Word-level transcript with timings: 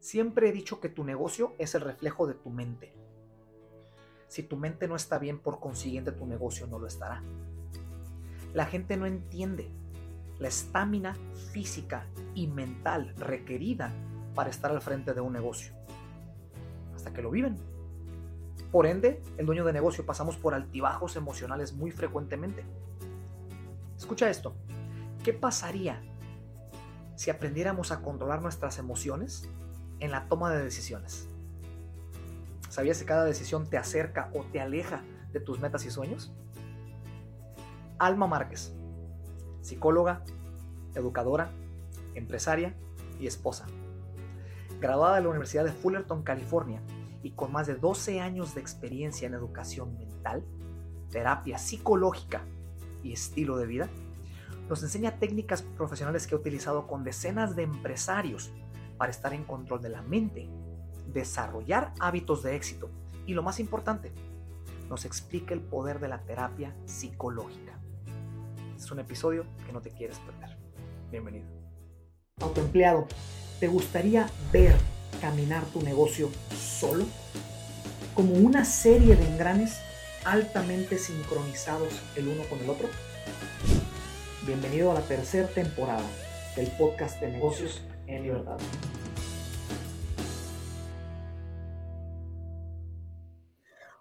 Siempre 0.00 0.48
he 0.48 0.52
dicho 0.52 0.80
que 0.80 0.88
tu 0.88 1.04
negocio 1.04 1.54
es 1.58 1.74
el 1.74 1.82
reflejo 1.82 2.26
de 2.26 2.32
tu 2.32 2.48
mente. 2.48 2.94
Si 4.28 4.42
tu 4.42 4.56
mente 4.56 4.88
no 4.88 4.96
está 4.96 5.18
bien, 5.18 5.38
por 5.38 5.60
consiguiente 5.60 6.10
tu 6.10 6.26
negocio 6.26 6.66
no 6.66 6.78
lo 6.78 6.86
estará. 6.86 7.22
La 8.54 8.64
gente 8.64 8.96
no 8.96 9.04
entiende 9.04 9.70
la 10.38 10.48
estamina 10.48 11.14
física 11.52 12.06
y 12.34 12.46
mental 12.46 13.14
requerida 13.16 13.92
para 14.34 14.48
estar 14.48 14.70
al 14.70 14.80
frente 14.80 15.12
de 15.12 15.20
un 15.20 15.34
negocio. 15.34 15.74
Hasta 16.94 17.12
que 17.12 17.20
lo 17.20 17.30
viven. 17.30 17.58
Por 18.72 18.86
ende, 18.86 19.22
el 19.36 19.44
dueño 19.44 19.66
de 19.66 19.74
negocio 19.74 20.06
pasamos 20.06 20.38
por 20.38 20.54
altibajos 20.54 21.16
emocionales 21.16 21.74
muy 21.74 21.90
frecuentemente. 21.90 22.64
Escucha 23.98 24.30
esto. 24.30 24.54
¿Qué 25.22 25.34
pasaría 25.34 26.00
si 27.16 27.30
aprendiéramos 27.30 27.92
a 27.92 28.00
controlar 28.00 28.40
nuestras 28.40 28.78
emociones 28.78 29.50
en 30.00 30.10
la 30.10 30.28
toma 30.28 30.50
de 30.50 30.62
decisiones. 30.62 31.28
¿Sabías 32.68 32.98
que 32.98 33.04
cada 33.04 33.24
decisión 33.24 33.68
te 33.68 33.78
acerca 33.78 34.30
o 34.34 34.42
te 34.44 34.60
aleja 34.60 35.02
de 35.32 35.40
tus 35.40 35.60
metas 35.60 35.84
y 35.84 35.90
sueños? 35.90 36.32
Alma 37.98 38.26
Márquez, 38.26 38.72
psicóloga, 39.60 40.22
educadora, 40.94 41.50
empresaria 42.14 42.74
y 43.18 43.26
esposa. 43.26 43.66
Graduada 44.80 45.16
de 45.16 45.22
la 45.22 45.28
Universidad 45.28 45.64
de 45.64 45.72
Fullerton, 45.72 46.22
California, 46.22 46.80
y 47.22 47.32
con 47.32 47.52
más 47.52 47.66
de 47.66 47.74
12 47.74 48.20
años 48.20 48.54
de 48.54 48.60
experiencia 48.60 49.26
en 49.26 49.34
educación 49.34 49.98
mental, 49.98 50.44
terapia 51.10 51.58
psicológica 51.58 52.44
y 53.02 53.12
estilo 53.12 53.56
de 53.56 53.66
vida, 53.66 53.88
nos 54.68 54.82
enseña 54.82 55.18
técnicas 55.18 55.62
profesionales 55.62 56.26
que 56.26 56.34
ha 56.34 56.38
utilizado 56.38 56.86
con 56.86 57.02
decenas 57.04 57.56
de 57.56 57.64
empresarios 57.64 58.52
para 59.00 59.12
estar 59.12 59.32
en 59.32 59.44
control 59.44 59.80
de 59.80 59.88
la 59.88 60.02
mente, 60.02 60.46
desarrollar 61.06 61.94
hábitos 62.00 62.42
de 62.42 62.54
éxito 62.54 62.90
y 63.26 63.32
lo 63.32 63.42
más 63.42 63.58
importante, 63.58 64.12
nos 64.90 65.06
explica 65.06 65.54
el 65.54 65.62
poder 65.62 66.00
de 66.00 66.08
la 66.08 66.20
terapia 66.20 66.76
psicológica. 66.84 67.80
Es 68.76 68.90
un 68.90 68.98
episodio 68.98 69.46
que 69.64 69.72
no 69.72 69.80
te 69.80 69.88
quieres 69.88 70.18
perder. 70.18 70.54
Bienvenido. 71.10 71.46
Autoempleado, 72.42 73.08
¿te 73.58 73.68
gustaría 73.68 74.28
ver 74.52 74.76
caminar 75.22 75.64
tu 75.72 75.80
negocio 75.80 76.28
solo? 76.54 77.06
Como 78.14 78.34
una 78.34 78.66
serie 78.66 79.16
de 79.16 79.26
engranes 79.26 79.80
altamente 80.26 80.98
sincronizados 80.98 82.02
el 82.16 82.28
uno 82.28 82.42
con 82.50 82.58
el 82.58 82.68
otro? 82.68 82.86
Bienvenido 84.46 84.90
a 84.90 84.94
la 84.94 85.02
tercera 85.08 85.48
temporada 85.48 86.04
del 86.54 86.66
podcast 86.72 87.18
de 87.18 87.30
negocios 87.30 87.80
en 88.14 88.22
libertad. 88.22 88.58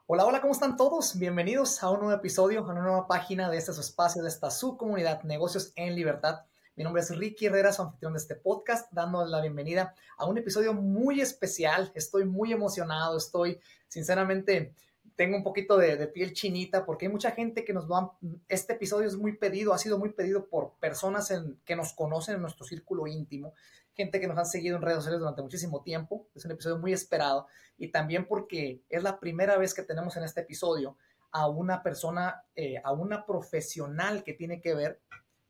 Hola, 0.08 0.26
hola, 0.26 0.42
¿cómo 0.42 0.54
están 0.54 0.76
todos? 0.76 1.20
Bienvenidos 1.20 1.84
a 1.84 1.92
un 1.92 2.00
nuevo 2.00 2.16
episodio, 2.16 2.62
a 2.62 2.72
una 2.72 2.82
nueva 2.82 3.08
página 3.08 3.50
de 3.50 3.58
este 3.58 3.72
espacio, 3.72 4.24
de 4.24 4.30
esta 4.30 4.50
subcomunidad 4.50 5.22
Negocios 5.24 5.72
en 5.76 5.96
Libertad. 5.96 6.42
Mi 6.76 6.84
nombre 6.84 7.04
es 7.04 7.16
Ricky 7.16 7.46
Herrera, 7.46 7.72
su 7.72 7.84
anfitrión 7.84 8.14
de 8.14 8.20
este 8.20 8.36
podcast, 8.36 8.92
dando 8.92 9.24
la 9.26 9.42
bienvenida 9.42 9.94
a 10.18 10.26
un 10.26 10.38
episodio 10.40 10.74
muy 10.74 11.22
especial. 11.22 11.92
Estoy 11.94 12.26
muy 12.26 12.52
emocionado, 12.52 13.18
estoy 13.18 13.60
sinceramente 13.88 14.74
tengo 15.20 15.36
un 15.36 15.44
poquito 15.44 15.78
de, 15.78 16.08
piel 16.08 16.32
chinita 16.32 16.86
porque 16.86 17.08
hay 17.08 17.12
mucha 17.12 17.32
gente 17.32 17.66
que 17.66 17.74
nos 17.74 17.92
va, 17.92 18.14
este 18.48 18.72
episodio 18.72 19.06
es 19.06 19.18
muy 19.18 19.36
pedido, 19.36 19.74
ha 19.74 19.78
sido 19.78 19.98
muy 19.98 20.14
pedido 20.14 20.46
por 20.46 20.72
personas 20.80 21.30
en, 21.32 21.60
que 21.66 21.76
nos 21.76 21.92
conocen 21.92 22.36
en 22.36 22.42
nuestro 22.42 22.66
círculo 22.66 23.06
íntimo, 23.06 23.54
gente 24.00 24.22
que 24.22 24.28
nos 24.30 24.38
han 24.38 24.46
seguido 24.46 24.78
en 24.78 24.82
redes 24.82 25.00
sociales 25.00 25.20
durante 25.20 25.42
muchísimo 25.42 25.84
tiempo, 25.84 26.26
es 26.34 26.46
un 26.46 26.52
episodio 26.52 26.78
muy 26.78 26.94
esperado 26.94 27.48
y 27.78 27.90
también 27.90 28.26
porque 28.26 28.82
es 28.88 29.04
la 29.04 29.20
primera 29.20 29.58
vez 29.58 29.74
que 29.74 29.84
tenemos 29.84 30.16
en 30.16 30.24
este 30.24 30.40
episodio 30.40 30.96
a 31.32 31.50
una 31.50 31.84
persona, 31.84 32.46
eh, 32.56 32.82
a 32.82 32.94
una 32.94 33.26
profesional 33.26 34.24
que 34.24 34.34
tiene 34.34 34.62
que 34.62 34.74
ver 34.74 35.02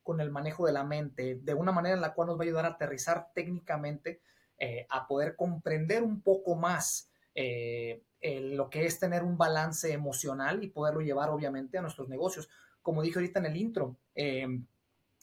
con 0.02 0.20
el 0.20 0.32
manejo 0.32 0.66
de 0.66 0.72
la 0.72 0.82
mente, 0.82 1.38
de 1.40 1.54
una 1.54 1.70
manera 1.70 1.94
en 1.94 2.00
la 2.00 2.12
cual 2.12 2.26
nos 2.26 2.38
va 2.38 2.42
a 2.42 2.46
ayudar 2.46 2.64
a 2.64 2.70
aterrizar 2.70 3.28
técnicamente, 3.32 4.20
eh, 4.58 4.84
a 4.90 5.06
poder 5.06 5.36
comprender 5.36 6.02
un 6.02 6.20
poco 6.20 6.56
más 6.56 7.08
eh, 7.36 8.02
lo 8.20 8.68
que 8.68 8.84
es 8.84 8.98
tener 8.98 9.22
un 9.22 9.38
balance 9.38 9.92
emocional 9.92 10.64
y 10.64 10.70
poderlo 10.70 11.02
llevar 11.02 11.30
obviamente 11.30 11.78
a 11.78 11.82
nuestros 11.82 12.08
negocios. 12.08 12.50
Como 12.82 13.00
dije 13.00 13.20
ahorita 13.20 13.38
en 13.38 13.46
el 13.46 13.56
intro, 13.56 13.96
eh, 14.16 14.48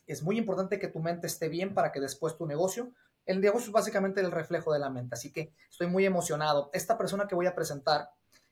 es 0.07 0.23
muy 0.23 0.37
importante 0.37 0.79
que 0.79 0.87
tu 0.87 0.99
mente 0.99 1.27
esté 1.27 1.49
bien 1.49 1.73
para 1.73 1.91
que 1.91 1.99
después 1.99 2.37
tu 2.37 2.47
negocio, 2.47 2.93
el 3.27 3.41
negocio 3.41 3.67
es 3.67 3.73
básicamente 3.73 4.21
el 4.21 4.31
reflejo 4.31 4.73
de 4.73 4.79
la 4.79 4.89
mente, 4.89 5.15
así 5.15 5.31
que 5.31 5.53
estoy 5.69 5.87
muy 5.87 6.05
emocionado. 6.05 6.69
Esta 6.73 6.97
persona 6.97 7.27
que 7.27 7.35
voy 7.35 7.45
a 7.45 7.53
presentar, 7.53 8.09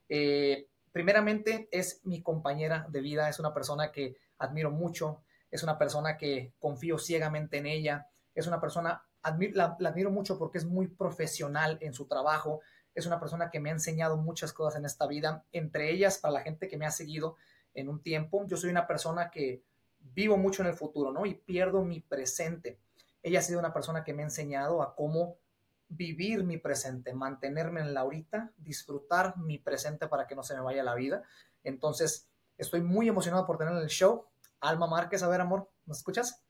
eh, 0.10 0.68
primeramente 0.92 1.70
es 1.72 2.02
mi 2.04 2.22
compañera 2.22 2.86
de 2.90 3.00
vida, 3.00 3.30
es 3.30 3.40
una 3.40 3.54
persona 3.54 3.92
que 3.92 4.18
admiro 4.38 4.72
mucho, 4.72 5.24
es 5.50 5.64
una 5.64 5.78
persona 5.78 6.18
que 6.18 6.54
confío 6.60 7.00
ciegamente 7.00 7.58
en 7.58 7.68
ella, 7.68 8.08
es 8.36 8.48
una 8.48 8.60
persona, 8.60 9.02
la 9.24 9.78
admiro 9.80 10.12
mucho 10.12 10.38
porque 10.38 10.58
es 10.58 10.66
muy 10.66 10.88
profesional 10.88 11.78
en 11.80 11.94
su 11.94 12.06
trabajo, 12.06 12.60
es 12.94 13.06
una 13.06 13.20
persona 13.20 13.50
que 13.50 13.62
me 13.62 13.70
ha 13.70 13.74
enseñado 13.74 14.18
muchas 14.18 14.52
cosas 14.52 14.78
en 14.78 14.86
esta 14.86 15.08
vida, 15.08 15.46
entre 15.54 15.90
ellas 15.90 16.18
para 16.18 16.34
la 16.34 16.42
gente 16.42 16.68
que 16.68 16.78
me 16.78 16.86
ha 16.86 16.92
seguido 16.92 17.38
en 17.74 17.88
un 17.88 18.02
tiempo. 18.02 18.46
Yo 18.46 18.58
soy 18.58 18.70
una 18.70 18.88
persona 18.88 19.32
que 19.32 19.64
vivo 20.00 20.36
mucho 20.38 20.64
en 20.64 20.68
el 20.68 20.76
futuro, 20.76 21.14
¿no? 21.14 21.26
Y 21.26 21.36
pierdo 21.36 21.84
mi 21.84 22.02
presente. 22.02 22.78
Ella 23.26 23.40
ha 23.40 23.42
sido 23.42 23.58
una 23.58 23.74
persona 23.74 24.04
que 24.04 24.14
me 24.14 24.22
ha 24.22 24.26
enseñado 24.26 24.84
a 24.84 24.96
cómo 24.96 25.40
vivir 25.88 26.44
mi 26.44 26.58
presente, 26.58 27.12
mantenerme 27.12 27.82
en 27.82 27.96
la 27.96 28.02
ahorita, 28.02 28.52
disfrutar 28.56 29.36
mi 29.38 29.58
presente 29.58 30.08
para 30.08 30.28
que 30.28 30.36
no 30.36 30.44
se 30.44 30.54
me 30.54 30.62
vaya 30.62 30.84
la 30.84 30.94
vida. 30.94 31.24
Entonces, 31.64 32.30
estoy 32.56 32.82
muy 32.82 33.08
emocionado 33.08 33.48
por 33.48 33.58
tener 33.58 33.76
el 33.82 33.88
show. 33.88 34.28
Alma 34.60 34.86
Márquez, 34.86 35.24
a 35.24 35.28
ver, 35.28 35.42
amor, 35.42 35.68
¿nos 35.88 35.98
escuchas? 35.98 36.46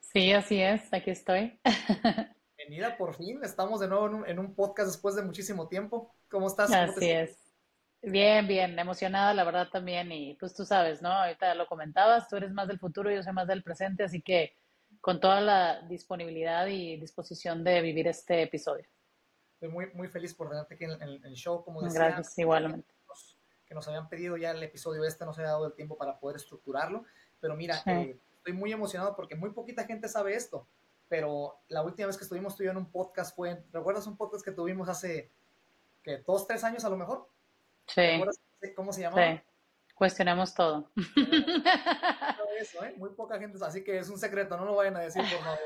Sí, 0.00 0.32
así 0.32 0.60
es, 0.60 0.92
aquí 0.92 1.12
estoy. 1.12 1.60
bienvenida 2.58 2.96
por 2.96 3.14
fin. 3.14 3.44
Estamos 3.44 3.78
de 3.78 3.86
nuevo 3.86 4.26
en 4.26 4.40
un, 4.40 4.56
podcast 4.56 4.90
después 4.90 5.14
de 5.14 5.22
muchísimo 5.22 5.68
tiempo. 5.68 6.12
¿Cómo 6.28 6.48
estás? 6.48 6.72
Así 6.72 7.10
es. 7.12 7.38
Bien, 8.02 8.48
bien, 8.48 8.76
emocionada 8.76 9.32
la 9.34 9.44
verdad 9.44 9.68
también 9.70 10.10
y 10.10 10.34
pues 10.34 10.52
tú 10.52 10.64
sabes, 10.64 11.00
¿no? 11.00 11.12
Ahorita 11.12 11.54
lo 11.54 11.68
comentabas, 11.68 12.28
tú 12.28 12.34
eres 12.34 12.50
más 12.50 12.66
del 12.66 12.80
futuro, 12.80 13.08
yo 13.08 13.22
soy 13.22 13.32
más 13.32 13.46
del 13.46 13.62
presente, 13.62 14.02
así 14.02 14.20
que 14.20 14.56
con 15.00 15.20
toda 15.20 15.40
la 15.40 15.82
disponibilidad 15.82 16.66
y 16.66 16.96
disposición 16.96 17.64
de 17.64 17.80
vivir 17.80 18.08
este 18.08 18.42
episodio. 18.42 18.84
Estoy 19.54 19.68
muy, 19.68 19.86
muy 19.94 20.08
feliz 20.08 20.34
por 20.34 20.48
tenerte 20.48 20.74
aquí 20.74 20.84
en, 20.84 21.24
el 21.24 21.34
show, 21.34 21.64
como 21.64 21.82
decía. 21.82 22.06
Gracias, 22.06 22.38
igualmente. 22.38 22.92
Que 23.66 23.74
nos, 23.74 23.88
habían 23.88 24.08
pedido 24.08 24.36
ya 24.36 24.52
el 24.52 24.62
episodio 24.62 25.04
este, 25.04 25.24
no 25.24 25.32
se 25.32 25.42
ha 25.42 25.46
dado 25.46 25.66
el 25.66 25.74
tiempo 25.74 25.96
para 25.96 26.18
poder 26.20 26.36
estructurarlo, 26.36 27.04
pero 27.40 27.56
mira, 27.56 27.82
eh, 27.86 28.16
estoy 28.36 28.52
muy 28.52 28.70
emocionado 28.72 29.16
porque 29.16 29.34
muy 29.34 29.50
poquita 29.50 29.84
gente 29.84 30.08
sabe 30.08 30.34
esto 30.34 30.68
pero 31.08 31.60
la 31.68 31.82
última 31.82 32.06
vez 32.06 32.16
que 32.16 32.24
estuvimos 32.24 32.56
tú 32.56 32.62
y 32.62 32.66
yo 32.66 32.72
en 32.72 32.78
un 32.78 32.90
podcast 32.90 33.34
fue, 33.34 33.62
¿recuerdas 33.72 34.06
un 34.06 34.16
podcast 34.16 34.44
que 34.44 34.52
tuvimos 34.52 34.88
hace, 34.88 35.30
que 36.02 36.18
dos, 36.18 36.46
tres 36.46 36.64
años 36.64 36.84
a 36.84 36.88
lo 36.88 36.96
mejor? 36.96 37.28
Sí. 37.86 38.00
¿Recuerdas 38.00 38.40
cómo 38.74 38.92
se 38.92 39.02
llamaba? 39.02 39.36
Sí. 39.36 39.40
Cuestionamos 39.96 40.54
todo. 40.54 40.92
Eso, 42.60 42.84
¿eh? 42.84 42.94
Muy 42.98 43.14
poca 43.14 43.38
gente, 43.38 43.58
así 43.64 43.82
que 43.82 43.96
es 43.98 44.10
un 44.10 44.18
secreto, 44.18 44.54
no 44.58 44.66
lo 44.66 44.74
vayan 44.74 44.94
a 44.96 45.00
decir 45.00 45.22
por 45.22 45.40
favor. 45.40 45.58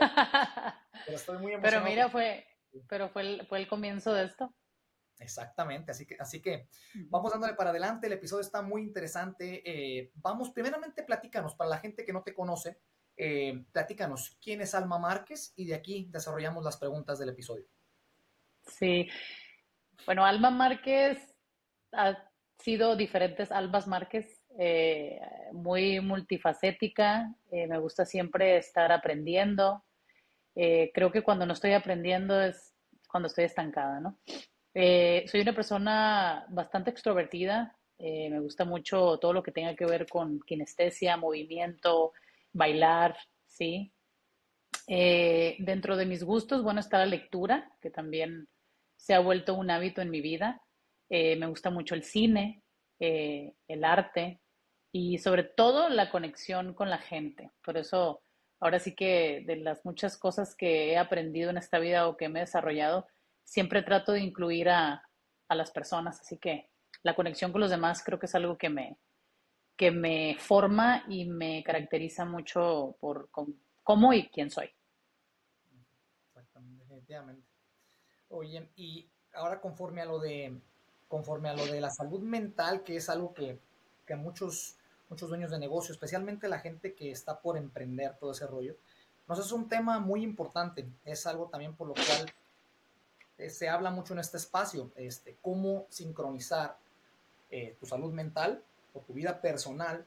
Pero 1.05 1.17
estoy 1.17 1.39
muy 1.39 1.53
emocionado. 1.55 1.83
Pero 1.83 1.91
mira, 1.91 2.09
fue, 2.09 2.47
pero 2.89 3.09
fue 3.09 3.23
el, 3.23 3.47
fue 3.49 3.59
el 3.59 3.67
comienzo 3.67 4.15
de 4.15 4.27
esto. 4.27 4.55
Exactamente, 5.19 5.91
así 5.91 6.07
que, 6.07 6.17
así 6.21 6.41
que 6.41 6.69
vamos 7.09 7.33
dándole 7.33 7.55
para 7.55 7.71
adelante, 7.71 8.07
el 8.07 8.13
episodio 8.13 8.43
está 8.43 8.63
muy 8.63 8.83
interesante. 8.83 9.63
Eh, 9.65 10.13
vamos, 10.15 10.51
primeramente 10.51 11.03
platícanos, 11.03 11.57
para 11.57 11.71
la 11.71 11.79
gente 11.79 12.05
que 12.05 12.13
no 12.13 12.23
te 12.23 12.33
conoce, 12.33 12.79
eh, 13.17 13.65
platícanos, 13.73 14.39
¿quién 14.41 14.61
es 14.61 14.77
Alma 14.77 15.01
Márquez? 15.01 15.55
Y 15.57 15.67
de 15.67 15.75
aquí 15.75 16.07
desarrollamos 16.09 16.65
las 16.65 16.77
preguntas 16.77 17.19
del 17.19 17.31
episodio. 17.31 17.67
Sí, 18.65 19.09
bueno, 20.07 20.25
Alma 20.25 20.51
Márquez 20.51 21.35
ha 21.91 22.30
sido 22.61 22.97
diferentes 22.97 23.51
Almas 23.51 23.87
Márquez, 23.87 24.43
eh, 24.59 25.21
muy 25.53 26.01
multifacética, 26.01 27.35
eh, 27.51 27.67
me 27.67 27.79
gusta 27.79 28.05
siempre 28.05 28.57
estar 28.57 28.93
aprendiendo. 28.93 29.83
creo 30.55 31.11
que 31.11 31.23
cuando 31.23 31.47
no 31.47 31.55
estoy 31.55 31.73
aprendiendo 31.73 32.41
es 32.41 32.75
cuando 33.09 33.29
estoy 33.29 33.45
estancada, 33.45 34.01
¿no? 34.01 34.19
soy 34.75 35.41
una 35.41 35.55
persona 35.55 36.45
bastante 36.51 36.91
extrovertida, 36.91 37.77
me 37.99 38.41
gusta 38.41 38.65
mucho 38.65 39.19
todo 39.19 39.33
lo 39.33 39.43
que 39.43 39.53
tenga 39.53 39.75
que 39.75 39.87
ver 39.87 40.07
con 40.07 40.41
kinestesia, 40.41 41.17
movimiento, 41.17 42.13
bailar, 42.53 43.17
¿sí? 43.47 43.93
Eh, 44.87 45.57
dentro 45.61 45.97
de 45.97 46.07
mis 46.07 46.25
gustos, 46.25 46.63
bueno, 46.63 46.81
está 46.81 46.99
la 46.99 47.07
lectura, 47.07 47.71
que 47.81 47.91
también 47.91 48.49
se 48.97 49.15
ha 49.15 49.21
vuelto 49.21 49.55
un 49.55 49.71
hábito 49.71 50.03
en 50.03 50.11
mi 50.11 50.21
vida. 50.21 50.63
Eh, 51.11 51.37
me 51.37 51.47
gusta 51.47 51.71
mucho 51.71 51.95
el 51.95 52.05
cine, 52.05 52.63
eh, 53.01 53.55
el 53.69 53.85
arte 53.85 54.41
y 54.93 55.19
sobre 55.19 55.43
todo 55.45 55.89
la 55.89 56.11
conexión 56.11 56.73
con 56.73 56.89
la 56.89 56.99
gente. 56.99 57.51
Por 57.65 57.77
eso, 57.77 58.23
ahora 58.61 58.79
sí 58.79 58.95
que 58.95 59.43
de 59.47 59.57
las 59.57 59.85
muchas 59.85 60.17
cosas 60.17 60.55
que 60.55 60.93
he 60.93 60.99
aprendido 60.99 61.51
en 61.51 61.59
esta 61.59 61.79
vida 61.79 62.09
o 62.09 62.17
que 62.17 62.29
me 62.29 62.39
he 62.39 62.43
desarrollado, 62.43 63.07
siempre 63.45 63.83
trato 63.83 64.13
de 64.13 64.21
incluir 64.21 64.69
a, 64.69 65.03
a 65.49 65.55
las 65.55 65.71
personas, 65.73 66.21
así 66.21 66.39
que 66.39 66.71
la 67.03 67.17
conexión 67.17 67.53
con 67.53 67.61
los 67.61 67.71
demás 67.71 68.03
creo 68.05 68.19
que 68.19 68.27
es 68.27 68.35
algo 68.35 68.57
que 68.57 68.69
me, 68.69 68.97
que 69.77 69.91
me 69.91 70.37
forma 70.39 71.05
y 71.09 71.25
me 71.25 71.65
caracteriza 71.65 72.25
mucho 72.25 72.97
por 73.01 73.31
cómo 73.83 74.13
y 74.13 74.29
quién 74.29 74.51
soy. 74.51 74.71
Exactamente, 76.29 76.85
definitivamente. 76.85 77.49
Oye, 78.29 78.71
y 78.77 79.11
ahora 79.33 79.61
conforme 79.61 80.03
a 80.03 80.05
lo 80.05 80.19
de 80.21 80.61
conforme 81.11 81.49
a 81.49 81.55
lo 81.55 81.67
de 81.67 81.81
la 81.81 81.91
salud 81.91 82.21
mental, 82.21 82.85
que 82.85 82.97
es 82.97 83.11
algo 83.11 83.35
que, 83.35 83.59
que 84.07 84.15
muchos, 84.15 84.77
muchos 85.11 85.29
dueños 85.29 85.51
de 85.51 85.59
negocio, 85.59 85.93
especialmente 85.93 86.49
la 86.49 86.61
gente 86.61 86.95
que 86.95 87.11
está 87.11 87.41
por 87.41 87.59
emprender 87.59 88.17
todo 88.17 88.31
ese 88.31 88.47
rollo, 88.47 88.77
nos 89.27 89.39
es 89.41 89.53
un 89.53 89.69
tema 89.69 89.99
muy 89.99 90.23
importante. 90.23 90.89
Es 91.05 91.27
algo 91.27 91.47
también 91.47 91.75
por 91.75 91.89
lo 91.89 91.95
cual 91.95 92.33
eh, 93.39 93.51
se 93.51 93.69
habla 93.69 93.91
mucho 93.91 94.13
en 94.13 94.21
este 94.21 94.37
espacio, 94.37 94.93
este, 94.97 95.37
cómo 95.43 95.87
sincronizar 95.89 96.77
eh, 97.51 97.77
tu 97.81 97.87
salud 97.87 98.13
mental 98.13 98.63
o 98.95 99.01
tu 99.01 99.13
vida 99.13 99.41
personal 99.41 100.07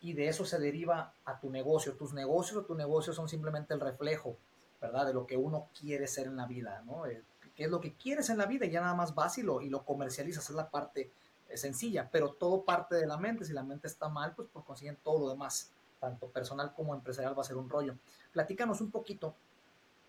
y 0.00 0.14
de 0.14 0.28
eso 0.28 0.46
se 0.46 0.58
deriva 0.58 1.12
a 1.26 1.38
tu 1.38 1.50
negocio. 1.50 1.94
Tus 1.94 2.14
negocios 2.14 2.58
o 2.58 2.64
tu 2.64 2.74
negocio 2.74 3.12
son 3.12 3.28
simplemente 3.28 3.74
el 3.74 3.80
reflejo, 3.80 4.36
¿verdad? 4.80 5.06
De 5.06 5.12
lo 5.12 5.26
que 5.26 5.36
uno 5.36 5.68
quiere 5.78 6.06
ser 6.06 6.28
en 6.28 6.36
la 6.36 6.46
vida, 6.46 6.82
¿no? 6.86 7.06
Eh, 7.06 7.22
¿Qué 7.60 7.66
es 7.66 7.70
lo 7.70 7.82
que 7.82 7.92
quieres 7.92 8.30
en 8.30 8.38
la 8.38 8.46
vida? 8.46 8.64
Y 8.64 8.70
ya 8.70 8.80
nada 8.80 8.94
más 8.94 9.14
vas 9.14 9.36
y 9.36 9.42
lo, 9.42 9.84
comercializas, 9.84 10.48
es 10.48 10.56
la 10.56 10.70
parte 10.70 11.10
eh, 11.46 11.58
sencilla, 11.58 12.08
pero 12.10 12.32
todo 12.32 12.64
parte 12.64 12.94
de 12.94 13.06
la 13.06 13.18
mente. 13.18 13.44
Si 13.44 13.52
la 13.52 13.62
mente 13.62 13.86
está 13.86 14.08
mal, 14.08 14.34
pues 14.34 14.48
por 14.48 14.64
consiguiente 14.64 15.02
todo 15.04 15.20
lo 15.20 15.28
demás, 15.28 15.70
tanto 15.98 16.30
personal 16.30 16.72
como 16.72 16.94
empresarial, 16.94 17.36
va 17.36 17.42
a 17.42 17.44
ser 17.44 17.58
un 17.58 17.68
rollo. 17.68 17.98
Platícanos 18.32 18.80
un 18.80 18.90
poquito 18.90 19.36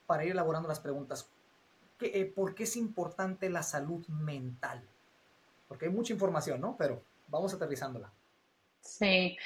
para 0.07 0.23
ir 0.23 0.31
elaborando 0.31 0.69
las 0.69 0.79
preguntas. 0.79 1.29
¿Qué, 1.99 2.21
eh, 2.21 2.25
¿Por 2.25 2.55
qué 2.55 2.63
es 2.63 2.77
importante 2.77 3.49
la 3.49 3.63
salud 3.63 4.07
mental? 4.07 4.87
Porque 5.67 5.87
hay 5.87 5.91
mucha 5.91 6.13
información, 6.13 6.61
¿no? 6.61 6.77
Pero 6.77 7.03
vamos 7.27 7.53
aterrizándola. 7.53 8.13
Sí. 8.79 9.37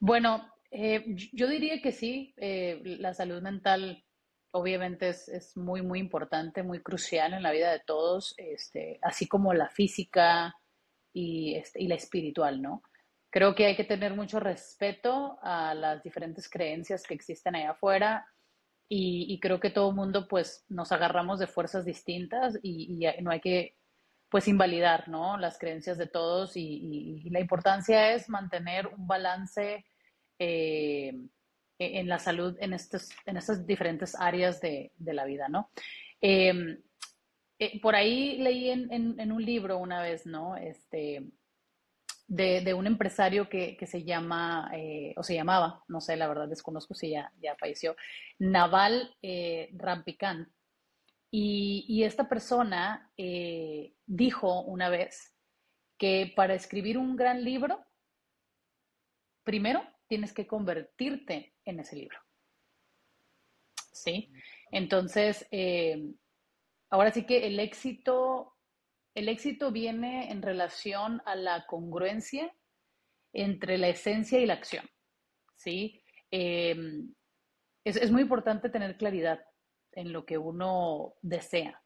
Bueno, 0.00 0.50
eh, 0.70 1.14
yo 1.34 1.46
diría 1.46 1.82
que 1.82 1.92
sí, 1.92 2.32
la 2.38 3.12
salud 3.12 3.42
mental 3.42 4.02
obviamente 4.52 5.08
es, 5.08 5.56
muy, 5.56 5.82
muy 5.82 5.98
importante, 5.98 6.62
muy 6.62 6.80
crucial 6.82 7.34
en 7.34 7.42
la 7.42 7.50
vida 7.50 7.72
de 7.72 7.80
todos, 7.80 8.34
este, 8.36 8.98
así 9.02 9.26
como 9.26 9.52
la 9.54 9.68
física 9.68 10.54
y, 11.12 11.56
este, 11.56 11.82
y 11.82 11.88
la 11.88 11.96
espiritual, 11.96 12.62
¿no? 12.62 12.82
Creo 13.30 13.54
que 13.54 13.66
hay 13.66 13.76
que 13.76 13.84
tener 13.84 14.14
mucho 14.14 14.40
respeto 14.40 15.38
a 15.42 15.74
las 15.74 16.02
diferentes 16.02 16.50
creencias 16.50 17.02
que 17.02 17.14
existen 17.14 17.56
allá 17.56 17.70
afuera 17.70 18.26
y, 18.94 19.40
creo 19.40 19.58
que 19.58 19.70
todo 19.70 19.88
el 19.88 19.96
mundo 19.96 20.28
pues 20.28 20.66
nos 20.68 20.92
agarramos 20.92 21.38
de 21.38 21.46
fuerzas 21.46 21.86
distintas 21.86 22.58
y 22.62 23.00
no 23.22 23.30
hay 23.30 23.40
que 23.40 23.78
pues 24.28 24.48
invalidar, 24.48 25.08
¿no? 25.08 25.38
Las 25.38 25.58
creencias 25.58 25.96
de 25.96 26.06
todos 26.06 26.56
y, 26.56 27.28
la 27.30 27.40
importancia 27.40 28.12
es 28.12 28.28
mantener 28.28 28.86
un 28.88 29.06
balance 29.06 29.86
eh, 30.38 31.14
en 31.78 32.08
la 32.08 32.18
salud 32.18 32.56
en, 32.60 32.72
estos, 32.72 33.10
en 33.26 33.36
estas 33.36 33.66
diferentes 33.66 34.14
áreas 34.18 34.60
de, 34.60 34.92
la 34.98 35.24
vida, 35.24 35.48
¿no? 35.48 35.70
Em, 36.20 36.80
eh, 37.58 37.80
por 37.80 37.94
ahí 37.94 38.38
leí 38.38 38.70
en, 38.70 39.32
un 39.32 39.44
libro 39.44 39.78
una 39.78 40.02
vez, 40.02 40.26
¿no? 40.26 40.56
Este, 40.56 41.22
de, 42.28 42.74
un 42.74 42.86
empresario 42.86 43.48
que, 43.48 43.78
se 43.86 44.04
llama, 44.04 44.70
eh, 44.74 45.14
o 45.16 45.22
se 45.22 45.34
llamaba, 45.34 45.82
no 45.88 46.00
sé, 46.00 46.16
la 46.16 46.28
verdad 46.28 46.48
desconozco 46.48 46.94
si 46.94 47.10
ya, 47.10 47.32
ya 47.40 47.56
falleció, 47.56 47.96
Naval 48.38 49.16
Rampicán. 49.72 50.52
Y, 51.34 52.04
esta 52.04 52.28
persona 52.28 53.10
eh, 53.16 53.94
dijo 54.04 54.60
una 54.64 54.90
vez 54.90 55.34
que 55.96 56.30
para 56.36 56.52
escribir 56.52 56.98
un 56.98 57.16
gran 57.16 57.42
libro, 57.42 57.82
primero 59.42 59.82
tienes 60.08 60.34
que 60.34 60.46
convertirte 60.46 61.51
en 61.64 61.80
ese 61.80 61.96
libro. 61.96 62.18
¿Sí? 63.92 64.32
Entonces, 64.70 65.46
eh, 65.50 66.12
ahora 66.90 67.12
sí 67.12 67.24
que 67.24 67.46
el 67.46 67.60
éxito, 67.60 68.56
el 69.14 69.28
éxito 69.28 69.70
viene 69.70 70.30
en 70.30 70.42
relación 70.42 71.22
a 71.24 71.36
la 71.36 71.66
congruencia 71.66 72.54
entre 73.32 73.78
la 73.78 73.88
esencia 73.88 74.40
y 74.40 74.46
la 74.46 74.54
acción. 74.54 74.88
¿Sí? 75.56 76.02
Eh, 76.30 76.76
es 77.84 78.10
muy 78.10 78.22
importante 78.22 78.70
tener 78.70 78.96
claridad 78.96 79.44
en 79.92 80.12
lo 80.12 80.24
que 80.24 80.38
uno 80.38 81.14
desea. 81.20 81.81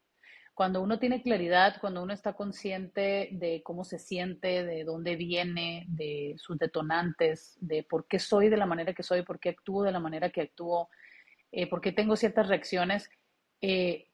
Cuando 0.57 0.81
uno 0.81 0.97
tiene 0.97 1.21
claridad, 1.21 1.75
cuando 1.79 2.01
uno 2.01 2.13
está 2.13 2.33
consciente 2.33 3.29
de 3.31 3.61
cómo 3.61 3.83
se 3.83 3.99
siente, 3.99 4.65
de 4.65 4.85
dónde 4.85 5.15
viene, 5.15 5.85
de 5.87 6.33
sus 6.39 6.57
detonantes, 6.57 7.59
de 7.61 7.83
por 7.83 8.07
qué 8.07 8.17
soy 8.17 8.49
de 8.49 8.57
la 8.57 8.65
manera 8.65 8.95
que 8.95 9.03
soy, 9.03 9.21
por 9.21 9.39
qué 9.39 9.49
actúo 9.49 9.83
de 9.83 9.91
la 9.91 9.99
manera 9.99 10.31
que 10.31 10.41
actúo, 10.41 10.89
eh, 11.51 11.69
por 11.69 11.79
qué 11.79 11.91
tengo 11.91 12.15
ciertas 12.15 12.47
reacciones, 12.47 13.07
eh, 13.61 14.09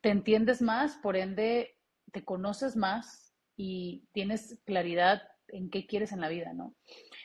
te 0.00 0.08
entiendes 0.08 0.60
más, 0.60 0.96
por 0.96 1.16
ende 1.16 1.78
te 2.10 2.24
conoces 2.24 2.74
más 2.74 3.32
y 3.56 4.08
tienes 4.10 4.60
claridad 4.66 5.22
en 5.46 5.70
qué 5.70 5.86
quieres 5.86 6.10
en 6.10 6.22
la 6.22 6.28
vida, 6.28 6.54
¿no? 6.54 6.74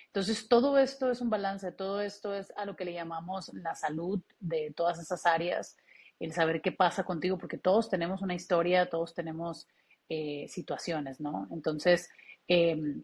Entonces, 0.05 0.47
todo 0.47 0.77
esto 0.77 1.09
es 1.09 1.21
un 1.21 1.31
balance, 1.31 1.71
todo 1.71 2.01
esto 2.01 2.35
es 2.35 2.53
a 2.55 2.65
lo 2.65 2.75
que 2.75 2.85
le 2.85 2.93
llamamos 2.93 3.51
la 3.55 3.73
salud 3.73 4.21
de 4.39 4.71
todas 4.75 4.99
esas 4.99 5.25
áreas, 5.25 5.75
el 6.21 6.33
saber 6.33 6.61
qué 6.61 6.71
pasa 6.71 7.03
contigo, 7.03 7.37
porque 7.37 7.57
todos 7.57 7.89
tenemos 7.89 8.21
una 8.21 8.35
historia, 8.35 8.89
todos 8.89 9.13
tenemos 9.13 9.67
eh, 10.07 10.45
situaciones, 10.47 11.19
¿no? 11.19 11.47
Entonces, 11.51 12.09
em, 12.47 13.03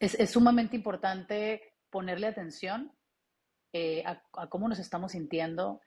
es, 0.00 0.30
sumamente 0.30 0.74
importante 0.74 1.62
ponerle 1.88 2.26
atención 2.26 2.92
eh, 3.72 4.02
a, 4.04 4.48
cómo 4.48 4.68
nos 4.68 4.80
estamos 4.80 5.12
sintiendo. 5.12 5.80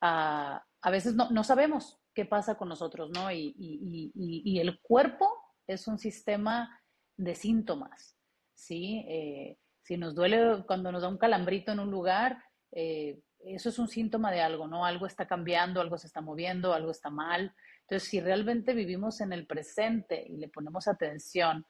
A, 0.00 0.64
veces 0.90 1.14
no, 1.14 1.44
sabemos 1.44 1.98
qué 2.14 2.24
pasa 2.24 2.56
con 2.56 2.68
nosotros, 2.68 3.10
¿no? 3.10 3.30
Y, 3.30 4.58
el 4.58 4.80
cuerpo 4.80 5.28
es 5.66 5.86
un 5.88 5.98
sistema 5.98 6.80
de 7.16 7.34
síntomas, 7.34 8.16
¿sí? 8.54 9.04
Eh, 9.08 9.58
si 9.82 9.98
nos 9.98 10.14
duele 10.14 10.64
cuando 10.66 10.90
nos 10.90 11.02
da 11.02 11.08
un 11.08 11.18
calambrito 11.18 11.72
en 11.72 11.80
un 11.80 11.90
lugar, 11.90 12.42
eh, 12.72 13.20
eso 13.40 13.68
es 13.68 13.78
un 13.78 13.88
síntoma 13.88 14.30
de 14.30 14.40
algo, 14.40 14.66
¿no? 14.66 14.84
Algo 14.84 15.06
está 15.06 15.26
cambiando, 15.26 15.80
algo 15.80 15.98
se 15.98 16.06
está 16.06 16.20
moviendo, 16.20 16.72
algo 16.72 16.90
está 16.90 17.10
mal. 17.10 17.54
Entonces, 17.82 18.08
si 18.08 18.20
realmente 18.20 18.74
vivimos 18.74 19.20
en 19.20 19.32
el 19.32 19.46
presente 19.46 20.24
y 20.28 20.36
le 20.36 20.48
ponemos 20.48 20.88
atención 20.88 21.64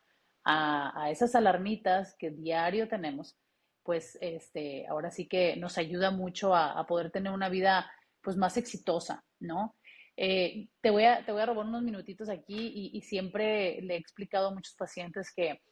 a, 0.44 1.10
esas 1.10 1.34
alarmitas 1.34 2.16
que 2.18 2.30
diario 2.30 2.88
tenemos, 2.88 3.36
pues 3.82 4.18
este, 4.20 4.86
ahora 4.88 5.10
sí 5.10 5.28
que 5.28 5.56
nos 5.56 5.78
ayuda 5.78 6.10
mucho 6.10 6.54
a, 6.54 6.84
poder 6.86 7.10
tener 7.10 7.32
una 7.32 7.48
vida 7.48 7.90
pues 8.22 8.36
más 8.36 8.56
exitosa, 8.56 9.24
¿no? 9.40 9.76
Eh, 10.16 10.68
te, 10.80 10.90
voy 10.90 11.04
a, 11.04 11.24
te 11.24 11.32
voy 11.32 11.42
a 11.42 11.46
robar 11.46 11.66
unos 11.66 11.82
minutitos 11.82 12.28
aquí 12.28 12.72
y, 12.74 12.90
y 12.98 13.02
siempre 13.02 13.80
le 13.82 13.94
he 13.94 13.98
explicado 13.98 14.48
a 14.48 14.54
muchos 14.54 14.74
pacientes 14.74 15.32
que 15.32 15.62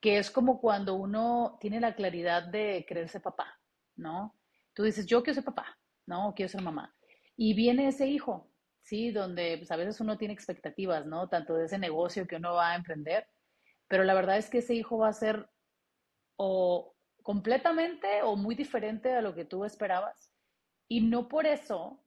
que 0.00 0.18
es 0.18 0.30
como 0.30 0.60
cuando 0.60 0.94
uno 0.94 1.58
tiene 1.60 1.80
la 1.80 1.94
claridad 1.94 2.44
de 2.44 2.84
querer 2.86 3.08
ser 3.08 3.22
papá, 3.22 3.58
¿no? 3.96 4.37
Tú 4.78 4.84
dices, 4.84 5.06
yo 5.06 5.24
quiero 5.24 5.34
ser 5.34 5.44
papá, 5.44 5.76
¿no? 6.06 6.32
quiero 6.36 6.48
ser 6.48 6.62
mamá. 6.62 6.94
Y 7.36 7.52
viene 7.54 7.88
ese 7.88 8.06
hijo, 8.06 8.48
¿sí? 8.80 9.10
Donde 9.10 9.56
pues, 9.58 9.72
a 9.72 9.76
veces 9.76 10.00
uno 10.00 10.16
tiene 10.16 10.32
expectativas, 10.32 11.04
¿no? 11.04 11.28
Tanto 11.28 11.56
de 11.56 11.64
ese 11.64 11.78
negocio 11.78 12.28
que 12.28 12.36
uno 12.36 12.54
va 12.54 12.70
a 12.70 12.76
emprender, 12.76 13.26
pero 13.88 14.04
la 14.04 14.14
verdad 14.14 14.36
es 14.36 14.48
que 14.48 14.58
ese 14.58 14.76
hijo 14.76 14.96
va 14.98 15.08
a 15.08 15.12
ser 15.12 15.50
o 16.36 16.94
completamente 17.24 18.22
o 18.22 18.36
muy 18.36 18.54
diferente 18.54 19.12
a 19.14 19.20
lo 19.20 19.34
que 19.34 19.44
tú 19.44 19.64
esperabas. 19.64 20.32
Y 20.86 21.00
no 21.00 21.26
por 21.26 21.46
eso 21.46 22.00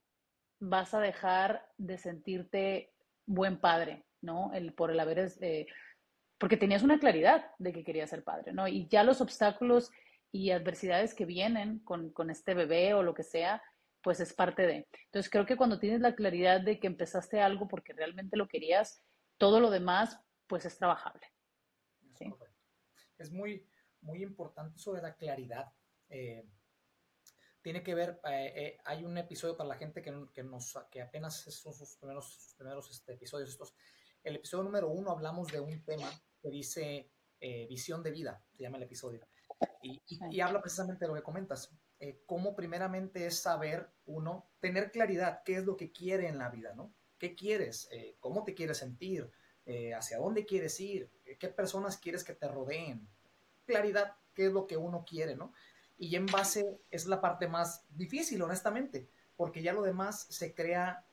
vas 0.61 0.93
a 0.93 1.01
dejar 1.01 1.67
de 1.77 1.97
sentirte 1.97 2.93
buen 3.25 3.59
padre, 3.59 4.05
¿no? 4.21 4.53
El, 4.53 4.71
por 4.71 4.91
el 4.91 4.99
haber 5.01 5.29
eh, 5.41 5.67
porque 6.37 6.55
tenías 6.55 6.83
una 6.83 6.99
claridad 6.99 7.51
de 7.59 7.73
que 7.73 7.83
querías 7.83 8.11
ser 8.11 8.23
padre, 8.23 8.53
¿no? 8.53 8.65
Y 8.69 8.87
ya 8.87 9.03
los 9.03 9.19
obstáculos 9.19 9.91
y 10.31 10.51
adversidades 10.51 11.13
que 11.13 11.25
vienen 11.25 11.79
con, 11.79 12.29
este 12.29 12.53
bebé 12.53 12.93
o 12.93 13.03
lo 13.03 13.13
que 13.13 13.23
sea, 13.23 13.61
pues 14.01 14.19
es 14.19 14.33
parte 14.33 14.65
de. 14.65 14.87
Entonces 15.05 15.29
creo 15.29 15.45
que 15.45 15.57
cuando 15.57 15.79
tienes 15.79 16.01
la 16.01 16.15
claridad 16.15 16.61
de 16.61 16.79
que 16.79 16.87
empezaste 16.87 17.41
algo 17.41 17.67
porque 17.67 17.93
realmente 17.93 18.37
lo 18.37 18.47
querías, 18.47 19.03
todo 19.37 19.59
lo 19.59 19.69
demás, 19.69 20.19
pues 20.47 20.65
es 20.65 20.77
trabajable. 20.77 21.27
Es 23.17 23.31
muy, 23.31 23.67
muy 24.01 24.23
importante 24.23 24.79
de 24.91 25.01
la 25.01 25.15
claridad. 25.15 25.71
Eh, 26.09 26.47
tiene 27.61 27.83
que 27.83 27.93
ver, 27.93 28.19
eh, 28.25 28.53
eh, 28.55 28.77
hay 28.85 29.05
un 29.05 29.17
episodio 29.17 29.55
para 29.55 29.69
la 29.69 29.75
gente 29.75 30.01
que, 30.01 30.11
que, 30.33 30.43
nos, 30.43 30.77
que 30.89 31.01
apenas 31.01 31.41
son 31.41 31.73
sus 31.73 31.95
primeros, 31.97 32.55
primeros 32.57 32.89
este, 32.89 33.13
episodios 33.13 33.49
estos. 33.49 33.75
El 34.23 34.37
episodio 34.37 34.63
número 34.63 34.89
uno 34.89 35.11
hablamos 35.11 35.51
de 35.51 35.59
un 35.59 35.83
tema 35.83 36.09
que 36.39 36.49
dice 36.49 37.11
Visión 37.67 38.03
de 38.03 38.11
Vida, 38.11 38.43
se 38.51 38.63
llama 38.63 38.77
el 38.77 38.83
episodio. 38.83 39.27
Y, 39.81 40.39
habla 40.41 40.61
precisamente 40.61 41.05
de 41.05 41.09
lo 41.09 41.15
que 41.15 41.23
comentas. 41.23 41.71
Eh, 41.99 42.21
cómo 42.25 42.55
primeramente 42.55 43.25
es 43.25 43.39
saber 43.39 43.89
uno, 44.05 44.45
tener 44.59 44.91
claridad, 44.91 45.43
qué 45.43 45.57
es 45.57 45.65
lo 45.65 45.77
que 45.77 45.91
quiere 45.91 46.27
en 46.27 46.37
la 46.37 46.49
vida, 46.49 46.73
¿no? 46.75 46.93
¿Qué 47.17 47.35
quieres? 47.35 47.87
Eh, 47.91 48.15
¿Cómo 48.19 48.43
te 48.43 48.53
quieres 48.53 48.77
sentir? 48.77 49.29
Eh, 49.65 49.93
¿Hacia 49.93 50.17
dónde 50.17 50.45
quieres 50.45 50.79
ir? 50.79 51.09
¿Qué 51.39 51.47
personas 51.49 51.97
quieres 51.97 52.23
que 52.23 52.33
te 52.33 52.47
rodeen? 52.47 53.07
Claridad, 53.65 54.15
qué 54.33 54.47
es 54.47 54.51
lo 54.51 54.65
que 54.65 54.77
uno 54.77 55.05
quiere, 55.07 55.35
¿no? 55.35 55.53
Y 55.97 56.15
en 56.15 56.25
base 56.25 56.79
es 56.89 57.05
la 57.05 57.21
parte 57.21 57.47
más 57.47 57.85
difícil, 57.89 58.41
honestamente, 58.41 59.07
porque 59.37 59.61
ya 59.61 59.73
lo 59.73 59.83
demás 59.83 60.25
se 60.29 60.53
crea 60.55 61.05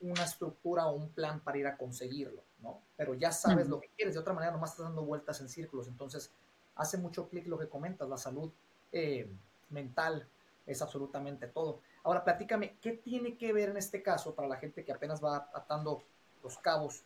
una 0.00 0.24
estructura 0.24 0.86
o 0.86 0.94
un 0.94 1.10
plan 1.10 1.40
para 1.40 1.58
ir 1.58 1.66
a 1.66 1.76
conseguirlo, 1.76 2.44
¿no? 2.60 2.82
Pero 2.96 3.14
ya 3.14 3.32
sabes 3.32 3.68
lo 3.68 3.80
que 3.80 3.90
quieres, 3.96 4.14
de 4.14 4.20
otra 4.20 4.32
manera 4.32 4.52
nomás 4.52 4.70
estás 4.70 4.86
dando 4.86 5.04
vueltas 5.04 5.40
en 5.40 5.48
círculos, 5.48 5.88
entonces 5.88 6.30
hace 6.78 6.96
mucho 6.96 7.28
clic 7.28 7.46
lo 7.46 7.58
que 7.58 7.68
comentas, 7.68 8.08
la 8.08 8.16
salud 8.16 8.50
eh, 8.92 9.30
mental 9.70 10.26
es 10.66 10.80
absolutamente 10.80 11.48
todo. 11.48 11.80
Ahora, 12.04 12.24
platícame, 12.24 12.76
¿qué 12.80 12.92
tiene 12.92 13.36
que 13.36 13.52
ver 13.52 13.70
en 13.70 13.76
este 13.76 14.02
caso 14.02 14.34
para 14.34 14.48
la 14.48 14.56
gente 14.56 14.84
que 14.84 14.92
apenas 14.92 15.22
va 15.22 15.50
atando 15.52 16.02
los 16.42 16.56
cabos? 16.58 17.02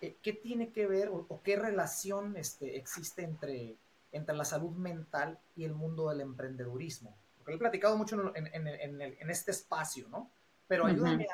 Eh, 0.00 0.16
¿Qué 0.22 0.32
tiene 0.32 0.70
que 0.72 0.86
ver 0.86 1.08
o, 1.08 1.40
qué 1.42 1.56
relación 1.56 2.36
este, 2.36 2.76
existe 2.76 3.22
entre, 3.22 3.76
entre 4.12 4.34
la 4.34 4.44
salud 4.44 4.72
mental 4.72 5.38
y 5.56 5.64
el 5.64 5.74
mundo 5.74 6.08
del 6.08 6.20
emprendedurismo? 6.20 7.14
Porque 7.38 7.54
he 7.54 7.58
platicado 7.58 7.96
mucho 7.96 8.32
en, 8.34 8.46
en, 8.46 8.66
en, 8.66 9.00
en 9.00 9.30
este 9.30 9.50
espacio, 9.50 10.08
¿no? 10.08 10.30
Pero 10.68 10.86
ayúdame 10.86 11.26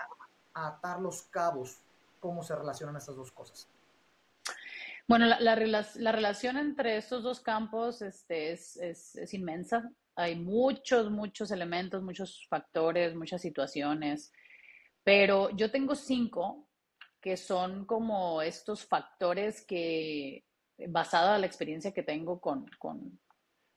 a, 0.54 0.60
a 0.60 0.68
atar 0.68 1.00
los 1.00 1.22
cabos, 1.22 1.78
cómo 2.20 2.42
se 2.42 2.54
relacionan 2.54 2.96
estas 2.96 3.16
dos 3.16 3.32
cosas. 3.32 3.66
Bueno, 5.08 5.26
la, 5.26 5.40
la, 5.40 5.86
la 5.96 6.12
relación 6.12 6.56
entre 6.56 6.96
estos 6.96 7.22
dos 7.22 7.40
campos 7.40 8.02
este, 8.02 8.52
es, 8.52 9.34
inmensa. 9.34 9.90
Hay 10.14 10.36
muchos, 10.36 11.10
muchos 11.10 11.50
elementos, 11.50 12.02
muchos 12.02 12.46
factores, 12.48 13.14
muchas 13.14 13.40
situaciones, 13.40 14.32
pero 15.02 15.50
yo 15.56 15.70
tengo 15.70 15.94
cinco 15.94 16.68
que 17.20 17.36
son 17.36 17.86
como 17.86 18.42
estos 18.42 18.84
factores 18.86 19.64
que, 19.64 20.44
basada 20.88 21.36
en 21.36 21.42
la 21.42 21.46
experiencia 21.46 21.92
que 21.92 22.02
tengo 22.02 22.40
con, 22.40 22.66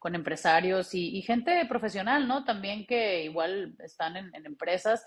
empresarios 0.03 0.93
y, 0.93 1.17
y, 1.17 1.23
gente 1.23 1.65
profesional, 1.65 2.27
¿no? 2.27 2.45
También 2.45 2.85
que 2.85 3.23
igual 3.23 3.75
están 3.79 4.15
en, 4.15 4.35
en 4.35 4.45
empresas 4.45 5.03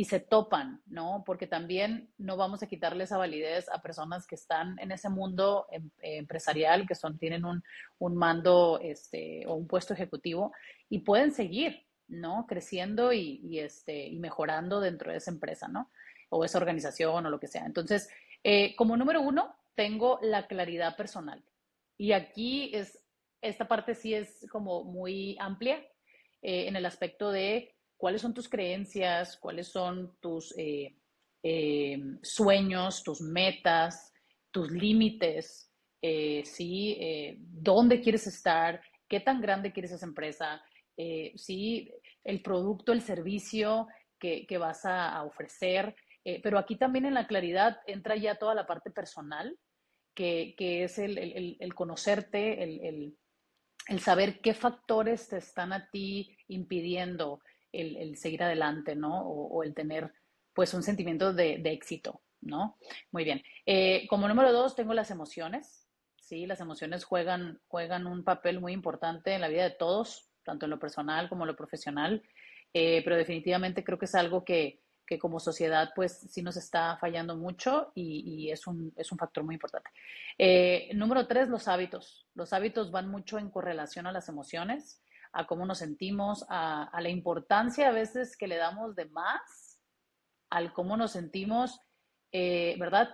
y 0.00 0.06
se 0.06 0.18
topan, 0.18 0.80
¿no? 0.86 1.24
Porque 1.26 1.46
también 1.46 2.08
no 2.16 2.38
vamos 2.38 2.62
a 2.62 2.66
quitarle 2.66 3.04
esa 3.04 3.18
validez 3.18 3.68
a 3.68 3.82
personas 3.82 4.26
que 4.26 4.34
están 4.34 4.78
en 4.78 4.92
ese 4.92 5.10
mundo 5.10 5.66
em, 5.70 5.90
empresarial, 6.00 6.86
que 6.86 6.94
son, 6.94 7.18
tienen 7.18 7.44
un, 7.44 7.62
un, 7.98 8.16
mando 8.16 8.80
este, 8.82 9.44
o 9.46 9.56
un 9.56 9.66
puesto 9.66 9.92
ejecutivo 9.92 10.54
y 10.88 11.00
pueden 11.00 11.32
seguir, 11.32 11.86
¿no? 12.08 12.46
Creciendo 12.48 13.12
y, 13.12 13.42
y, 13.44 13.58
este, 13.58 14.06
y 14.06 14.18
mejorando 14.18 14.80
dentro 14.80 15.12
de 15.12 15.18
esa 15.18 15.32
empresa, 15.32 15.68
¿no? 15.68 15.90
O 16.30 16.46
esa 16.46 16.56
organización 16.56 17.26
o 17.26 17.28
lo 17.28 17.38
que 17.38 17.48
sea. 17.48 17.66
Entonces, 17.66 18.08
eh, 18.42 18.74
como 18.76 18.96
número 18.96 19.20
uno, 19.20 19.54
tengo 19.74 20.18
la 20.22 20.46
claridad 20.46 20.96
personal. 20.96 21.44
Y 21.98 22.12
aquí 22.12 22.74
es, 22.74 22.98
esta 23.42 23.68
parte 23.68 23.94
sí 23.94 24.14
es 24.14 24.46
como 24.50 24.82
muy 24.82 25.36
amplia 25.38 25.76
eh, 26.40 26.68
en 26.68 26.76
el 26.76 26.86
aspecto 26.86 27.30
de 27.30 27.74
cuáles 28.00 28.22
son 28.22 28.32
tus 28.32 28.48
creencias, 28.48 29.36
cuáles 29.36 29.68
son 29.68 30.16
tus 30.20 30.54
eh, 30.56 30.96
eh, 31.42 31.98
sueños, 32.22 33.02
tus 33.04 33.20
metas, 33.20 34.14
tus 34.50 34.70
límites, 34.70 35.70
eh, 36.00 36.42
¿sí? 36.46 36.98
¿Dónde 37.38 38.00
quieres 38.00 38.26
estar? 38.26 38.80
¿Qué 39.06 39.20
tan 39.20 39.42
grande 39.42 39.70
quieres 39.70 39.92
esa 39.92 40.06
empresa? 40.06 40.64
¿sí? 40.96 41.92
El 42.24 42.40
producto, 42.40 42.92
el 42.92 43.02
servicio 43.02 43.86
que, 44.18 44.58
vas 44.58 44.86
a, 44.86 45.22
ofrecer. 45.22 45.94
pero 46.42 46.58
aquí 46.58 46.76
también 46.76 47.04
en 47.04 47.14
la 47.14 47.26
claridad 47.26 47.80
entra 47.86 48.16
ya 48.16 48.36
toda 48.36 48.54
la 48.54 48.66
parte 48.66 48.90
personal, 48.90 49.58
que, 50.14 50.54
es 50.58 50.98
el 50.98 51.74
conocerte, 51.74 52.62
el, 52.62 53.14
el 53.88 54.00
saber 54.00 54.40
qué 54.40 54.54
factores 54.54 55.28
te 55.28 55.38
están 55.38 55.72
a 55.72 55.88
ti 55.90 56.36
impidiendo 56.48 57.40
el, 57.72 58.16
seguir 58.16 58.42
adelante, 58.42 58.96
¿no? 58.96 59.22
O, 59.22 59.62
el 59.62 59.74
tener, 59.74 60.12
pues, 60.54 60.74
un 60.74 60.82
sentimiento 60.82 61.32
de, 61.32 61.58
de 61.58 61.72
éxito, 61.72 62.22
¿no? 62.40 62.76
Muy 63.12 63.24
bien. 63.24 63.42
Eh, 63.66 64.06
como 64.08 64.28
número 64.28 64.52
dos, 64.52 64.74
tengo 64.74 64.94
las 64.94 65.10
emociones, 65.10 65.86
¿sí? 66.16 66.46
Las 66.46 66.60
emociones 66.60 67.04
juegan, 67.04 67.60
juegan 67.68 68.06
un 68.06 68.24
papel 68.24 68.60
muy 68.60 68.72
importante 68.72 69.34
en 69.34 69.40
la 69.40 69.48
vida 69.48 69.64
de 69.64 69.76
todos, 69.76 70.28
tanto 70.44 70.66
en 70.66 70.70
lo 70.70 70.78
personal 70.78 71.28
como 71.28 71.44
en 71.44 71.48
lo 71.48 71.56
profesional, 71.56 72.22
eh, 72.72 73.02
pero 73.04 73.16
definitivamente 73.16 73.84
creo 73.84 73.98
que 73.98 74.06
es 74.06 74.14
algo 74.14 74.44
que, 74.44 74.80
que 75.06 75.18
como 75.18 75.40
sociedad, 75.40 75.90
pues, 75.94 76.20
sí 76.30 76.40
nos 76.40 76.56
está 76.56 76.96
fallando 76.98 77.36
mucho 77.36 77.92
y, 77.94 78.44
y 78.44 78.50
es, 78.50 78.66
un, 78.66 78.92
es 78.96 79.10
un 79.10 79.18
factor 79.18 79.44
muy 79.44 79.56
importante. 79.56 79.90
Eh, 80.38 80.90
número 80.94 81.26
tres, 81.26 81.48
los 81.48 81.66
hábitos. 81.66 82.28
Los 82.34 82.52
hábitos 82.52 82.90
van 82.90 83.08
mucho 83.08 83.38
en 83.38 83.50
correlación 83.50 84.06
a 84.06 84.12
las 84.12 84.28
emociones 84.28 85.02
a 85.32 85.46
cómo 85.46 85.66
nos 85.66 85.78
sentimos, 85.78 86.44
a, 86.48 86.90
la 87.00 87.08
importancia 87.08 87.88
a 87.88 87.92
veces 87.92 88.36
que 88.36 88.48
le 88.48 88.56
damos 88.56 88.94
de 88.96 89.06
más, 89.06 89.80
al 90.50 90.72
cómo 90.72 90.96
nos 90.96 91.12
sentimos, 91.12 91.80
eh, 92.32 92.76
¿verdad? 92.78 93.10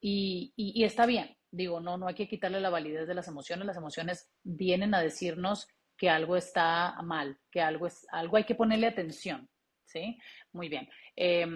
Y, 0.00 0.82
está 0.84 1.06
bien, 1.06 1.36
digo, 1.50 1.80
no, 1.80 1.96
no 1.96 2.08
hay 2.08 2.14
que 2.14 2.28
quitarle 2.28 2.60
la 2.60 2.70
validez 2.70 3.06
de 3.06 3.14
las 3.14 3.28
emociones, 3.28 3.66
las 3.66 3.76
emociones 3.76 4.28
vienen 4.42 4.94
a 4.94 5.00
decirnos 5.00 5.68
que 5.96 6.10
algo 6.10 6.36
está 6.36 7.00
mal, 7.02 7.38
que 7.50 7.60
algo, 7.60 7.86
es, 7.86 8.06
algo 8.10 8.36
hay 8.36 8.44
que 8.44 8.56
ponerle 8.56 8.88
atención, 8.88 9.48
¿sí? 9.84 10.18
Muy 10.52 10.68
bien. 10.68 10.88
Eh, 11.14 11.46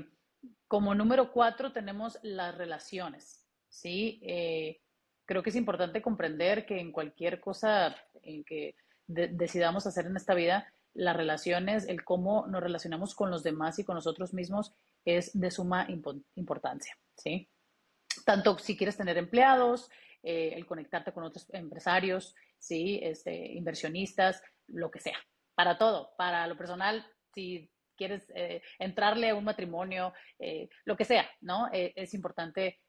como 0.69 0.95
número 0.95 1.33
cuatro 1.33 1.73
tenemos 1.73 2.19
las 2.23 2.57
relaciones, 2.57 3.45
¿sí? 3.69 4.21
Eh, 4.23 4.81
creo 5.25 5.43
que 5.43 5.51
es 5.51 5.57
importante 5.57 6.01
comprender 6.01 6.65
que 6.65 6.79
en 6.79 6.93
cualquier 6.93 7.41
cosa 7.41 7.97
en 8.23 8.45
que 8.45 8.77
de, 9.07 9.29
decidamos 9.29 9.87
hacer 9.87 10.07
en 10.07 10.17
esta 10.17 10.35
vida, 10.35 10.73
las 10.97 11.17
relaciones, 11.17 11.87
el 11.89 12.05
cómo 12.05 12.47
nos 12.47 12.63
relacionamos 12.63 13.15
con 13.15 13.31
los 13.31 13.43
demás 13.43 13.79
y 13.79 13.85
con 13.85 13.95
nosotros 13.95 14.33
mismos 14.33 14.75
es 15.05 15.39
de 15.39 15.51
suma 15.51 15.87
impo 15.89 16.15
importancia, 16.35 16.97
¿sí? 17.17 17.49
Tanto 18.25 18.59
si 18.59 18.77
quieres 18.77 18.97
tener 18.97 19.19
empleados, 19.19 19.91
eh, 20.23 20.55
el 20.57 20.67
conectarte 20.67 21.13
con 21.13 21.25
otros 21.25 21.47
empresarios, 21.53 22.35
¿sí? 22.59 22.99
Este, 23.03 23.53
inversionistas, 23.53 24.43
lo 24.67 24.91
que 24.91 25.01
sea, 25.01 25.19
para 25.55 25.79
todo, 25.79 26.15
para 26.17 26.47
lo 26.47 26.57
personal, 26.57 27.07
si 27.33 27.71
quieres 27.95 28.31
eh, 28.35 28.63
entrarle 28.79 29.31
a 29.31 29.35
un 29.35 29.45
matrimonio, 29.45 30.13
eh, 30.39 30.69
lo 30.85 30.97
que 30.97 31.05
sea, 31.05 31.29
¿no? 31.41 31.69
Es 31.73 32.15
importante 32.15 32.81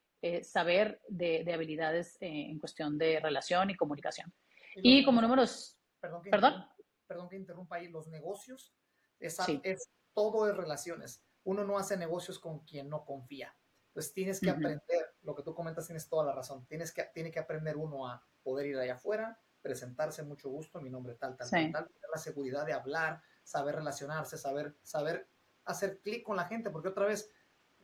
saber 0.42 1.00
de, 1.08 1.44
de 1.46 1.54
habilidades 1.54 2.18
en 2.20 2.58
cuestión 2.60 2.98
de 2.98 3.20
relación 3.20 3.70
y 3.70 3.76
comunicación. 3.76 4.34
Y, 4.76 5.00
y 5.00 5.06
como 5.06 5.22
números 5.22 5.77
perdón 6.00 6.22
que, 6.24 6.30
¿Perdón? 6.30 6.54
Interrumpa, 6.54 6.76
perdón 7.08 7.30
que 7.30 7.36
interrumpa 7.36 7.76
ahí, 7.78 7.88
los 7.88 8.08
negocios, 8.08 8.74
es, 9.20 9.36
sí. 9.38 9.60
es 9.64 9.90
todo 10.14 10.46
de 10.46 10.54
relaciones. 10.54 11.24
Uno 11.44 11.64
no 11.64 11.78
hace 11.78 11.98
negocios 11.98 12.40
con 12.40 12.60
quien 12.66 12.90
no 12.90 13.06
confía. 13.06 13.56
Entonces 13.90 14.14
tienes 14.14 14.40
que 14.40 14.48
uh 14.48 14.54
-huh. 14.54 14.58
aprender, 14.58 15.16
lo 15.22 15.36
que 15.36 15.44
tú 15.44 15.56
comentas 15.56 15.88
tienes 15.88 16.08
toda 16.08 16.26
la 16.26 16.34
razón, 16.34 16.66
tienes 16.68 16.92
que, 16.92 17.04
tiene 17.14 17.32
que 17.32 17.40
aprender 17.40 17.78
uno 17.78 18.08
a 18.08 18.24
poder 18.44 18.68
ir 18.68 18.78
allá 18.78 18.96
afuera, 18.96 19.42
presentarse 19.62 20.24
mucho 20.24 20.50
gusto, 20.50 20.80
mi 20.80 20.90
nombre 20.90 21.16
tal, 21.16 21.36
tal, 21.36 21.48
sí. 21.48 21.56
tal, 21.56 21.72
tal, 21.72 21.88
tener 21.88 22.10
la 22.12 22.18
seguridad 22.20 22.66
de 22.66 22.74
hablar, 22.74 23.22
saber 23.44 23.76
relacionarse, 23.76 24.38
saber, 24.38 24.78
saber 24.84 25.28
hacer 25.66 26.02
clic 26.02 26.24
con 26.24 26.36
la 26.36 26.46
gente, 26.46 26.70
porque 26.70 26.90
otra 26.90 27.06
vez, 27.06 27.32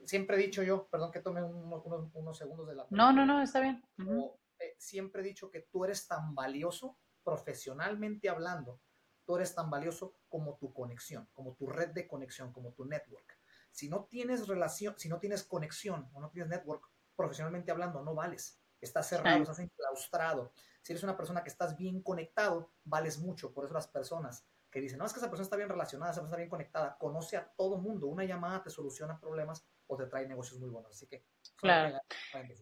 siempre 0.04 0.36
he 0.36 0.40
dicho 0.40 0.62
yo, 0.62 0.88
perdón 0.88 1.10
que 1.10 1.20
tome 1.20 1.42
unos, 1.42 1.84
unos, 1.84 2.10
unos 2.14 2.36
segundos 2.38 2.66
de 2.66 2.74
la... 2.76 2.86
No, 2.90 3.12
no, 3.12 3.26
no, 3.26 3.42
está 3.42 3.60
bien. 3.60 3.82
Uh 3.98 4.02
-huh. 4.02 4.38
eh, 4.58 4.74
siempre 4.78 5.22
he 5.22 5.24
dicho 5.24 5.50
que 5.50 5.60
tú 5.60 5.84
eres 5.84 6.06
tan 6.06 6.34
valioso 6.34 6.98
profesionalmente 7.24 8.28
hablando, 8.28 8.80
tú 9.24 9.36
eres 9.36 9.54
tan 9.54 9.70
valioso 9.70 10.18
como 10.28 10.56
tu 10.56 10.72
conexión, 10.72 11.28
como 11.32 11.54
tu 11.54 11.66
red 11.66 11.90
de 11.90 12.06
conexión, 12.06 12.52
como 12.52 12.72
tu 12.72 12.84
network. 12.84 13.38
Si 13.70 13.88
no 13.88 14.04
tienes 14.04 14.46
relación, 14.46 14.94
si 14.98 15.08
no 15.08 15.18
tienes 15.18 15.42
conexión 15.42 16.08
o 16.12 16.20
no 16.20 16.30
tienes 16.30 16.50
network, 16.50 16.88
profesionalmente 17.16 17.72
hablando, 17.72 18.02
no 18.02 18.14
vales. 18.14 18.60
Estás 18.80 19.08
cerrado, 19.08 19.42
estás 19.42 19.58
enclaustrado. 19.58 20.52
Si 20.82 20.92
eres 20.92 21.02
una 21.02 21.16
persona 21.16 21.42
que 21.42 21.48
estás 21.48 21.76
bien 21.76 22.02
conectado, 22.02 22.72
vales 22.84 23.18
mucho. 23.18 23.52
Por 23.52 23.64
eso 23.64 23.74
las 23.74 23.88
personas 23.88 24.46
que 24.70 24.80
dicen, 24.80 24.98
no, 24.98 25.06
es 25.06 25.12
que 25.12 25.20
esa 25.20 25.30
persona 25.30 25.44
está 25.44 25.56
bien 25.56 25.68
relacionada, 25.68 26.12
esa 26.12 26.20
persona 26.20 26.34
está 26.34 26.38
bien 26.38 26.50
conectada, 26.50 26.98
conoce 26.98 27.36
a 27.36 27.48
todo 27.56 27.78
mundo. 27.78 28.08
Una 28.08 28.24
llamada 28.24 28.62
te 28.62 28.70
soluciona 28.70 29.18
problemas 29.18 29.64
o 29.94 29.96
te 29.96 30.06
trae 30.06 30.26
negocios 30.26 30.60
muy 30.60 30.70
buenos. 30.70 30.92
Así 30.92 31.06
que. 31.06 31.24
Claro. 31.56 31.98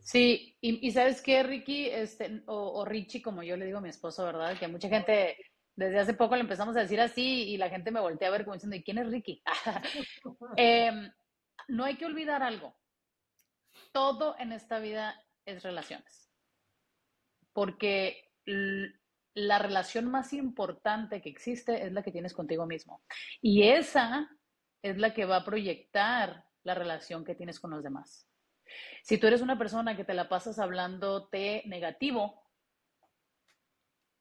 Sí, 0.03 0.57
y, 0.61 0.87
y, 0.87 0.91
sabes 0.93 1.21
qué, 1.21 1.43
Ricky, 1.43 1.89
este, 1.89 2.43
o, 2.47 2.81
o, 2.81 2.85
Richie, 2.85 3.23
como 3.23 3.43
yo 3.43 3.57
le 3.57 3.67
digo 3.67 3.79
a 3.79 3.83
mi 3.83 3.89
esposo, 3.89 4.25
¿verdad? 4.25 4.57
Que 4.59 4.69
mucha 4.69 4.89
gente, 4.89 5.37
desde 5.75 5.99
hace 5.99 6.15
poco 6.15 6.37
le 6.37 6.43
empezamos 6.43 6.77
a 6.77 6.81
decir 6.81 7.01
así 7.01 7.51
y 7.51 7.57
la 7.57 7.69
gente 7.69 7.91
me 7.91 8.01
voltea 8.01 8.29
a 8.29 8.33
ver 8.33 8.45
como 8.45 8.55
diciendo, 8.55 8.77
¿y 8.77 8.85
quién 8.85 8.99
es 8.99 9.11
Ricky? 9.11 9.43
eh, 10.57 11.11
no 11.69 11.85
hay 11.85 11.97
que 11.97 12.07
olvidar 12.07 12.43
algo. 12.43 12.77
Todo 13.93 14.37
en 14.39 14.53
esta 14.53 14.79
vida 14.79 15.21
es 15.45 15.63
relaciones. 15.63 16.31
Porque 17.53 18.31
la 19.35 19.59
relación 19.59 20.11
más 20.11 20.33
importante 20.33 21.21
que 21.21 21.29
existe 21.29 21.85
es 21.85 21.93
la 21.93 22.03
que 22.03 22.13
tienes 22.13 22.35
contigo 22.35 22.67
mismo. 22.67 23.03
Y 23.41 23.63
esa 23.63 24.29
es 24.83 24.99
la 24.99 25.15
que 25.15 25.25
va 25.25 25.37
a 25.37 25.45
proyectar 25.45 26.45
la 26.65 26.75
relación 26.75 27.25
que 27.25 27.35
tienes 27.35 27.61
con 27.61 27.71
los 27.71 27.83
demás. 27.83 28.29
Si 29.03 29.19
tú 29.19 29.27
eres 29.27 29.43
una 29.43 29.59
persona 29.59 29.97
que 29.97 30.05
te 30.05 30.15
la 30.15 30.29
pasas 30.29 30.59
hablándote 30.59 31.63
negativo, 31.67 32.43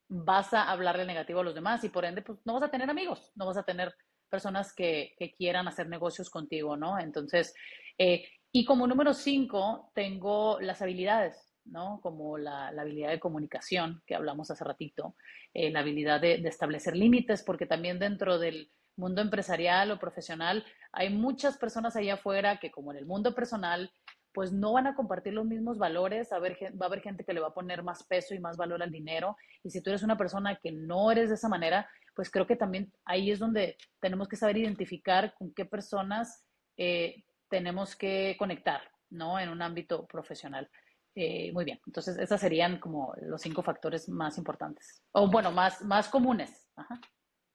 vas 0.08 0.54
a 0.54 0.70
hablarle 0.70 1.06
negativo 1.06 1.40
a 1.40 1.44
los 1.44 1.56
demás 1.56 1.84
y 1.84 1.90
por 1.90 2.04
ende 2.04 2.22
pues, 2.22 2.40
no 2.44 2.54
vas 2.54 2.64
a 2.64 2.72
tener 2.72 2.90
amigos, 2.90 3.32
no 3.36 3.46
vas 3.46 3.58
a 3.58 3.64
tener 3.64 3.94
personas 4.30 4.74
que, 4.74 5.14
quieran 5.38 5.68
hacer 5.68 5.88
negocios 5.88 6.30
contigo, 6.30 6.78
¿no? 6.78 7.00
Entonces, 7.00 7.54
eh, 7.98 8.28
y 8.52 8.66
como 8.66 8.88
número 8.88 9.14
cinco, 9.14 9.92
tengo 9.94 10.60
las 10.60 10.82
habilidades, 10.82 11.54
¿no? 11.66 12.00
Como 12.02 12.38
la, 12.38 12.70
habilidad 12.70 13.10
de 13.10 13.20
comunicación 13.20 14.02
que 14.06 14.16
hablamos 14.16 14.50
hace 14.50 14.64
ratito, 14.64 15.16
eh, 15.54 15.70
la 15.70 15.82
habilidad 15.82 16.20
de, 16.20 16.36
establecer 16.46 16.96
límites, 16.96 17.44
porque 17.44 17.66
también 17.66 18.00
dentro 18.00 18.40
del 18.40 18.72
mundo 19.02 19.22
empresarial 19.22 19.92
o 19.92 20.00
profesional 20.00 20.64
hay 20.94 21.10
muchas 21.10 21.58
personas 21.58 21.96
allá 21.96 22.16
afuera 22.16 22.60
que 22.60 22.72
como 22.72 22.92
en 22.92 23.00
el 23.00 23.06
mundo 23.06 23.34
personal, 23.34 23.92
pues 24.34 24.52
no 24.52 24.74
van 24.74 24.88
a 24.88 24.96
compartir 24.96 25.34
los 25.34 25.46
mismos 25.46 25.78
valores, 25.78 26.32
a 26.32 26.40
ver, 26.40 26.58
va 26.80 26.86
a 26.86 26.88
haber 26.88 27.02
gente 27.02 27.24
que 27.26 27.34
le 27.34 27.42
va 27.42 27.48
a 27.48 27.54
poner 27.54 27.84
más 27.84 28.04
peso 28.04 28.34
y 28.34 28.40
más 28.40 28.58
valor 28.58 28.82
al 28.82 28.92
dinero, 28.92 29.36
y 29.64 29.72
si 29.72 29.82
tú 29.82 29.90
eres 29.90 30.04
una 30.04 30.18
persona 30.18 30.56
que 30.56 30.72
no 30.72 31.12
eres 31.12 31.30
de 31.30 31.36
esa 31.36 31.50
manera, 31.50 31.90
pues 32.16 32.30
creo 32.30 32.48
que 32.48 32.56
también 32.56 32.92
ahí 33.06 33.32
es 33.32 33.40
donde 33.40 33.78
tenemos 34.00 34.28
que 34.28 34.38
saber 34.38 34.58
identificar 34.58 35.34
con 35.34 35.54
qué 35.54 35.66
personas 35.66 36.46
eh, 36.78 37.24
tenemos 37.50 37.96
que 37.96 38.36
conectar, 38.38 38.82
¿no? 39.10 39.40
En 39.40 39.50
un 39.50 39.62
ámbito 39.62 40.06
profesional. 40.08 40.70
Eh, 41.14 41.52
muy 41.52 41.66
bien, 41.66 41.80
entonces 41.86 42.18
esos 42.18 42.40
serían 42.40 42.80
como 42.80 43.14
los 43.22 43.42
cinco 43.42 43.62
factores 43.62 44.08
más 44.08 44.38
importantes, 44.38 45.04
o 45.12 45.30
bueno, 45.30 45.52
más, 45.52 45.82
más 45.82 46.08
comunes. 46.08 46.70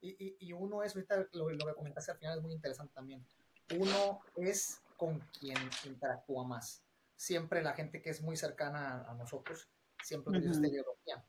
Y, 0.01 0.53
uno 0.53 0.83
es, 0.83 0.95
ahorita 0.95 1.29
lo, 1.33 1.51
lo 1.51 1.67
que 1.67 1.75
comentaste 1.75 2.13
al 2.13 2.19
final 2.19 2.39
es 2.39 2.43
muy 2.43 2.53
interesante 2.53 2.95
también, 2.95 3.27
uno 3.75 4.21
es 4.37 4.81
con 4.97 5.21
quien 5.39 5.59
interactúa 5.85 6.45
más. 6.45 6.83
Siempre 7.17 7.63
la 7.63 7.73
gente 7.73 8.03
que 8.03 8.11
es 8.11 8.23
muy 8.23 8.37
cercana 8.37 9.05
a, 9.09 9.15
nosotros, 9.15 9.69
siempre 10.03 10.31
utiliza 10.31 10.53
esta 10.53 10.69
ideología. 10.69 11.25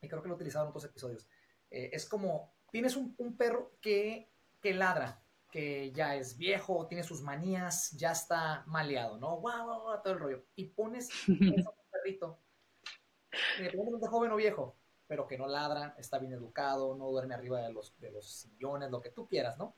Y 0.00 0.08
creo 0.08 0.22
que 0.22 0.28
lo 0.28 0.34
he 0.34 0.36
utilizado 0.36 0.64
en 0.64 0.70
otros 0.70 0.84
episodios. 0.84 1.26
Eh, 1.70 1.90
es 1.92 2.06
como, 2.06 2.52
tienes 2.70 2.96
un, 2.96 3.14
perro 3.36 3.76
que, 3.80 4.32
que 4.60 4.74
ladra, 4.74 5.22
que 5.50 5.92
ya 5.92 6.16
es 6.16 6.36
viejo, 6.36 6.86
tiene 6.86 7.04
sus 7.04 7.22
manías, 7.22 7.92
ya 7.92 8.12
está 8.12 8.64
maleado, 8.66 9.18
¿no? 9.18 9.36
Guau, 9.36 9.64
guau, 9.64 9.82
guau, 9.82 10.02
todo 10.02 10.14
el 10.14 10.18
rollo. 10.20 10.44
Y 10.56 10.66
pones 10.66 11.08
un 11.28 11.64
perrito, 11.90 12.40
independientemente 13.58 14.08
joven 14.08 14.32
o 14.32 14.36
viejo, 14.36 14.79
pero 15.10 15.26
que 15.26 15.36
no 15.36 15.48
ladra, 15.48 15.96
está 15.98 16.18
bien 16.18 16.34
educado, 16.34 16.94
no 16.94 17.10
duerme 17.10 17.34
arriba 17.34 17.60
de 17.60 17.72
los, 17.72 17.98
de 17.98 18.12
los 18.12 18.30
sillones, 18.30 18.92
lo 18.92 19.00
que 19.00 19.10
tú 19.10 19.26
quieras, 19.26 19.58
¿no? 19.58 19.74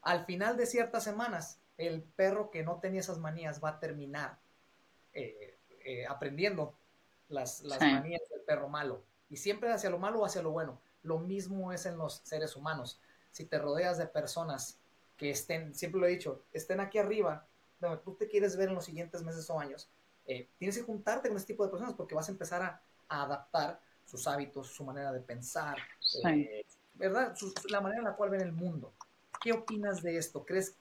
Al 0.00 0.26
final 0.26 0.56
de 0.56 0.66
ciertas 0.66 1.04
semanas, 1.04 1.60
el 1.78 2.02
perro 2.02 2.50
que 2.50 2.64
no 2.64 2.80
tenía 2.80 2.98
esas 2.98 3.18
manías 3.18 3.62
va 3.62 3.68
a 3.68 3.78
terminar 3.78 4.40
eh, 5.12 5.56
eh, 5.84 6.04
aprendiendo 6.04 6.74
las, 7.28 7.62
manías 7.62 8.28
del 8.28 8.40
perro 8.40 8.68
malo. 8.68 9.04
Y 9.30 9.36
siempre 9.36 9.70
hacia 9.70 9.88
lo 9.88 10.00
malo 10.00 10.18
o 10.18 10.24
hacia 10.24 10.42
lo 10.42 10.50
bueno. 10.50 10.80
Lo 11.04 11.20
mismo 11.20 11.72
es 11.72 11.86
en 11.86 11.96
los 11.96 12.22
seres 12.24 12.56
humanos 12.56 13.00
si 13.30 13.44
te 13.44 13.60
rodeas 13.60 13.98
de 13.98 14.06
personas 14.06 14.80
que 15.16 15.30
estén, 15.30 15.76
siempre 15.76 16.00
lo 16.00 16.08
he 16.08 16.10
dicho, 16.10 16.42
estén 16.52 16.80
aquí 16.80 16.98
arriba, 16.98 17.46
donde 17.78 17.98
tú 17.98 18.16
te 18.16 18.26
quieres 18.26 18.56
ver 18.56 18.68
en 18.68 18.74
los 18.74 18.84
siguientes 18.84 19.22
meses 19.22 19.48
o 19.48 19.60
años, 19.60 19.88
eh, 20.26 20.48
tienes 20.58 20.76
que 20.76 20.82
juntarte 20.82 21.28
con 21.28 21.36
este 21.36 21.52
tipo 21.52 21.64
de 21.64 21.70
personas 21.70 21.94
porque 21.94 22.16
vas 22.16 22.28
a 22.28 22.32
empezar 22.32 22.62
a, 22.62 22.82
adaptar 23.08 23.78
sus 24.12 24.28
hábitos, 24.28 24.66
su 24.68 24.84
manera 24.84 25.10
de 25.10 25.20
pensar, 25.20 25.78
eh, 26.26 26.66
¿verdad? 26.92 27.34
la 27.70 27.80
manera 27.80 28.00
en 28.00 28.04
la 28.04 28.14
cual 28.14 28.28
ven 28.28 28.42
el 28.42 28.52
mundo. 28.52 28.92
¿Qué 29.40 29.52
opinas 29.52 30.02
de 30.02 30.18
esto? 30.18 30.44
¿Crees, 30.44 30.76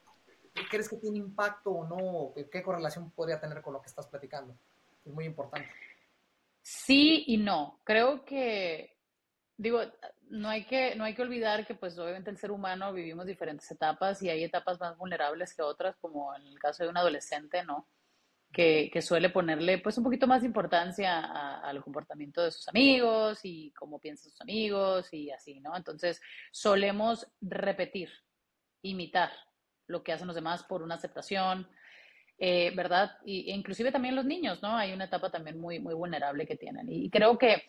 ¿Crees 0.70 0.90
que 0.90 0.98
tiene 0.98 1.18
impacto 1.18 1.72
o 1.72 1.88
no? 1.88 2.34
¿Qué 2.52 2.62
correlación 2.62 3.10
podría 3.12 3.40
tener 3.40 3.62
con 3.62 3.72
lo 3.72 3.82
que 3.82 3.88
estás 3.88 4.06
platicando? 4.08 4.54
Es 5.06 5.14
muy 5.14 5.24
importante. 5.24 5.70
Sí 6.62 7.24
y 7.28 7.38
no. 7.38 7.80
Creo 7.86 8.26
que, 8.26 8.98
digo, 9.56 9.80
no 10.30 10.50
hay 10.50 10.66
que, 10.66 10.96
no 10.96 11.06
hay 11.06 11.16
que 11.16 11.22
olvidar 11.22 11.66
que 11.66 11.74
pues 11.74 11.98
obviamente 11.98 12.32
el 12.32 12.38
ser 12.38 12.52
humano 12.52 12.92
vivimos 12.92 13.26
diferentes 13.26 13.72
etapas 13.72 14.22
y 14.22 14.30
hay 14.30 14.44
etapas 14.44 14.78
más 14.78 14.98
vulnerables 14.98 15.56
que 15.56 15.62
otras, 15.62 15.96
como 16.02 16.36
en 16.36 16.46
el 16.48 16.60
caso 16.60 16.84
de 16.84 16.90
un 16.90 16.98
adolescente, 16.98 17.64
¿no? 17.64 17.88
Que, 18.52 18.92
suele 19.02 19.30
ponerle 19.30 19.78
pues 19.78 19.98
un 19.98 20.04
poquito 20.04 20.28
más 20.28 20.44
importancia 20.44 21.60
al 21.62 21.82
comportamiento 21.82 22.44
de 22.44 22.52
sus 22.52 22.68
amigos 22.68 23.40
y 23.44 23.72
cómo 23.72 24.00
piensan 24.00 24.32
sus 24.32 24.42
amigos 24.42 25.14
y 25.14 25.32
así, 25.32 25.62
¿no? 25.62 25.76
Entonces 25.76 26.22
solemos 26.52 27.28
repetir, 27.40 28.10
imitar 28.82 29.32
lo 29.88 30.04
que 30.04 30.12
hacen 30.12 30.28
los 30.28 30.36
demás 30.36 30.64
por 30.64 30.82
una 30.82 30.96
aceptación, 30.96 31.68
eh, 32.38 32.72
¿verdad? 32.76 33.12
E 33.26 33.54
inclusive 33.54 33.92
también 33.92 34.16
los 34.16 34.26
niños, 34.26 34.62
¿no? 34.62 34.76
Hay 34.76 34.92
una 34.94 35.06
etapa 35.06 35.30
también 35.30 35.60
muy, 35.60 35.80
muy 35.80 35.94
vulnerable 35.94 36.48
que 36.48 36.58
tienen. 36.58 36.92
Y 36.92 37.10
creo 37.10 37.38
que 37.38 37.64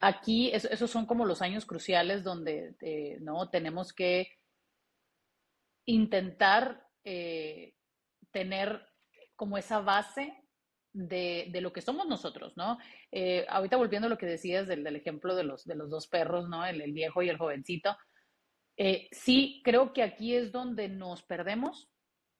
aquí 0.00 0.50
esos 0.52 0.90
son 0.90 1.06
como 1.06 1.24
los 1.24 1.42
años 1.42 1.66
cruciales 1.66 2.24
donde 2.24 2.74
eh, 2.80 3.18
no 3.20 3.50
tenemos 3.50 3.92
que 3.92 4.28
intentar 5.86 6.88
eh, 7.04 7.74
tener 8.30 8.86
como 9.36 9.58
esa 9.58 9.80
base 9.80 10.32
de, 10.92 11.50
lo 11.60 11.72
que 11.72 11.80
somos 11.80 12.06
nosotros, 12.06 12.56
¿no? 12.56 12.78
Eh, 13.10 13.44
ahorita 13.48 13.76
volviendo 13.76 14.06
a 14.06 14.10
lo 14.10 14.18
que 14.18 14.26
decías 14.26 14.68
del, 14.68 14.86
ejemplo 14.94 15.34
de 15.34 15.44
los, 15.44 15.64
de 15.64 15.74
los 15.74 15.90
dos 15.90 16.06
perros, 16.06 16.48
¿no? 16.48 16.64
El, 16.64 16.92
viejo 16.92 17.22
y 17.22 17.28
el 17.28 17.38
jovencito. 17.38 17.96
sí, 19.10 19.60
creo 19.64 19.92
que 19.92 20.02
aquí 20.02 20.34
es 20.34 20.52
donde 20.52 20.88
nos 20.88 21.22
perdemos, 21.22 21.90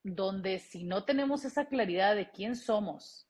donde 0.04 0.58
si 0.58 0.84
no 0.84 1.04
tenemos 1.04 1.44
esa 1.44 1.66
claridad 1.66 2.14
de 2.14 2.30
quién 2.30 2.54
somos, 2.56 3.26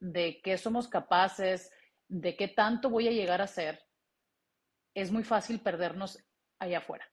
de 0.00 0.40
qué 0.42 0.58
somos 0.58 0.88
capaces, 0.88 1.70
de 2.08 2.36
qué 2.36 2.48
tanto 2.48 2.90
voy 2.90 3.08
a 3.08 3.12
llegar 3.12 3.40
a 3.40 3.46
ser, 3.46 3.80
es 4.94 5.12
muy 5.12 5.22
fácil 5.22 5.60
perdernos 5.60 6.18
allá 6.58 6.78
afuera. 6.78 7.06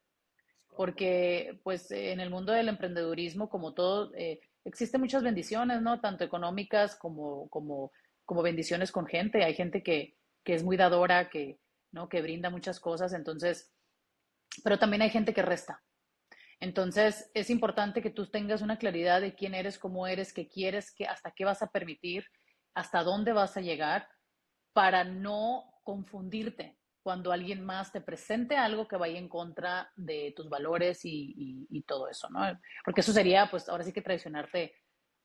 Porque 0.75 1.59
pues 1.63 1.91
en 1.91 2.19
el 2.19 2.29
mundo 2.29 2.51
del 2.51 2.67
emprendedurismo, 2.67 3.49
como 3.49 3.73
todo, 3.73 4.11
eh, 4.15 4.39
existen 4.65 4.99
muchas 4.99 5.23
bendiciones, 5.23 5.81
¿no? 5.81 6.01
Tanto 6.01 6.23
económicas 6.23 6.95
como, 6.95 7.47
como, 7.49 7.91
como 8.25 8.41
bendiciones 8.41 8.91
con 8.91 9.05
gente. 9.05 9.43
Hay 9.43 9.53
gente 9.53 9.83
que, 9.83 10.17
que 10.43 10.55
es 10.55 10.63
muy 10.63 10.75
dadora, 10.75 11.29
que, 11.29 11.59
¿no? 11.91 12.09
que 12.09 12.21
brinda 12.21 12.49
muchas 12.49 12.79
cosas, 12.79 13.13
entonces, 13.13 13.71
pero 14.63 14.77
también 14.77 15.01
hay 15.01 15.09
gente 15.09 15.33
que 15.33 15.41
resta. 15.41 15.83
Entonces, 16.59 17.29
es 17.33 17.49
importante 17.49 18.01
que 18.01 18.09
tú 18.09 18.27
tengas 18.27 18.61
una 18.61 18.77
claridad 18.77 19.21
de 19.21 19.35
quién 19.35 19.53
eres, 19.53 19.77
cómo 19.77 20.07
eres, 20.07 20.33
qué 20.33 20.47
quieres, 20.47 20.91
qué, 20.93 21.05
hasta 21.05 21.31
qué 21.31 21.45
vas 21.45 21.61
a 21.61 21.67
permitir, 21.67 22.25
hasta 22.73 23.03
dónde 23.03 23.33
vas 23.33 23.55
a 23.57 23.61
llegar 23.61 24.07
para 24.73 25.03
no 25.03 25.65
confundirte 25.83 26.77
cuando 27.05 27.31
alguien 27.31 27.63
más 27.63 27.91
te 27.91 28.01
presente 28.01 28.57
algo 28.57 28.87
que 28.87 28.97
vaya 28.97 29.19
en 29.19 29.29
contra 29.29 29.91
de 29.95 30.33
tus 30.35 30.49
valores 30.49 31.01
y, 31.03 31.83
todo 31.85 32.09
eso, 32.09 32.27
¿no? 32.31 32.39
Porque 32.83 33.01
eso 33.01 33.13
sería, 33.13 33.47
pues, 33.51 33.69
ahora 33.69 33.83
sí 33.83 33.93
que 33.93 34.01
traicionarte 34.01 34.73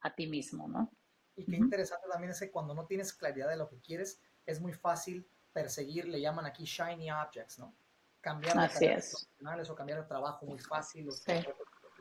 a 0.02 0.14
ti 0.14 0.26
mismo, 0.26 0.68
¿no? 0.68 0.92
Y 1.36 1.46
qué 1.46 1.56
interesante 1.56 2.06
también 2.12 2.32
es 2.32 2.40
que 2.40 2.50
cuando 2.50 2.74
no 2.74 2.84
tienes 2.84 3.14
claridad 3.14 3.48
de 3.48 3.56
lo 3.56 3.66
que 3.66 3.80
quieres, 3.80 4.20
es 4.44 4.60
muy 4.60 4.74
fácil 4.74 5.26
perseguir, 5.54 6.06
le 6.06 6.20
llaman 6.20 6.44
aquí 6.44 6.66
shiny 6.66 7.10
objects, 7.10 7.58
¿no? 7.58 7.74
Cambiar 8.20 8.58
de 8.58 8.64
Así 8.64 8.84
es. 8.84 9.26
o 9.70 9.74
cambiar 9.74 10.02
de 10.02 10.06
trabajo 10.06 10.44
muy 10.44 10.58
fácil. 10.58 11.08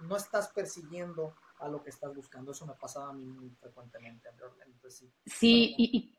No 0.02 0.18
estás 0.18 0.50
persiguiendo 0.50 1.38
a 1.60 1.70
lo 1.70 1.82
que 1.82 1.92
estás 1.92 2.14
buscando. 2.14 2.52
Eso 2.52 2.68
me 2.68 2.74
pasaba 2.74 3.12
a 3.12 3.14
mí 3.14 3.24
muy 3.26 3.50
frecuentemente. 3.52 4.28
sí, 4.90 5.10
sí 5.26 5.76
y, 5.78 6.19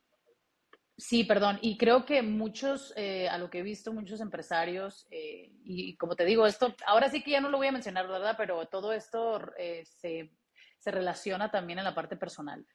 Sí, 1.01 1.25
perdón. 1.25 1.59
Y 1.63 1.79
creo 1.79 2.05
que 2.05 2.21
muchos, 2.21 2.93
eh, 2.95 3.27
a 3.29 3.39
lo 3.39 3.49
que 3.49 3.61
he 3.61 3.63
visto, 3.63 3.91
muchos 3.91 4.21
empresarios, 4.21 5.07
eh, 5.11 5.51
y, 5.65 5.97
como 5.97 6.15
te 6.15 6.27
digo, 6.27 6.47
esto, 6.47 6.75
ahora 6.87 7.09
sí 7.09 7.23
que 7.23 7.31
ya 7.31 7.41
no 7.41 7.49
lo 7.49 7.57
voy 7.57 7.69
a 7.69 7.73
mencionar, 7.73 8.07
¿verdad? 8.07 8.35
Pero 8.37 8.67
todo 8.67 8.93
esto 8.93 9.41
eh, 9.57 9.83
se, 9.87 10.31
se, 10.79 10.91
relaciona 10.91 11.51
también 11.51 11.79
en 11.79 11.87
la 11.87 11.95
parte 11.95 12.17
personal. 12.17 12.67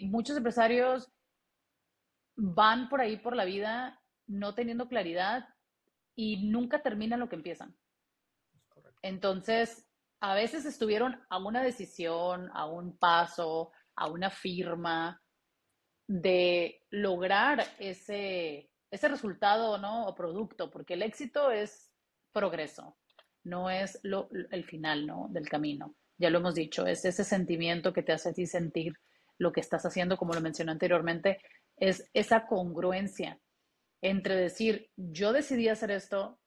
muchos 0.00 0.36
empresarios 0.36 1.12
van 2.36 2.88
por 2.88 3.02
ahí 3.02 3.18
por 3.18 3.36
la 3.36 3.44
vida 3.44 4.00
no 4.26 4.54
teniendo 4.54 4.88
claridad 4.88 5.46
y 6.16 6.48
nunca 6.48 6.82
terminan 6.82 7.20
lo 7.20 7.28
que 7.28 7.36
empiezan. 7.36 7.76
Entonces, 9.02 9.86
a 10.20 10.34
veces 10.34 10.64
estuvieron 10.64 11.20
a 11.28 11.36
una 11.38 11.62
decisión, 11.62 12.50
a 12.54 12.64
un 12.64 12.96
paso, 12.96 13.72
a 13.94 14.06
una 14.08 14.30
firma, 14.30 15.21
de 16.06 16.82
lograr 16.90 17.64
ese, 17.78 18.70
ese 18.90 19.08
resultado 19.08 19.78
¿no? 19.78 20.06
o 20.06 20.14
producto, 20.14 20.70
porque 20.70 20.94
el 20.94 21.02
éxito 21.02 21.50
es 21.50 21.92
progreso, 22.32 22.96
no 23.44 23.70
es 23.70 23.98
lo, 24.02 24.28
el 24.50 24.64
final 24.64 25.06
¿no? 25.06 25.28
del 25.30 25.48
camino. 25.48 25.96
Ya 26.18 26.30
lo 26.30 26.38
hemos 26.38 26.54
dicho, 26.54 26.86
es 26.86 27.04
ese 27.04 27.24
sentimiento 27.24 27.92
que 27.92 28.02
te 28.02 28.12
hace 28.12 28.32
ti 28.32 28.46
sentir 28.46 28.94
lo 29.38 29.52
que 29.52 29.60
estás 29.60 29.84
haciendo, 29.84 30.16
como 30.16 30.34
lo 30.34 30.40
mencioné 30.40 30.72
anteriormente, 30.72 31.40
es 31.76 32.08
esa 32.14 32.46
congruencia 32.46 33.40
entre 34.02 34.36
decir, 34.36 34.90
yo 34.96 35.32
decidí 35.32 35.68
hacer 35.68 35.90
esto 35.90 36.40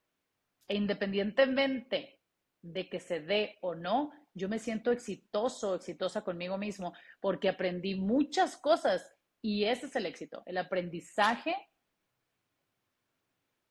e 0.68 0.76
independientemente 0.76 2.20
de 2.62 2.90
que 2.90 3.00
se 3.00 3.20
dé 3.22 3.58
o 3.62 3.76
no, 3.76 4.12
yo 4.34 4.50
me 4.50 4.60
siento 4.60 4.92
exitoso, 4.92 5.76
exitosa 5.76 6.24
conmigo 6.24 6.58
mismo, 6.58 6.94
porque 7.22 7.48
aprendí 7.48 7.96
muchas 7.96 8.58
cosas 8.58 9.15
y 9.46 9.66
ese 9.66 9.86
es 9.86 9.96
el 9.96 10.08
éxito, 10.08 10.42
el 10.48 10.58
aprendizaje 10.58 11.56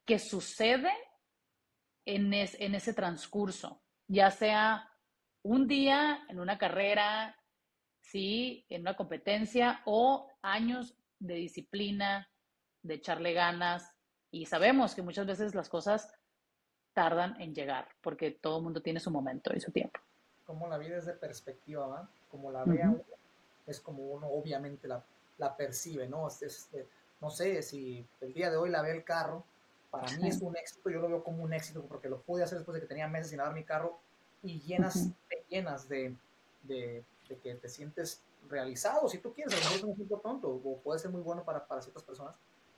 que 0.07 0.21
sucede 0.21 0.93
en, 2.05 2.33
en 2.33 2.75
ese 2.77 2.95
transcurso, 2.95 3.83
ya 4.07 4.31
sea 4.31 4.89
un 5.43 5.67
día 5.67 6.25
en 6.29 6.39
una 6.39 6.59
carrera, 6.59 7.37
sí, 8.03 8.65
en 8.69 8.83
una 8.83 8.95
competencia 8.95 9.83
o 9.85 10.29
años 10.43 10.97
de 11.19 11.35
disciplina, 11.35 12.31
de 12.83 12.95
echarle 12.95 13.33
ganas. 13.33 13.93
Y 14.31 14.47
sabemos 14.47 14.95
que 14.95 15.03
muchas 15.03 15.27
veces 15.27 15.57
las 15.57 15.69
cosas 15.69 16.09
tardan 16.93 17.41
en 17.41 17.53
llegar 17.53 17.89
porque 18.01 18.31
todo 18.31 18.59
el 18.59 18.63
mundo 18.63 18.81
tiene 18.81 19.01
su 19.01 19.11
momento 19.11 19.51
y 19.53 19.59
su 19.59 19.73
tiempo. 19.73 19.99
Como 20.47 20.69
la 20.69 20.79
vida 20.79 20.99
es 20.99 21.07
de 21.07 21.15
perspectiva, 21.15 21.89
¿va? 21.89 22.09
Como 22.31 22.53
la 22.53 22.63
vea 22.63 22.95
es 23.67 23.81
como 23.81 24.03
uno 24.03 24.29
obviamente 24.29 24.87
la, 24.89 25.03
la 25.39 25.57
percibe, 25.57 26.09
¿no? 26.09 26.29
Este, 26.29 26.87
no 27.21 27.31
sé, 27.31 27.63
si 27.63 28.07
el 28.21 28.33
día 28.33 28.51
de 28.51 28.57
hoy 28.57 28.71
la 28.71 28.83
ve 28.83 28.93
el 28.93 29.05
carro, 29.05 29.45
para 29.91 30.11
mí 30.17 30.29
es 30.29 30.41
un 30.41 30.57
éxito, 30.57 30.91
yo 30.91 31.01
lo 31.01 31.09
veo 31.09 31.23
como 31.23 31.43
un 31.43 31.53
éxito 31.53 31.85
porque 31.85 32.09
lo 32.09 32.21
pude 32.21 32.43
hacer 32.43 32.59
después 32.59 32.75
de 32.75 32.81
que 32.81 32.87
tenía 32.87 33.07
meses 33.07 33.29
sin 33.29 33.39
lavar 33.39 33.55
mi 33.55 33.65
carro 33.65 33.99
y 34.43 34.61
llenas, 34.61 35.09
llenas 35.49 35.89
de, 35.89 36.17
de, 36.65 37.05
que 37.43 37.55
te 37.55 37.69
sientes 37.69 38.21
realizado, 38.49 39.09
si 39.09 39.19
tú 39.19 39.33
quieres, 39.33 39.55
a 39.55 39.75
es 39.75 39.83
un 39.83 39.93
ejemplo 39.93 40.19
tonto 40.19 40.49
o 40.51 40.79
puede 40.79 40.99
ser 40.99 41.11
muy 41.11 41.23
bueno 41.23 41.45
para, 41.45 41.67
para 41.67 41.81
ciertas 41.81 42.03
personas, 42.03 42.35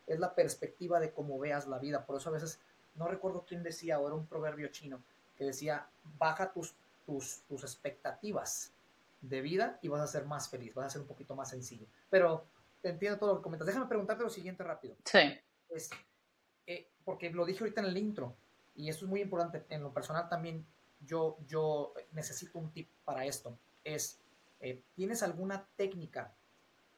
es 0.07 0.21
la 0.21 0.35
perspectiva 0.35 1.01
de 1.01 1.11
cómo 1.11 1.39
veas 1.39 1.67
la 1.67 1.79
vida, 1.79 2.05
por 2.05 2.17
eso 2.17 2.29
a 2.29 2.33
veces 2.33 2.61
no 2.95 3.09
recuerdo 3.09 3.45
quién 3.47 3.63
decía, 3.63 3.99
o 3.99 4.07
era 4.07 4.15
un 4.15 4.27
proverbio 4.27 4.69
chino, 4.69 5.01
que 5.37 5.45
decía, 5.45 5.89
baja 6.19 6.53
tus, 6.53 6.75
tus, 7.05 7.41
tus 7.49 7.63
expectativas 7.63 8.73
de 9.21 9.41
vida 9.41 9.79
y 9.83 9.89
vas 9.89 10.01
a 10.01 10.07
ser 10.07 10.27
más 10.27 10.49
feliz, 10.49 10.75
vas 10.75 10.87
a 10.87 10.91
ser 10.91 11.03
un 11.03 11.09
poquito 11.09 11.35
más 11.35 11.51
sencillo. 11.51 11.87
Pero 12.11 12.47
te 12.81 12.91
entiendo 12.91 13.19
todo 13.19 13.31
lo 13.31 13.37
que 13.39 13.43
comentas. 13.43 13.67
Déjame 13.67 13.87
preguntarte 13.87 14.23
lo 14.23 14.31
siguiente 14.31 14.63
rápido. 14.63 14.97
Sí. 15.05 15.39
Es, 15.69 15.91
eh, 16.67 16.91
porque 17.05 17.31
lo 17.31 17.45
dije 17.45 17.61
ahorita 17.65 17.81
en 17.81 17.87
el 17.89 17.97
intro, 17.97 18.37
y 18.75 18.89
esto 18.89 19.07
es 19.07 19.11
muy 19.11 19.21
importante, 19.21 19.65
en 19.69 19.83
lo 19.83 19.93
personal 19.93 20.29
también 20.29 20.67
yo, 21.01 21.39
yo 21.47 21.95
necesito 22.13 22.59
un 22.59 22.73
tip 22.73 22.91
para 23.05 23.25
esto. 23.25 23.59
Es, 23.85 24.21
eh, 24.61 24.83
¿tienes 24.95 25.23
alguna 25.23 25.69
técnica 25.77 26.35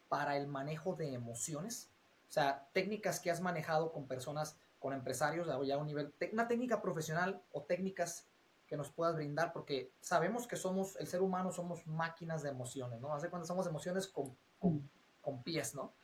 para 0.09 0.37
el 0.37 0.47
manejo 0.47 0.95
de 0.95 1.13
emociones? 1.13 1.91
O 2.29 2.33
sea, 2.33 2.69
técnicas 2.73 3.21
que 3.21 3.31
has 3.31 3.41
manejado 3.41 3.93
con 3.93 4.07
personas 4.07 4.59
con 4.79 4.93
empresarios 4.93 5.49
ya 5.67 5.75
a 5.75 5.79
un 5.79 5.87
nivel, 5.87 6.15
una 6.33 6.47
técnica 6.47 6.81
profesional 6.81 7.43
o 7.51 7.65
técnicas 7.65 8.29
que 8.69 8.77
nos 8.77 8.91
puedas 8.91 9.17
brindar, 9.17 9.53
porque 9.53 9.93
sabemos 10.01 10.47
que 10.47 10.57
somos, 10.57 10.97
el 10.97 11.07
ser 11.07 11.23
humano 11.23 11.51
somos 11.51 11.87
máquinas 11.87 12.43
de 12.43 12.51
emociones, 12.51 13.01
¿no? 13.01 13.13
Hace 13.15 13.31
cuando 13.31 13.47
somos 13.47 13.67
emociones 13.67 14.07
con, 14.07 14.37
con, 14.59 14.89
con, 15.23 15.43
pies, 15.43 15.75
¿no? 15.75 15.95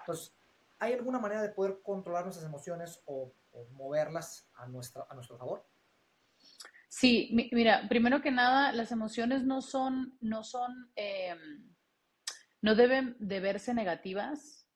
Entonces, 0.00 0.34
¿hay 0.78 0.94
alguna 0.94 1.18
manera 1.18 1.42
de 1.42 1.50
poder 1.50 1.80
controlar 1.82 2.24
nuestras 2.24 2.46
emociones 2.46 3.02
o, 3.06 3.30
moverlas 3.72 4.48
a, 4.54 4.66
nuestra, 4.66 5.06
a 5.08 5.14
nuestro 5.14 5.38
favor? 5.38 5.64
Sí, 6.88 7.30
mira, 7.52 7.86
primero 7.88 8.20
que 8.20 8.30
nada, 8.30 8.72
las 8.72 8.90
emociones 8.90 9.44
no 9.44 9.60
son, 9.60 10.16
no 10.20 10.42
son, 10.42 10.90
eh, 10.96 11.36
no 12.62 12.74
deben 12.74 13.16
de 13.20 13.40
verse 13.40 13.74
negativas, 13.74 14.66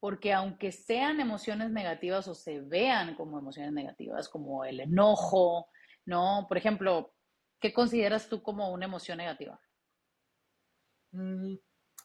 porque 0.00 0.32
aunque 0.32 0.72
sean 0.72 1.20
emociones 1.20 1.70
negativas 1.70 2.26
o 2.28 2.34
se 2.34 2.60
vean 2.60 3.14
como 3.14 3.38
emociones 3.38 3.72
negativas, 3.72 4.28
como 4.28 4.64
el 4.64 4.80
enojo, 4.80 5.68
¿no? 6.04 6.46
Por 6.48 6.56
ejemplo, 6.56 7.14
¿qué 7.58 7.72
consideras 7.72 8.28
tú 8.28 8.42
como 8.42 8.70
una 8.70 8.86
emoción 8.86 9.18
negativa? 9.18 9.60
Mm, 11.12 11.54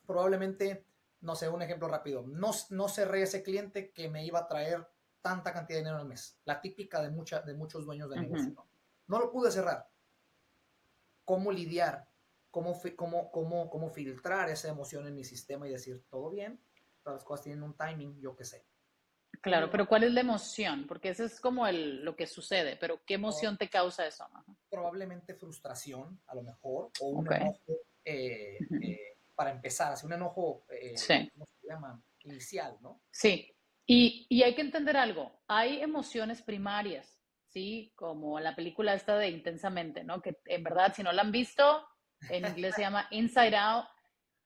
probablemente, 0.05 0.85
no 1.21 1.35
sé, 1.35 1.49
un 1.49 1.61
ejemplo 1.61 1.87
rápido. 1.87 2.23
No, 2.27 2.51
no 2.69 2.87
cerré 2.87 3.23
ese 3.23 3.43
cliente 3.43 3.91
que 3.91 4.09
me 4.09 4.25
iba 4.25 4.39
a 4.39 4.47
traer 4.47 4.87
tanta 5.21 5.53
cantidad 5.53 5.77
de 5.77 5.83
dinero 5.83 5.99
al 5.99 6.07
mes. 6.07 6.39
La 6.45 6.61
típica 6.61 7.01
de, 7.01 7.09
mucha, 7.09 7.41
de 7.41 7.53
muchos 7.53 7.85
dueños 7.85 8.09
de 8.09 8.19
negocio. 8.21 8.53
¿no? 8.55 8.67
¿no? 9.07 9.19
lo 9.19 9.31
pude 9.31 9.51
cerrar. 9.51 9.89
¿Cómo 11.23 11.51
lidiar? 11.51 12.07
¿Cómo, 12.51 12.79
cómo, 12.95 13.31
cómo, 13.31 13.69
¿Cómo 13.69 13.89
filtrar 13.89 14.49
esa 14.49 14.69
emoción 14.69 15.07
en 15.07 15.15
mi 15.15 15.23
sistema 15.23 15.67
y 15.67 15.71
decir, 15.71 16.05
todo 16.09 16.29
bien? 16.29 16.61
todas 17.05 17.17
las 17.17 17.23
cosas 17.23 17.43
tienen 17.43 17.61
un 17.61 17.77
timing, 17.77 18.19
yo 18.19 18.35
qué 18.35 18.43
sé. 18.43 18.65
Claro, 19.45 19.69
pero 19.69 19.87
¿cuál 19.87 20.03
es 20.03 20.11
la 20.11 20.21
emoción? 20.21 20.87
Porque 20.87 21.09
eso 21.09 21.23
es 21.23 21.39
como 21.39 21.67
el, 21.67 22.03
lo 22.03 22.15
que 22.15 22.25
sucede, 22.25 22.77
pero 22.77 23.05
¿qué 23.05 23.13
emoción 23.13 23.59
te 23.59 23.69
causa 23.69 24.07
eso? 24.07 24.27
Probablemente 24.71 25.35
frustración, 25.35 26.19
a 26.25 26.33
lo 26.33 26.41
mejor, 26.41 26.89
o 26.99 27.09
un 27.09 27.31
enojo, 27.31 27.63
eh, 28.03 28.57
eh, 28.81 29.17
para 29.35 29.51
empezar, 29.51 29.93
así 29.93 30.07
un 30.07 30.13
enojo, 30.13 30.65
eh, 30.71 30.95
¿cómo 31.31 31.45
se 31.45 31.67
llama? 31.67 32.03
Inicial, 32.23 32.75
¿no? 32.81 33.03
Sí, 33.11 33.55
y, 33.85 34.25
y, 34.29 34.41
hay 34.41 34.55
que 34.55 34.61
entender 34.61 34.97
algo, 34.97 35.43
hay 35.47 35.79
emociones 35.79 36.41
primarias, 36.41 37.21
¿sí? 37.49 37.93
Como 37.95 38.39
la 38.39 38.55
película 38.55 38.95
esta 38.95 39.15
de 39.15 39.29
Intensamente, 39.29 40.03
¿no? 40.03 40.23
Que 40.23 40.39
en 40.45 40.63
verdad, 40.63 40.91
si 40.95 41.03
no 41.03 41.11
la 41.11 41.21
han 41.21 41.31
visto, 41.31 41.87
en 42.29 42.47
inglés 42.47 42.73
se 42.73 42.81
llama 42.81 43.07
Inside 43.11 43.55
Out, 43.55 43.85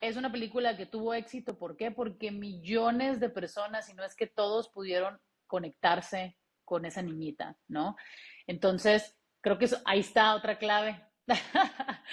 es 0.01 0.15
una 0.15 0.31
película 0.31 0.77
que 0.77 0.85
tuvo 0.85 1.13
éxito. 1.13 1.57
¿Por 1.57 1.75
qué? 1.75 1.91
Porque 1.91 2.31
millones 2.31 3.19
de 3.19 3.29
personas, 3.29 3.89
y 3.89 3.93
no 3.93 4.03
es 4.03 4.15
que 4.15 4.27
todos 4.27 4.69
pudieron 4.69 5.19
conectarse 5.47 6.37
con 6.63 6.85
esa 6.85 7.01
niñita, 7.01 7.57
¿no? 7.67 7.95
Entonces, 8.47 9.17
creo 9.41 9.57
que 9.57 9.69
ahí 9.85 9.99
está 9.99 10.35
otra 10.35 10.57
clave, 10.57 11.03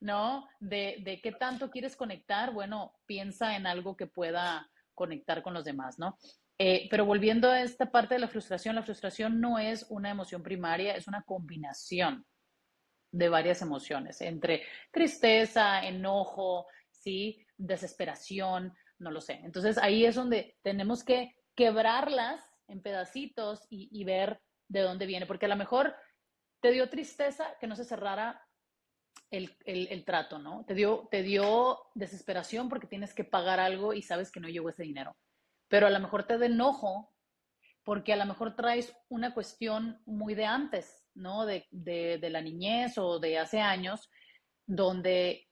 ¿no? 0.00 0.48
De, 0.60 0.98
de, 1.00 1.20
qué 1.20 1.32
tanto 1.32 1.70
quieres 1.70 1.96
conectar. 1.96 2.52
Bueno, 2.52 2.94
piensa 3.06 3.56
en 3.56 3.66
algo 3.66 3.96
que 3.96 4.06
pueda 4.06 4.70
conectar 4.94 5.42
con 5.42 5.54
los 5.54 5.64
demás, 5.64 5.98
¿no? 5.98 6.16
Eh, 6.58 6.86
pero 6.88 7.04
volviendo 7.04 7.50
a 7.50 7.60
esta 7.62 7.90
parte 7.90 8.14
de 8.14 8.20
la 8.20 8.28
frustración, 8.28 8.76
la 8.76 8.82
frustración 8.84 9.40
no 9.40 9.58
es 9.58 9.86
una 9.90 10.10
emoción 10.10 10.42
primaria, 10.42 10.94
es 10.94 11.08
una 11.08 11.22
combinación 11.22 12.24
de 13.10 13.28
varias 13.28 13.62
emociones, 13.62 14.20
entre 14.20 14.62
tristeza, 14.92 15.84
enojo, 15.84 16.66
Desesperación, 17.56 18.74
no 18.98 19.10
lo 19.10 19.20
sé. 19.20 19.40
Entonces 19.44 19.78
ahí 19.78 20.04
es 20.04 20.14
donde 20.14 20.56
tenemos 20.62 21.04
que 21.04 21.36
quebrarlas 21.54 22.42
en 22.68 22.82
pedacitos 22.82 23.66
y, 23.70 24.02
ver 24.04 24.40
de 24.68 24.80
dónde 24.80 25.06
viene, 25.06 25.26
porque 25.26 25.46
a 25.46 25.50
lo 25.50 25.56
mejor 25.56 25.94
te 26.60 26.72
dio 26.72 26.88
tristeza 26.88 27.46
que 27.60 27.66
no 27.66 27.76
se 27.76 27.84
cerrara 27.84 28.42
el, 29.30 30.04
trato, 30.04 30.38
¿no? 30.38 30.64
Te 30.64 30.74
dio, 30.74 31.08
te 31.10 31.22
dio 31.22 31.78
desesperación 31.94 32.68
porque 32.68 32.86
tienes 32.86 33.14
que 33.14 33.24
pagar 33.24 33.60
algo 33.60 33.92
y 33.92 34.02
sabes 34.02 34.30
que 34.30 34.40
no 34.40 34.48
llegó 34.48 34.70
ese 34.70 34.84
dinero. 34.84 35.16
Pero 35.68 35.86
a 35.86 35.90
lo 35.90 36.00
mejor 36.00 36.24
te 36.24 36.38
da 36.38 36.46
enojo 36.46 37.12
porque 37.82 38.12
a 38.12 38.16
lo 38.16 38.24
mejor 38.24 38.56
traes 38.56 38.96
una 39.08 39.34
cuestión 39.34 40.00
muy 40.06 40.34
de 40.34 40.46
antes, 40.46 41.04
¿no? 41.14 41.44
De, 41.44 41.66
de 41.70 42.30
la 42.30 42.40
niñez 42.40 42.96
o 42.96 43.18
de 43.18 43.38
hace 43.38 43.60
años, 43.60 44.08
donde 44.66 45.48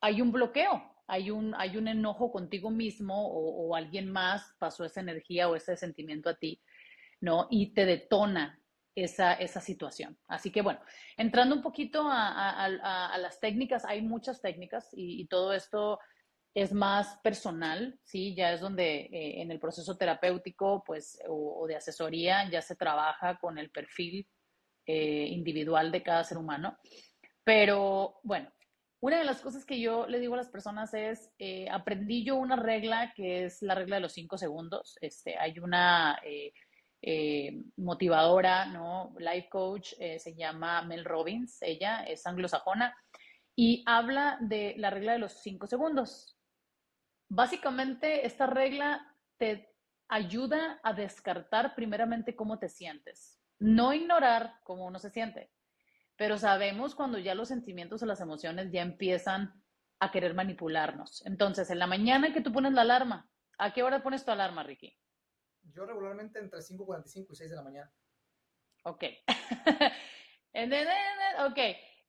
hay 0.00 0.20
un 0.20 0.32
bloqueo, 0.32 0.95
hay 1.06 1.30
un, 1.30 1.54
hay 1.56 1.76
un 1.76 1.88
enojo 1.88 2.32
contigo 2.32 2.70
mismo 2.70 3.28
o, 3.28 3.74
alguien 3.74 4.10
más 4.10 4.54
pasó 4.58 4.84
esa 4.84 5.00
energía 5.00 5.48
o 5.48 5.56
ese 5.56 5.76
sentimiento 5.76 6.30
a 6.30 6.34
ti, 6.34 6.60
¿no? 7.20 7.46
Y 7.50 7.72
te 7.72 7.86
detona 7.86 8.60
esa, 8.94 9.34
esa 9.34 9.60
situación. 9.60 10.18
Así 10.26 10.50
que 10.50 10.62
bueno, 10.62 10.80
entrando 11.16 11.54
un 11.54 11.62
poquito 11.62 12.06
a, 12.08 12.68
las 13.18 13.40
técnicas, 13.40 13.84
hay 13.84 14.02
muchas 14.02 14.40
técnicas 14.40 14.88
y, 14.92 15.26
todo 15.26 15.52
esto 15.52 16.00
es 16.54 16.72
más 16.72 17.18
personal, 17.22 17.98
¿sí? 18.02 18.34
Ya 18.34 18.52
es 18.52 18.60
donde 18.60 19.00
eh, 19.00 19.42
en 19.42 19.50
el 19.50 19.60
proceso 19.60 19.96
terapéutico, 19.96 20.82
pues, 20.84 21.18
o, 21.28 21.66
de 21.68 21.76
asesoría, 21.76 22.48
ya 22.50 22.62
se 22.62 22.76
trabaja 22.76 23.38
con 23.38 23.58
el 23.58 23.70
perfil 23.70 24.26
eh, 24.86 25.26
individual 25.30 25.92
de 25.92 26.02
cada 26.02 26.24
ser 26.24 26.38
humano. 26.38 26.78
Pero 27.44 28.18
bueno, 28.24 28.50
una 29.00 29.18
de 29.18 29.24
las 29.24 29.40
cosas 29.40 29.64
que 29.64 29.80
yo 29.80 30.06
le 30.06 30.18
digo 30.18 30.34
a 30.34 30.38
las 30.38 30.48
personas 30.48 30.94
es, 30.94 31.30
eh, 31.38 31.68
aprendí 31.70 32.24
yo 32.24 32.36
una 32.36 32.56
regla 32.56 33.12
que 33.14 33.44
es 33.44 33.60
la 33.62 33.74
regla 33.74 33.96
de 33.96 34.02
los 34.02 34.12
cinco 34.12 34.38
segundos. 34.38 34.96
Este, 35.00 35.36
hay 35.38 35.58
una 35.58 36.18
eh, 36.24 36.52
eh, 37.02 37.62
motivadora, 37.76 38.66
¿no? 38.66 39.14
Life 39.18 39.48
coach, 39.50 39.92
se 39.94 40.34
llama 40.34 40.82
Mel 40.82 41.04
Robbins, 41.04 41.60
ella 41.60 42.04
es 42.04 42.26
anglosajona, 42.26 42.96
y 43.54 43.82
habla 43.86 44.38
de 44.40 44.74
la 44.78 44.90
regla 44.90 45.12
de 45.12 45.18
los 45.18 45.42
cinco 45.42 45.66
segundos. 45.66 46.38
Básicamente, 47.28 48.26
esta 48.26 48.46
regla 48.46 49.14
te 49.36 49.74
ayuda 50.08 50.80
a 50.82 50.94
descartar 50.94 51.74
primeramente 51.74 52.34
cómo 52.34 52.58
te 52.58 52.68
sientes, 52.68 53.40
no 53.58 53.92
ignorar 53.92 54.54
cómo 54.62 54.86
uno 54.86 54.98
se 54.98 55.10
siente 55.10 55.50
pero 56.16 56.38
sabemos 56.38 56.94
cuando 56.94 57.18
ya 57.18 57.34
los 57.34 57.48
sentimientos 57.48 58.02
o 58.02 58.06
las 58.06 58.20
emociones 58.20 58.72
ya 58.72 58.82
empiezan 58.82 59.62
a 60.00 60.10
querer 60.10 60.34
manipularnos. 60.34 61.24
Entonces, 61.26 61.70
en 61.70 61.78
la 61.78 61.86
mañana 61.86 62.32
que 62.32 62.40
tú 62.40 62.52
pones 62.52 62.72
la 62.72 62.82
alarma, 62.82 63.28
¿a 63.58 63.72
qué 63.72 63.82
hora 63.82 64.02
pones 64.02 64.24
tu 64.24 64.30
alarma, 64.30 64.62
Ricky? 64.62 64.96
Yo 65.62 65.84
regularmente 65.84 66.38
entre 66.38 66.60
5.45 66.60 67.26
y 67.30 67.36
6 67.36 67.50
de 67.50 67.56
la 67.56 67.62
mañana. 67.62 67.92
Ok. 68.84 69.04
ok. 71.46 71.58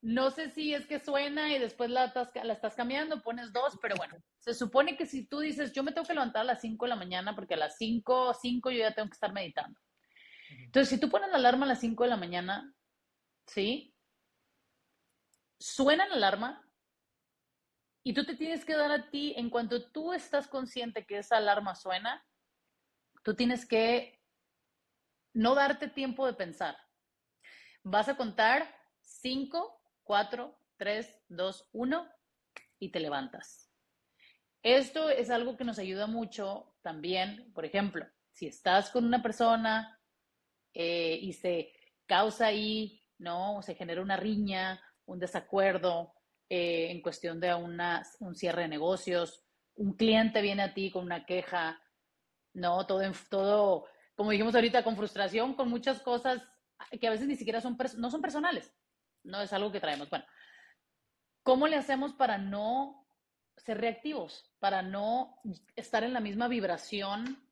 no 0.02 0.32
sé 0.32 0.52
si 0.52 0.74
es 0.74 0.86
que 0.86 1.00
suena 1.00 1.54
y 1.54 1.60
después 1.60 1.90
la, 1.90 2.14
la 2.44 2.54
estás 2.54 2.76
cambiando, 2.76 3.24
pones 3.24 3.52
dos, 3.52 3.78
pero 3.82 3.96
bueno, 3.96 4.16
se 4.38 4.54
supone 4.54 4.96
que 4.96 5.06
si 5.06 5.26
tú 5.26 5.40
dices, 5.40 5.74
yo 5.74 5.84
me 5.84 5.92
tengo 5.92 6.08
que 6.08 6.14
levantar 6.14 6.42
a 6.42 6.46
las 6.46 6.62
5 6.62 6.86
de 6.86 6.90
la 6.90 6.96
mañana 6.96 7.36
porque 7.36 7.56
a 7.56 7.58
las 7.58 7.78
5, 7.78 8.34
5 8.34 8.72
yo 8.72 8.80
ya 8.80 8.94
tengo 8.94 9.10
que 9.10 9.16
estar 9.16 9.34
meditando. 9.34 9.80
Entonces, 10.50 10.90
si 10.90 11.00
tú 11.00 11.10
pones 11.10 11.30
la 11.30 11.38
alarma 11.38 11.66
a 11.66 11.70
las 11.70 11.82
5 11.82 12.04
de 12.04 12.10
la 12.10 12.18
mañana, 12.18 12.74
¿sí? 13.48 13.97
Suena 15.60 16.08
la 16.08 16.16
alarma 16.16 16.68
y 18.04 18.14
tú 18.14 18.24
te 18.26 18.36
tienes 18.36 18.64
que 18.64 18.76
dar 18.76 18.92
a 18.92 19.10
ti, 19.10 19.34
en 19.36 19.50
cuanto 19.50 19.92
tú 19.92 20.14
estás 20.14 20.48
consciente 20.48 21.06
que 21.06 21.18
esa 21.18 21.38
alarma 21.38 21.76
suena, 21.76 22.26
tú 23.24 23.36
tienes 23.36 23.66
que 23.66 24.24
no 25.34 25.56
darte 25.56 25.90
tiempo 25.90 26.26
de 26.26 26.34
pensar. 26.34 26.78
Vas 27.84 28.08
a 28.08 28.16
contar 28.16 28.74
5, 29.02 29.82
4, 30.04 30.60
3, 30.78 31.24
2, 31.28 31.70
1 31.74 32.12
y 32.80 32.92
te 32.92 33.00
levantas. 33.00 33.70
Esto 34.64 35.10
es 35.10 35.30
algo 35.30 35.58
que 35.58 35.64
nos 35.64 35.80
ayuda 35.80 36.08
mucho 36.08 36.76
también, 36.82 37.52
por 37.54 37.66
ejemplo, 37.66 38.06
si 38.32 38.48
estás 38.48 38.90
con 38.90 39.06
una 39.06 39.22
persona 39.22 40.00
eh, 40.74 41.20
y 41.22 41.34
se 41.34 41.74
causa 42.06 42.48
ahí, 42.48 43.04
¿no? 43.18 43.62
Se 43.62 43.76
genera 43.76 44.02
una 44.02 44.16
riña, 44.16 44.82
un 45.08 45.20
desacuerdo 45.20 46.14
eh, 46.50 46.92
en 46.92 47.02
cuestión 47.02 47.40
de 47.40 47.54
una, 47.54 48.04
un 48.20 48.36
cierre 48.36 48.64
de 48.64 48.68
negocios, 48.68 49.44
un 49.76 49.96
cliente 49.96 50.42
viene 50.42 50.64
a 50.64 50.74
ti 50.74 50.92
con 50.92 51.06
una 51.06 51.26
queja, 51.26 51.82
¿no? 52.54 52.86
Todo, 52.86 53.02
todo, 53.30 53.86
como 54.16 54.32
dijimos 54.32 54.56
ahorita, 54.56 54.84
con 54.84 54.96
frustración, 54.96 55.56
con 55.56 55.70
muchas 55.70 56.02
cosas 56.02 56.42
que 57.00 57.08
a 57.08 57.12
veces 57.12 57.28
ni 57.28 57.36
siquiera 57.36 57.62
son, 57.62 57.78
no 57.98 58.10
son 58.10 58.22
personales, 58.22 58.74
no 59.24 59.42
es 59.42 59.52
algo 59.54 59.72
que 59.72 59.80
traemos. 59.80 60.10
Bueno, 60.10 60.26
¿cómo 61.44 61.68
le 61.68 61.76
hacemos 61.76 62.14
para 62.14 62.38
no 62.38 63.08
ser 63.58 63.80
reactivos, 63.80 64.52
para 64.60 64.82
no 64.82 65.42
estar 65.76 66.04
en 66.04 66.14
la 66.14 66.20
misma 66.20 66.48
vibración 66.48 67.44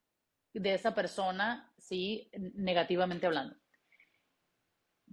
de 0.53 0.73
esa 0.73 0.95
persona, 0.95 1.73
sí, 1.77 2.29
negativamente 2.33 3.25
hablando? 3.25 3.55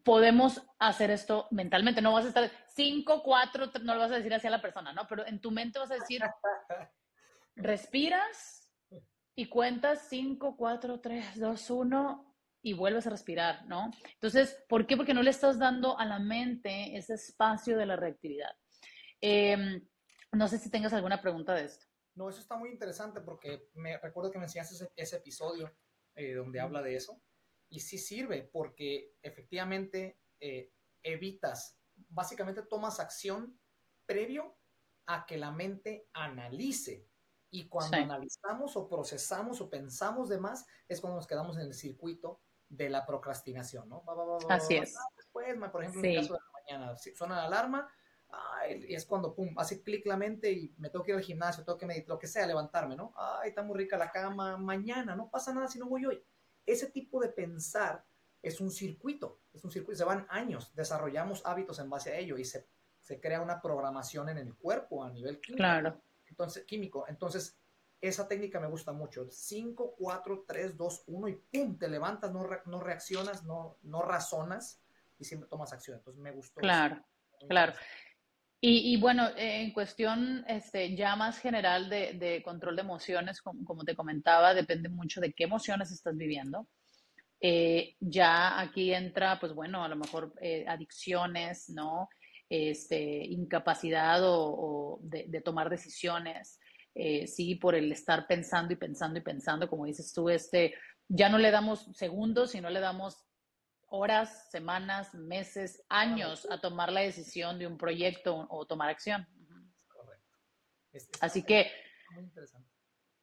Podemos 0.04 0.62
hacer 0.78 1.10
esto 1.10 1.46
mentalmente, 1.50 2.02
no 2.02 2.12
vas 2.12 2.24
a 2.24 2.28
estar 2.28 2.50
5, 2.74 3.22
4, 3.22 3.70
no 3.82 3.94
lo 3.94 4.00
vas 4.00 4.12
a 4.12 4.16
decir 4.16 4.34
hacia 4.34 4.50
la 4.50 4.60
persona, 4.60 4.92
¿no? 4.92 5.06
Pero 5.08 5.26
en 5.26 5.40
tu 5.40 5.50
mente 5.50 5.78
vas 5.78 5.90
a 5.90 5.94
decir, 5.94 6.22
respiras 7.56 8.72
y 9.34 9.46
cuentas 9.46 10.06
5, 10.08 10.56
4, 10.56 11.00
3, 11.00 11.38
2, 11.38 11.70
1 11.70 12.36
y 12.62 12.72
vuelves 12.74 13.06
a 13.06 13.10
respirar, 13.10 13.66
¿no? 13.66 13.90
Entonces, 14.14 14.62
¿por 14.68 14.86
qué? 14.86 14.96
Porque 14.96 15.14
no 15.14 15.22
le 15.22 15.30
estás 15.30 15.58
dando 15.58 15.98
a 15.98 16.04
la 16.04 16.18
mente 16.18 16.96
ese 16.96 17.14
espacio 17.14 17.76
de 17.76 17.86
la 17.86 17.96
reactividad. 17.96 18.56
Em, 19.20 19.86
no 20.32 20.48
sé 20.48 20.58
si 20.58 20.70
tengas 20.70 20.92
alguna 20.92 21.20
pregunta 21.20 21.54
de 21.54 21.64
esto. 21.64 21.86
No, 22.14 22.28
eso 22.28 22.40
está 22.40 22.56
muy 22.56 22.70
interesante 22.70 23.20
porque 23.20 23.68
me 23.74 23.98
recuerdo 23.98 24.30
que 24.30 24.38
me 24.38 24.44
enseñaste 24.44 24.88
ese, 24.96 25.16
episodio 25.16 25.72
eh, 26.14 26.34
donde 26.34 26.60
habla 26.60 26.82
de 26.82 26.96
eso 26.96 27.20
y 27.72 27.80
sí 27.80 27.98
sirve 27.98 28.42
porque 28.52 29.16
efectivamente 29.22 30.20
eh, 30.38 30.72
evitas, 31.02 31.78
básicamente 32.08 32.62
tomas 32.62 33.00
acción 33.00 33.58
previo 34.04 34.58
a 35.06 35.24
que 35.26 35.38
la 35.38 35.50
mente 35.50 36.08
analice 36.12 37.08
y 37.50 37.68
cuando 37.68 37.96
analizamos 37.96 38.76
o 38.76 38.88
procesamos 38.88 39.60
o 39.60 39.70
pensamos 39.70 40.28
de 40.28 40.38
más 40.38 40.66
es 40.86 41.00
cuando 41.00 41.16
nos 41.16 41.26
quedamos 41.26 41.56
en 41.56 41.62
el 41.62 41.74
circuito 41.74 42.42
de 42.68 42.90
la 42.90 43.04
procrastinación, 43.06 43.88
¿no? 43.88 44.04
Así 44.48 44.76
es. 44.76 44.94
Después, 45.16 45.56
por 45.70 45.82
ejemplo, 45.82 46.02
en 46.02 46.10
el 46.10 46.20
caso 46.20 46.34
de 46.34 46.40
la 46.40 46.78
mañana, 46.78 46.96
suena 46.96 47.36
la 47.36 47.44
alarma, 47.44 47.90
y 48.78 48.94
es 48.94 49.04
cuando, 49.04 49.34
pum, 49.34 49.54
hace 49.58 49.82
clic 49.82 50.06
la 50.06 50.16
mente 50.16 50.50
y 50.50 50.74
me 50.78 50.88
tengo 50.88 51.04
que 51.04 51.10
ir 51.10 51.16
al 51.16 51.22
gimnasio, 51.22 51.64
tengo 51.64 51.78
que 51.78 51.86
meditar, 51.86 52.08
lo 52.08 52.18
que 52.18 52.26
sea, 52.26 52.46
levantarme, 52.46 52.96
¿no? 52.96 53.12
Ay, 53.16 53.50
está 53.50 53.62
muy 53.62 53.76
rica 53.76 53.98
la 53.98 54.10
cama, 54.10 54.56
mañana, 54.56 55.14
no 55.14 55.30
pasa 55.30 55.52
nada 55.52 55.68
si 55.68 55.78
no 55.78 55.88
voy 55.88 56.06
hoy. 56.06 56.24
Ese 56.66 56.90
tipo 56.90 57.20
de 57.20 57.28
pensar 57.28 58.04
es 58.42 58.60
un 58.60 58.70
circuito, 58.70 59.40
es 59.52 59.62
un 59.64 59.70
circuito, 59.70 59.98
se 59.98 60.04
van 60.04 60.26
años, 60.28 60.74
desarrollamos 60.74 61.42
hábitos 61.44 61.78
en 61.78 61.88
base 61.88 62.12
a 62.12 62.18
ello 62.18 62.36
y 62.36 62.44
se, 62.44 62.66
se 63.00 63.20
crea 63.20 63.40
una 63.40 63.60
programación 63.60 64.28
en 64.28 64.38
el 64.38 64.54
cuerpo 64.54 65.04
a 65.04 65.10
nivel 65.10 65.40
químico. 65.40 65.58
Claro. 65.58 66.02
Entonces, 66.26 66.64
químico. 66.64 67.06
Entonces, 67.08 67.58
esa 68.00 68.26
técnica 68.26 68.58
me 68.58 68.66
gusta 68.66 68.92
mucho. 68.92 69.30
5, 69.30 69.94
4, 69.96 70.44
3, 70.46 70.76
2, 70.76 71.04
1 71.06 71.28
y 71.28 71.34
¡pum! 71.34 71.78
Te 71.78 71.88
levantas, 71.88 72.32
no, 72.32 72.48
no 72.66 72.80
reaccionas, 72.80 73.44
no, 73.44 73.78
no 73.82 74.02
razonas 74.02 74.82
y 75.18 75.24
siempre 75.24 75.48
tomas 75.48 75.72
acción. 75.72 75.98
Entonces 75.98 76.20
me 76.20 76.32
gustó. 76.32 76.60
Claro, 76.60 77.04
claro. 77.48 77.74
Y, 78.64 78.96
bueno, 78.96 79.28
en 79.36 79.72
cuestión 79.72 80.44
este, 80.46 80.94
ya 80.94 81.16
más 81.16 81.40
general 81.40 81.90
de, 81.90 82.40
control 82.44 82.76
de 82.76 82.82
emociones, 82.82 83.42
como, 83.42 83.84
te 83.84 83.96
comentaba, 83.96 84.54
depende 84.54 84.88
mucho 84.88 85.20
de 85.20 85.32
qué 85.32 85.44
emociones 85.44 85.90
estás 85.90 86.16
viviendo. 86.16 86.68
Eh, 87.40 87.96
ya 87.98 88.60
aquí 88.60 88.94
entra, 88.94 89.40
pues 89.40 89.52
bueno, 89.52 89.82
a 89.82 89.88
lo 89.88 89.96
mejor 89.96 90.32
eh, 90.40 90.64
adicciones, 90.68 91.70
¿no? 91.70 92.08
Este, 92.48 93.24
incapacidad 93.24 94.20
o, 94.22 95.00
de, 95.02 95.40
tomar 95.44 95.68
decisiones, 95.68 96.60
eh, 96.94 97.26
sí, 97.26 97.56
por 97.56 97.74
el 97.74 97.90
estar 97.90 98.28
pensando 98.28 98.72
y 98.74 98.76
pensando 98.76 99.18
y 99.18 99.22
pensando, 99.22 99.68
como 99.68 99.86
dices 99.86 100.12
tú, 100.12 100.28
este, 100.30 100.72
ya 101.08 101.28
no 101.28 101.38
le 101.38 101.50
damos 101.50 101.88
segundos, 101.96 102.52
sino 102.52 102.70
le 102.70 102.78
damos 102.78 103.24
horas, 103.92 104.50
semanas, 104.50 105.14
meses, 105.14 105.84
años 105.88 106.46
a 106.50 106.60
tomar 106.60 106.90
la 106.92 107.02
decisión 107.02 107.58
de 107.58 107.66
un 107.66 107.76
proyecto 107.76 108.46
o 108.50 108.66
tomar 108.66 108.90
acción. 108.90 109.26
Correcto. 109.86 111.18
Así 111.20 111.42
que... 111.44 111.70
Muy 112.14 112.24
interesante. 112.24 112.72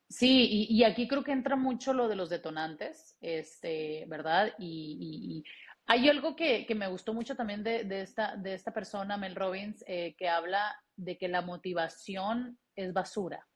Sí, 0.10 0.68
y, 0.70 0.84
aquí 0.84 1.08
creo 1.08 1.24
que 1.24 1.32
entra 1.32 1.56
mucho 1.56 1.94
lo 1.94 2.08
de 2.08 2.16
los 2.16 2.32
detonantes, 2.32 3.16
este, 3.22 4.06
¿verdad? 4.08 4.52
Y, 4.58 5.44
hay 5.86 6.10
algo 6.10 6.36
que, 6.36 6.66
me 6.76 6.88
gustó 6.88 7.14
mucho 7.14 7.36
también 7.36 7.64
de, 7.64 7.86
esta, 8.02 8.36
de 8.36 8.56
esta 8.56 8.74
persona, 8.74 9.18
Mel 9.18 9.36
Robbins, 9.36 9.84
eh, 9.88 10.16
que 10.18 10.28
habla 10.28 10.76
de 10.96 11.18
que 11.18 11.28
la 11.28 11.42
motivación 11.42 12.60
es 12.76 12.92
basura. 12.94 13.48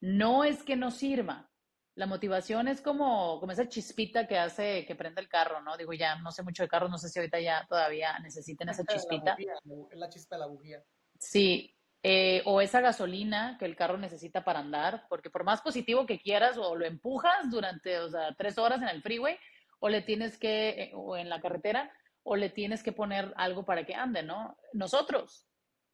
No 0.00 0.44
es 0.44 0.62
que 0.62 0.76
no 0.76 0.90
sirva. 0.90 1.50
La 1.96 2.06
motivación 2.06 2.66
es 2.66 2.80
como, 2.80 3.38
como 3.38 3.52
esa 3.52 3.68
chispita 3.68 4.26
que 4.26 4.38
hace 4.38 4.84
que 4.84 4.96
prende 4.96 5.20
el 5.20 5.28
carro, 5.28 5.60
¿no? 5.62 5.76
Digo, 5.76 5.92
ya 5.92 6.16
no 6.16 6.32
sé 6.32 6.42
mucho 6.42 6.64
de 6.64 6.68
carros, 6.68 6.90
no 6.90 6.98
sé 6.98 7.08
si 7.08 7.18
ahorita 7.18 7.38
ya 7.40 7.64
todavía 7.68 8.18
necesiten 8.18 8.68
esa 8.68 8.84
chispita. 8.84 9.36
La, 9.38 9.96
la 9.96 10.08
chispa 10.08 10.34
de 10.34 10.40
la 10.40 10.46
bujía. 10.46 10.82
Sí, 11.18 11.74
eh, 12.06 12.42
o 12.44 12.60
esa 12.60 12.82
gasolina 12.82 13.56
que 13.58 13.64
el 13.64 13.76
carro 13.76 13.96
necesita 13.96 14.44
para 14.44 14.58
andar, 14.58 15.06
porque 15.08 15.30
por 15.30 15.42
más 15.42 15.62
positivo 15.62 16.04
que 16.04 16.20
quieras, 16.20 16.58
o 16.58 16.76
lo 16.76 16.84
empujas 16.84 17.50
durante, 17.50 17.98
o 17.98 18.10
sea, 18.10 18.34
tres 18.36 18.58
horas 18.58 18.82
en 18.82 18.88
el 18.88 19.00
freeway, 19.00 19.38
o 19.78 19.88
le 19.88 20.02
tienes 20.02 20.36
que, 20.36 20.68
eh, 20.68 20.90
o 20.94 21.16
en 21.16 21.30
la 21.30 21.40
carretera, 21.40 21.90
o 22.22 22.36
le 22.36 22.50
tienes 22.50 22.82
que 22.82 22.92
poner 22.92 23.32
algo 23.36 23.64
para 23.64 23.86
que 23.86 23.94
ande, 23.94 24.22
¿no? 24.22 24.54
Nosotros, 24.74 25.46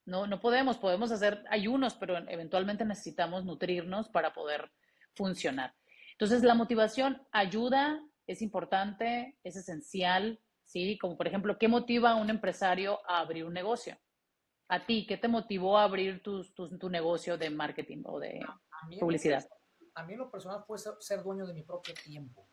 no, 0.05 0.27
no 0.27 0.41
podemos, 0.41 0.79
podemos 0.79 1.13
hacer 1.13 1.45
ayunos, 1.49 1.95
pero 1.95 2.17
eventualmente 2.29 2.85
necesitamos 2.85 3.45
nutrirnos 3.45 4.09
para 4.09 4.33
poder 4.33 4.73
funcionar. 5.15 5.75
Entonces, 6.21 6.43
la 6.43 6.55
motivación 6.55 7.27
ayuda, 7.33 7.99
es 8.27 8.43
importante, 8.43 9.39
es 9.43 9.57
esencial, 9.57 10.39
¿sí? 10.65 10.99
Como 10.99 11.17
por 11.17 11.27
ejemplo, 11.27 11.57
¿qué 11.59 11.67
motiva 11.67 12.11
a 12.11 12.17
un 12.17 12.29
empresario 12.29 13.01
a 13.09 13.21
abrir 13.21 13.47
un 13.47 13.55
negocio? 13.55 13.99
A 14.69 14.85
ti, 14.85 15.07
¿qué 15.07 15.17
te 15.17 15.29
motivó 15.29 15.79
a 15.79 15.85
abrir 15.85 16.23
tu, 16.23 16.45
tu, 16.45 16.91
negocio 16.91 17.39
de 17.39 17.49
marketing 17.49 18.03
o 18.05 18.21
de 18.21 18.39
publicidad? 19.01 19.49
a 19.95 20.05
mí 20.05 20.13
en 20.13 20.19
lo 20.19 20.31
personal 20.31 20.63
fue 20.67 20.77
ser, 20.79 21.23
dueño 21.23 21.47
de 21.47 21.55
mi 21.55 21.63
propio 21.63 21.95
tiempo. 21.95 22.47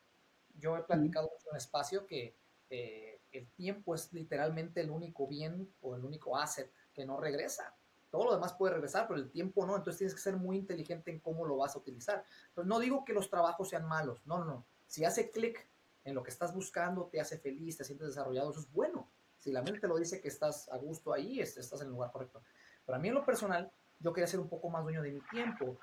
Yo 0.56 0.77
he 0.77 0.84
platicado 0.84 1.27
en 1.27 1.51
un 1.51 1.58
espacio 1.58 2.08
que 2.08 2.38
eh, 2.69 3.21
el 3.32 3.51
tiempo 3.51 3.95
es 3.95 4.13
literalmente 4.13 4.80
el 4.80 4.89
único 4.89 5.27
bien 5.27 5.75
o 5.82 5.95
el 5.95 6.06
único 6.06 6.38
asset 6.38 6.71
que 6.93 7.06
no 7.06 7.19
regresa. 7.19 7.76
Todo 8.10 8.26
lo 8.26 8.34
demás 8.34 8.54
puede 8.54 8.74
regresar, 8.74 9.08
pero 9.08 9.20
el 9.20 9.30
tiempo 9.30 9.65
no. 9.65 9.76
Entonces 9.76 9.98
tienes 9.98 10.15
que 10.15 10.22
ser 10.22 10.38
muy 10.38 10.58
inteligente 10.58 11.12
en 11.12 11.20
cómo 11.20 11.46
lo 11.46 11.58
vas 11.58 11.76
a 11.76 11.80
utilizar. 11.80 12.24
Entonces 12.50 12.67
no 12.67 12.80
digo 12.80 13.04
que 13.06 13.13
los 13.13 13.30
trabajos 13.30 13.70
sean 13.70 13.86
malos. 13.86 14.26
No, 14.26 14.39
no, 14.39 14.46
no. 14.46 14.65
Si 14.88 15.04
hace 15.04 15.32
clic 15.32 15.67
en 16.04 16.15
lo 16.15 16.24
que 16.24 16.30
estás 16.30 16.54
buscando, 16.54 17.08
te 17.08 17.20
hace 17.20 17.38
feliz, 17.38 17.78
te 17.78 17.84
sientes 17.84 18.08
desarrollado, 18.08 18.52
eso 18.52 18.62
es 18.62 18.72
bueno. 18.72 19.12
Si 19.38 19.52
la 19.52 19.62
mente 19.62 19.82
te 19.82 19.88
lo 19.88 19.98
dice 19.98 20.22
que 20.22 20.30
estás 20.30 20.70
a 20.70 20.78
gusto 20.78 21.13
ahí, 21.13 21.41
estás 21.41 21.82
en 21.82 21.88
el 21.88 21.93
lugar 21.93 22.12
correcto. 22.12 22.41
Pero 22.86 22.96
a 22.96 23.00
mí 23.00 23.10
en 23.10 23.13
lo 23.13 23.26
personal, 23.26 23.72
yo 24.00 24.13
quería 24.13 24.28
ser 24.28 24.39
un 24.39 24.48
poco 24.48 24.70
más 24.70 24.84
dueño 24.84 25.02
de 25.02 25.12
mi 25.12 25.22
tiempo. 25.30 25.78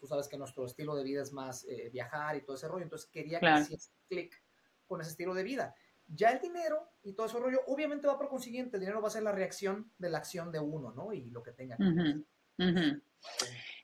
Tú 0.00 0.06
sabes 0.06 0.28
que 0.28 0.38
nuestro 0.38 0.64
estilo 0.66 0.94
de 0.96 1.04
vida 1.04 1.22
es 1.22 1.32
más 1.32 1.64
eh, 1.68 1.90
viajar 1.92 2.36
y 2.36 2.42
todo 2.42 2.56
ese 2.56 2.68
rollo. 2.68 2.84
Entonces 2.84 3.08
quería 3.08 3.38
que 3.38 3.60
hiciese 3.60 3.90
clic 4.08 4.42
con 4.86 5.00
ese 5.00 5.10
estilo 5.10 5.34
de 5.34 5.42
vida. 5.42 5.74
Ya 6.08 6.30
el 6.30 6.40
dinero 6.40 6.92
y 7.02 7.14
todo 7.14 7.26
ese 7.26 7.38
rollo, 7.38 7.60
obviamente 7.66 8.06
va 8.06 8.16
por 8.16 8.28
consiguiente, 8.28 8.76
el 8.76 8.80
dinero 8.80 9.00
va 9.00 9.08
a 9.08 9.10
ser 9.10 9.22
la 9.22 9.32
reacción 9.32 9.92
de 9.98 10.10
la 10.10 10.18
acción 10.18 10.52
de 10.52 10.60
uno, 10.60 10.92
¿no? 10.92 11.12
Y 11.12 11.30
lo 11.30 11.42
que 11.42 11.52
tenga. 11.52 11.76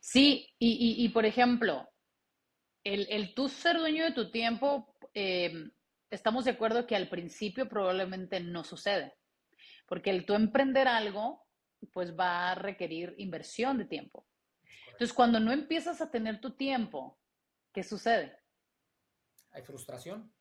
Sí, 0.01 0.49
y, 0.59 1.09
por 1.11 1.27
ejemplo, 1.27 1.89
el, 2.85 3.07
el, 3.11 3.35
tú 3.35 3.49
ser 3.49 3.79
dueño 3.79 4.05
de 4.05 4.13
tu 4.13 4.31
tiempo, 4.31 4.95
em, 5.15 5.71
estamos 6.11 6.45
de 6.45 6.53
acuerdo 6.53 6.87
que 6.87 6.97
al 6.97 7.09
principio 7.09 7.69
probablemente 7.69 8.41
no 8.41 8.65
sucede. 8.65 9.15
porque 9.87 10.11
el 10.11 10.25
tú 10.25 10.35
emprender 10.35 10.89
algo, 10.89 11.45
pues 11.93 12.17
va 12.19 12.51
a 12.51 12.55
requerir 12.55 13.15
inversión 13.19 13.77
de 13.79 13.85
tiempo. 13.85 14.27
Entonces, 14.87 15.13
cuando 15.13 15.39
no 15.41 15.53
empiezas 15.53 16.01
a 16.01 16.11
tener 16.11 16.41
tu 16.41 16.57
tiempo, 16.57 17.19
¿qué 17.73 17.83
sucede? 17.83 18.39
Hay 19.51 19.63
frustración. 19.63 20.33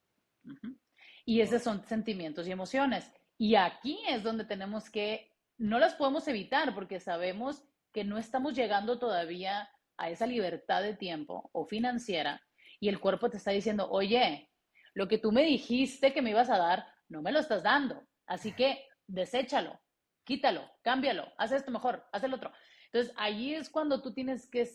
Y 1.32 1.40
esos 1.40 1.62
son 1.62 1.82
sentimientos 1.86 2.46
y 2.46 2.52
emociones. 2.52 3.10
Y 3.38 3.56
aquí 3.56 3.98
es 4.10 4.22
donde 4.22 4.44
tenemos 4.44 4.90
que, 4.90 5.32
no 5.58 5.80
las 5.80 5.96
podemos 5.96 6.28
evitar 6.28 6.76
porque 6.76 7.00
sabemos 7.00 7.64
que 7.94 8.04
no 8.04 8.18
estamos 8.18 8.54
llegando 8.54 9.00
todavía 9.00 9.70
a 9.96 10.10
esa 10.10 10.26
libertad 10.26 10.82
de 10.82 10.94
tiempo 10.94 11.50
o 11.54 11.66
financiera 11.66 12.42
y 12.82 12.90
el 12.90 13.00
cuerpo 13.00 13.30
te 13.30 13.38
está 13.38 13.52
diciendo, 13.52 13.90
oye, 13.90 14.50
lo 14.94 15.08
que 15.08 15.20
tú 15.20 15.32
me 15.32 15.44
dijiste 15.44 16.12
que 16.12 16.22
me 16.22 16.32
ibas 16.32 16.50
a 16.50 16.58
dar, 16.58 16.86
no 17.08 17.22
me 17.22 17.32
lo 17.32 17.40
estás 17.40 17.64
dando. 17.64 18.06
Así 18.28 18.52
que 18.52 18.86
deséchalo, 19.08 19.80
quítalo, 20.26 20.70
cámbialo, 20.82 21.32
haz 21.38 21.54
esto 21.54 21.72
mejor, 21.72 22.06
haz 22.12 22.26
el 22.26 22.34
otro. 22.34 22.52
Entonces, 22.88 23.14
allí 23.16 23.56
es 23.56 23.70
cuando 23.70 24.02
tú 24.02 24.14
tienes 24.14 24.50
que, 24.50 24.70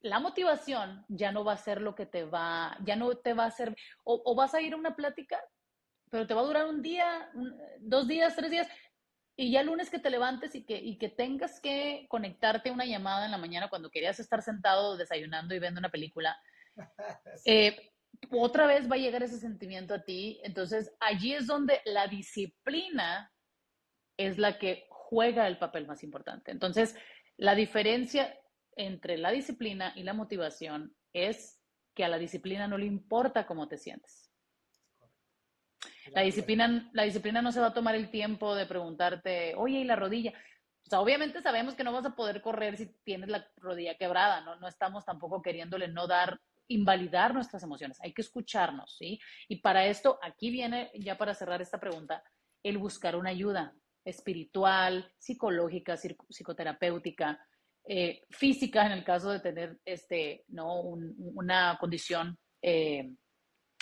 la 0.00 0.18
motivación 0.18 1.04
ya 1.08 1.30
no 1.30 1.44
va 1.44 1.52
a 1.52 1.58
ser 1.58 1.82
lo 1.82 1.94
que 1.94 2.06
te 2.06 2.24
va, 2.24 2.74
ya 2.86 2.96
no 2.96 3.14
te 3.16 3.34
va 3.34 3.44
a 3.44 3.48
hacer, 3.48 3.76
o, 4.02 4.34
vas 4.34 4.54
a 4.54 4.62
ir 4.62 4.72
a 4.72 4.78
una 4.78 4.96
plática, 4.96 5.38
pero 6.10 6.26
te 6.26 6.34
va 6.34 6.40
a 6.40 6.44
durar 6.44 6.66
un 6.66 6.82
día, 6.82 7.30
dos 7.78 8.06
días, 8.08 8.34
tres 8.36 8.50
días, 8.50 8.68
y 9.36 9.52
ya 9.52 9.60
el 9.60 9.68
lunes 9.68 9.88
que 9.88 9.98
te 9.98 10.10
levantes 10.10 10.54
y 10.54 10.64
que, 10.64 10.76
y 10.76 10.98
que 10.98 11.08
tengas 11.08 11.60
que 11.60 12.06
conectarte 12.08 12.68
a 12.68 12.72
una 12.72 12.84
llamada 12.84 13.24
en 13.24 13.30
la 13.30 13.38
mañana 13.38 13.70
cuando 13.70 13.90
querías 13.90 14.20
estar 14.20 14.42
sentado 14.42 14.96
desayunando 14.96 15.54
y 15.54 15.60
viendo 15.60 15.78
una 15.78 15.88
película, 15.88 16.36
eh, 17.46 17.92
otra 18.30 18.66
vez 18.66 18.90
va 18.90 18.96
a 18.96 18.98
llegar 18.98 19.22
ese 19.22 19.38
sentimiento 19.38 19.94
a 19.94 20.02
ti. 20.02 20.40
Entonces, 20.42 20.92
allí 21.00 21.32
es 21.32 21.46
donde 21.46 21.80
la 21.86 22.06
disciplina 22.06 23.32
es 24.18 24.36
la 24.36 24.58
que 24.58 24.86
juega 24.90 25.46
el 25.46 25.58
papel 25.58 25.86
más 25.86 26.02
importante. 26.02 26.50
Entonces, 26.50 26.94
la 27.36 27.54
diferencia 27.54 28.36
entre 28.76 29.16
la 29.16 29.30
disciplina 29.30 29.92
y 29.96 30.02
la 30.02 30.12
motivación 30.12 30.94
es 31.12 31.60
que 31.94 32.04
a 32.04 32.08
la 32.08 32.18
disciplina 32.18 32.68
no 32.68 32.78
le 32.78 32.86
importa 32.86 33.46
cómo 33.46 33.68
te 33.68 33.78
sientes. 33.78 34.29
La 36.12 36.22
disciplina, 36.22 36.90
la 36.92 37.02
disciplina 37.04 37.42
no 37.42 37.52
se 37.52 37.60
va 37.60 37.68
a 37.68 37.74
tomar 37.74 37.94
el 37.94 38.10
tiempo 38.10 38.54
de 38.54 38.66
preguntarte, 38.66 39.54
oye, 39.56 39.80
¿y 39.80 39.84
la 39.84 39.96
rodilla? 39.96 40.32
O 40.86 40.88
sea, 40.88 41.00
obviamente 41.00 41.42
sabemos 41.42 41.74
que 41.74 41.84
no 41.84 41.92
vas 41.92 42.06
a 42.06 42.16
poder 42.16 42.40
correr 42.40 42.76
si 42.76 42.86
tienes 43.04 43.28
la 43.28 43.46
rodilla 43.56 43.96
quebrada, 43.96 44.40
¿no? 44.40 44.56
No 44.56 44.68
estamos 44.68 45.04
tampoco 45.04 45.42
queriéndole 45.42 45.88
no 45.88 46.06
dar, 46.06 46.40
invalidar 46.68 47.34
nuestras 47.34 47.62
emociones, 47.62 48.00
hay 48.00 48.12
que 48.12 48.22
escucharnos, 48.22 48.96
¿sí? 48.96 49.18
Y 49.48 49.56
para 49.56 49.86
esto, 49.86 50.18
aquí 50.22 50.50
viene, 50.50 50.90
ya 50.94 51.18
para 51.18 51.34
cerrar 51.34 51.60
esta 51.60 51.78
pregunta, 51.78 52.22
el 52.62 52.78
buscar 52.78 53.16
una 53.16 53.30
ayuda 53.30 53.74
espiritual, 54.04 55.12
psicológica, 55.18 55.96
psicoterapéutica, 55.96 57.38
eh, 57.86 58.24
física 58.30 58.86
en 58.86 58.92
el 58.92 59.04
caso 59.04 59.30
de 59.30 59.40
tener 59.40 59.78
este, 59.84 60.44
¿no? 60.48 60.80
una 60.80 61.76
condición 61.80 62.38
eh, 62.62 63.14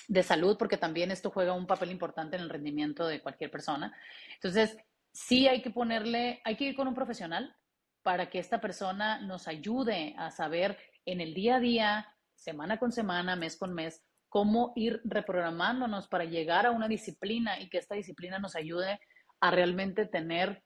de 0.09 0.23
salud, 0.23 0.57
porque 0.59 0.79
también 0.79 1.11
esto 1.11 1.31
juega 1.31 1.53
un 1.53 1.67
papel 1.67 1.91
importante 1.91 2.37
en 2.37 2.43
el 2.43 2.49
rendimiento 2.49 3.07
de 3.07 3.21
cualquier 3.21 3.51
persona. 3.51 3.95
Entonces, 4.35 4.77
sí 5.13 5.47
hay 5.47 5.63
que 5.63 5.71
ponerle, 5.71 6.41
hay 6.45 6.57
que 6.57 6.65
ir 6.65 6.75
con 6.75 6.89
un 6.89 6.95
profesional 6.95 7.55
para 8.03 8.31
que 8.31 8.39
esta 8.39 8.61
persona 8.61 9.21
nos 9.21 9.47
ayude 9.47 10.15
a 10.19 10.31
saber 10.31 10.79
en 11.05 11.21
el 11.21 11.35
día 11.35 11.57
a 11.57 11.61
día, 11.61 12.17
semana 12.35 12.79
con 12.79 12.91
semana, 12.91 13.37
mes 13.37 13.57
con 13.57 13.75
mes, 13.75 14.03
cómo 14.31 14.73
ir 14.77 15.01
reprogramándonos 15.05 16.09
para 16.09 16.25
llegar 16.25 16.65
a 16.67 16.71
una 16.71 16.89
disciplina 16.89 17.61
y 17.61 17.69
que 17.69 17.79
esta 17.79 17.95
disciplina 17.95 18.39
nos 18.39 18.57
ayude 18.57 19.01
a 19.41 19.51
realmente 19.51 20.07
tener, 20.07 20.65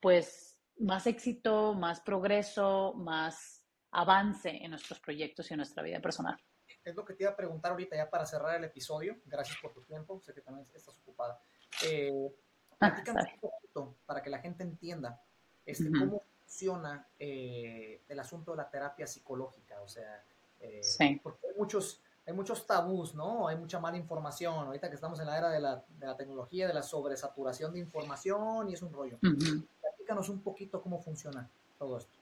pues, 0.00 0.58
más 0.78 1.06
éxito, 1.06 1.74
más 1.74 2.00
progreso, 2.00 2.94
más 2.94 3.64
avance 3.90 4.50
en 4.50 4.70
nuestros 4.70 5.00
proyectos 5.00 5.50
y 5.50 5.54
en 5.54 5.58
nuestra 5.58 5.82
vida 5.82 6.00
personal. 6.00 6.36
Es 6.84 6.94
lo 6.94 7.04
que 7.04 7.14
te 7.14 7.24
iba 7.24 7.32
a 7.32 7.36
preguntar 7.36 7.72
ahorita 7.72 7.96
ya 7.96 8.08
para 8.08 8.26
cerrar 8.26 8.56
el 8.56 8.64
episodio. 8.64 9.16
Gracias 9.26 9.58
por 9.60 9.72
tu 9.72 9.82
tiempo, 9.82 10.20
sé 10.20 10.32
que 10.32 10.40
también 10.40 10.66
estás 10.74 10.96
ocupada. 10.96 11.40
Eh, 11.84 12.32
ah, 12.80 12.94
un 13.06 13.40
poquito 13.40 13.94
para 14.06 14.22
que 14.22 14.30
la 14.30 14.38
gente 14.38 14.62
entienda 14.62 15.22
este, 15.66 15.90
cómo 15.90 16.22
funciona 16.38 17.06
eh, 17.18 18.02
el 18.08 18.18
asunto 18.18 18.52
de 18.52 18.56
la 18.56 18.70
terapia 18.70 19.06
psicológica. 19.06 19.80
O 19.82 19.88
sea, 19.88 20.24
eh, 20.60 20.80
porque 21.22 21.48
hay 21.48 21.54
muchos, 21.56 22.00
hay 22.26 22.32
muchos 22.32 22.66
tabús, 22.66 23.14
¿no? 23.14 23.46
Hay 23.46 23.56
mucha 23.56 23.78
mala 23.78 23.96
información. 23.96 24.66
Ahorita 24.66 24.88
que 24.88 24.94
estamos 24.94 25.20
en 25.20 25.26
la 25.26 25.38
era 25.38 25.50
de 25.50 25.60
la, 25.60 25.84
de 25.88 26.06
la 26.06 26.16
tecnología, 26.16 26.66
de 26.66 26.74
la 26.74 26.82
sobresaturación 26.82 27.72
de 27.74 27.80
información 27.80 28.70
y 28.70 28.74
es 28.74 28.82
un 28.82 28.92
rollo. 28.92 29.18
Explícanos 29.22 30.28
un 30.28 30.42
poquito 30.42 30.82
cómo 30.82 30.98
funciona 30.98 31.48
todo 31.78 31.98
esto. 31.98 32.20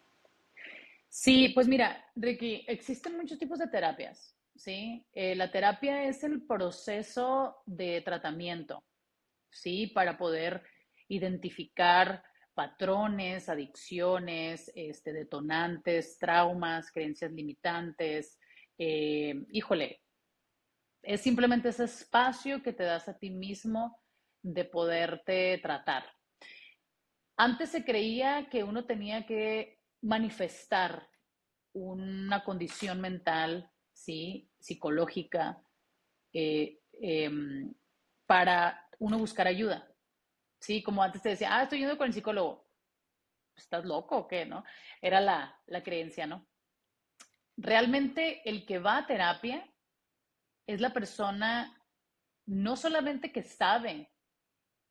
Sí, 1.08 1.48
pues 1.54 1.66
mira, 1.66 2.04
Ricky, 2.14 2.64
existen 2.68 3.16
muchos 3.16 3.38
tipos 3.38 3.58
de 3.58 3.66
terapias, 3.66 4.34
¿sí? 4.58 5.06
Eh, 5.12 5.34
la 5.36 5.50
terapia 5.50 6.04
es 6.04 6.24
el 6.24 6.42
proceso 6.42 7.62
de 7.64 8.02
tratamiento, 8.02 8.84
¿sí? 9.50 9.86
Para 9.86 10.18
poder 10.18 10.62
identificar 11.08 12.22
patrones, 12.54 13.48
adicciones, 13.48 14.70
este, 14.74 15.12
detonantes, 15.12 16.18
traumas, 16.18 16.90
creencias 16.90 17.30
limitantes, 17.32 18.36
eh, 18.76 19.34
híjole, 19.52 20.02
es 21.02 21.20
simplemente 21.20 21.68
ese 21.68 21.84
espacio 21.84 22.62
que 22.62 22.72
te 22.72 22.82
das 22.82 23.08
a 23.08 23.16
ti 23.16 23.30
mismo 23.30 24.00
de 24.42 24.64
poderte 24.64 25.58
tratar. 25.58 26.04
Antes 27.36 27.70
se 27.70 27.84
creía 27.84 28.48
que 28.50 28.64
uno 28.64 28.84
tenía 28.84 29.24
que 29.24 29.78
manifestar 30.02 31.08
una 31.72 32.42
condición 32.42 33.00
mental, 33.00 33.70
¿sí? 33.92 34.47
Psicológica, 34.58 35.62
eh, 36.32 36.80
em, 36.92 37.72
para 38.26 38.88
uno 38.98 39.18
buscar 39.18 39.46
ayuda. 39.46 39.90
Sí, 40.60 40.82
como 40.82 41.02
antes 41.02 41.22
te 41.22 41.30
decía, 41.30 41.56
ah, 41.56 41.62
estoy 41.62 41.80
yendo 41.80 41.96
con 41.96 42.08
el 42.08 42.12
psicólogo. 42.12 42.68
¿Estás 43.56 43.84
loco 43.84 44.16
o 44.18 44.28
qué? 44.28 44.44
¿No? 44.46 44.64
Era 45.00 45.20
la, 45.20 45.60
la 45.66 45.82
creencia, 45.82 46.26
¿no? 46.26 46.48
realmente 47.58 48.48
el 48.48 48.64
que 48.64 48.78
va 48.78 48.98
a 48.98 49.06
terapia 49.06 49.68
es 50.66 50.80
la 50.80 50.92
persona 50.92 51.76
no 52.46 52.76
solamente 52.76 53.32
que 53.32 53.42
sabe 53.42 54.10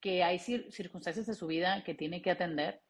que 0.02 0.24
hay 0.24 0.38
circunstancias 0.38 1.26
de 1.26 1.34
su 1.34 1.48
vida 1.48 1.84
que 1.84 1.96
tiene 1.96 2.22
que 2.22 2.30
atender, 2.30 2.84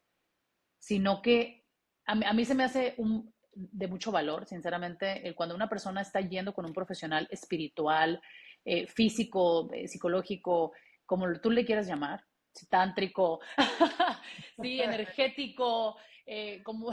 sino 0.79 1.21
que 1.21 1.65
a 2.05 2.33
mí, 2.33 2.45
se 2.45 2.55
me 2.55 2.63
hace 2.63 2.95
un, 2.97 3.33
de 3.57 3.87
mucho 3.87 4.11
valor, 4.11 4.45
sinceramente, 4.45 5.27
el 5.27 5.35
cuando 5.35 5.55
una 5.55 5.69
persona 5.69 6.01
está 6.01 6.21
yendo 6.21 6.53
con 6.53 6.65
un 6.65 6.73
profesional 6.73 7.27
espiritual, 7.31 8.21
eh, 8.63 8.87
físico, 8.87 9.71
eh, 9.73 9.87
psicológico, 9.87 10.73
como 11.05 11.39
tú 11.39 11.49
le 11.49 11.65
quieras 11.65 11.87
llamar, 11.87 12.23
tántrico, 12.69 13.39
sí, 14.61 14.81
energético, 14.81 15.95
eh, 16.25 16.61
como, 16.63 16.89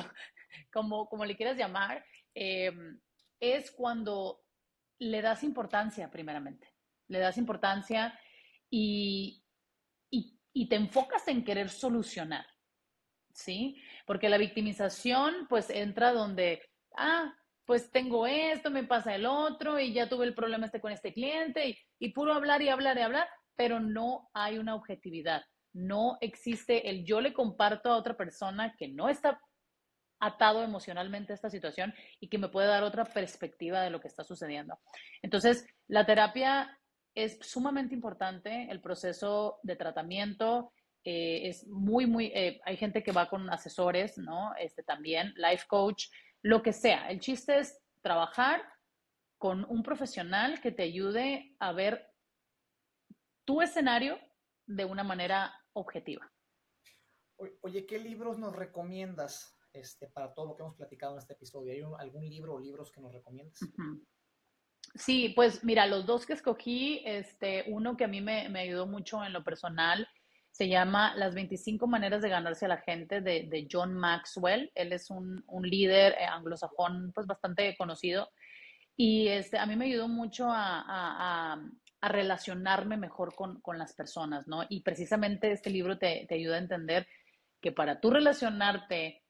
como, 0.73 1.09
como 1.09 1.25
le 1.25 1.37
quieras 1.37 1.57
llamar, 1.57 2.05
Em, 2.35 3.01
es 3.39 3.71
cuando 3.71 4.45
le 4.99 5.23
das 5.23 5.45
importancia 5.45 6.11
primeramente, 6.11 6.75
le 7.09 7.21
das 7.21 7.39
importancia 7.39 8.19
y, 8.69 9.45
y, 10.11 10.69
te 10.69 10.77
enfocas 10.77 11.27
en 11.29 11.45
querer 11.45 11.69
solucionar, 11.69 12.47
¿sí? 13.33 13.81
Porque 14.05 14.29
la 14.29 14.39
victimización 14.39 15.47
pues 15.49 15.71
entra 15.71 16.13
donde, 16.13 16.63
ah, 16.97 17.35
pues 17.65 17.91
tengo 17.91 18.27
esto, 18.27 18.71
me 18.71 18.85
pasa 18.85 19.15
el 19.15 19.27
otro 19.27 19.81
y 19.81 19.93
ya 19.93 20.09
tuve 20.09 20.27
el 20.27 20.35
problema 20.35 20.67
este 20.67 20.81
con 20.81 20.93
este 20.93 21.13
cliente 21.13 21.69
y, 21.69 21.79
y 21.99 22.13
puro 22.13 22.35
hablar 22.35 22.61
y 22.63 22.69
hablar 22.69 22.99
y 22.99 23.03
hablar, 23.03 23.29
pero 23.57 23.81
no 23.81 24.31
hay 24.35 24.59
una 24.59 24.75
objetividad. 24.75 25.43
No 25.73 26.19
existe 26.21 26.89
el 26.89 27.05
yo 27.05 27.21
le 27.21 27.33
comparto 27.33 27.91
a 27.91 27.97
otra 27.97 28.17
persona 28.17 28.75
que 28.77 28.89
no 28.89 29.09
está 29.09 29.41
atado 30.21 30.63
emocionalmente 30.63 31.33
a 31.33 31.37
esta 31.37 31.51
situación 31.51 31.93
y 32.21 32.29
que 32.29 32.39
me 32.39 32.49
puede 32.49 32.69
dar 32.69 32.83
otra 32.83 33.05
perspectiva 33.05 33.83
de 33.83 33.91
lo 33.91 34.01
que 34.01 34.09
está 34.09 34.25
sucediendo. 34.25 34.79
Entonces, 35.23 35.67
la 35.89 36.07
terapia 36.07 36.79
es 37.15 37.39
sumamente 37.41 37.95
importante, 37.95 38.69
el 38.71 38.81
proceso 38.81 39.59
de 39.63 39.77
tratamiento 39.77 40.73
eh, 41.05 41.49
es 41.49 41.67
muy, 41.67 42.07
muy, 42.07 42.27
eh, 42.35 42.61
hay 42.65 42.77
gente 42.77 43.03
que 43.03 43.13
va 43.13 43.29
con 43.29 43.49
asesores, 43.51 44.17
¿no? 44.19 44.55
Este 44.57 44.83
también, 44.83 45.33
life 45.37 45.67
coach, 45.69 46.07
lo 46.43 46.63
que 46.63 46.73
sea. 46.73 47.09
El 47.11 47.21
chiste 47.21 47.59
es 47.59 47.79
trabajar 48.01 48.63
con 49.39 49.65
un 49.69 49.83
profesional 49.83 50.61
que 50.61 50.73
te 50.73 50.85
ayude 50.85 51.55
a 51.59 51.73
ver 51.73 52.11
tu 53.45 53.61
escenario 53.61 54.19
de 54.67 54.85
una 54.85 55.05
manera 55.05 55.53
objetiva. 55.75 56.31
Oye, 57.61 57.85
¿qué 57.85 57.99
libros 57.99 58.39
nos 58.39 58.55
recomiendas 58.55 59.59
este, 59.73 60.09
para 60.09 60.33
todo 60.33 60.47
lo 60.47 60.57
que 60.57 60.63
hemos 60.63 60.77
platicado 60.77 61.13
en 61.13 61.19
este 61.19 61.35
episodio? 61.35 61.99
¿Hay 61.99 62.07
algún 62.07 62.29
libro 62.29 62.55
o 62.55 62.61
libros 62.61 62.91
que 62.91 63.01
nos 63.01 63.13
recomiendas? 63.13 63.59
Sí, 64.95 65.31
pues 65.35 65.65
mira, 65.65 65.87
los 65.87 66.07
dos 66.07 66.25
que 66.25 66.35
escogí, 66.35 67.03
este, 67.05 67.65
uno 67.67 67.97
que 67.97 68.05
a 68.05 68.09
mí 68.09 68.21
me, 68.21 68.47
ayudó 68.59 68.87
mucho 68.87 69.25
en 69.25 69.33
lo 69.33 69.43
personal, 69.43 70.09
Se 70.55 70.69
llama 70.69 71.17
Las 71.17 71.35
25 71.35 71.89
maneras 71.89 72.23
de 72.23 72.29
ganarse 72.29 72.67
a 72.67 72.69
la 72.69 72.77
gente 72.77 73.21
de, 73.21 73.67
John 73.69 73.93
Maxwell. 73.93 74.71
Él 74.77 74.93
es 74.93 75.11
un, 75.11 75.45
líder 75.65 76.13
eh, 76.13 76.27
anglosajón 76.27 77.11
pues 77.13 77.27
bastante 77.27 77.77
conocido 77.77 78.31
y 78.97 79.27
este, 79.27 79.59
a 79.59 79.67
mí 79.67 79.75
me 79.75 79.87
ayudó 79.87 80.07
mucho 80.07 80.47
a, 80.49 81.61
relacionarme 82.01 82.97
mejor 82.97 83.35
con, 83.35 83.79
las 83.79 83.95
personas, 83.95 84.47
¿no? 84.47 84.63
Y 84.69 84.83
precisamente 84.83 85.51
este 85.51 85.71
libro 85.71 85.99
te, 85.99 86.29
ayuda 86.31 86.55
a 86.55 86.59
entender 86.59 87.09
que 87.61 87.73
para 87.73 87.99
tú 87.99 88.11
relacionarte 88.11 89.25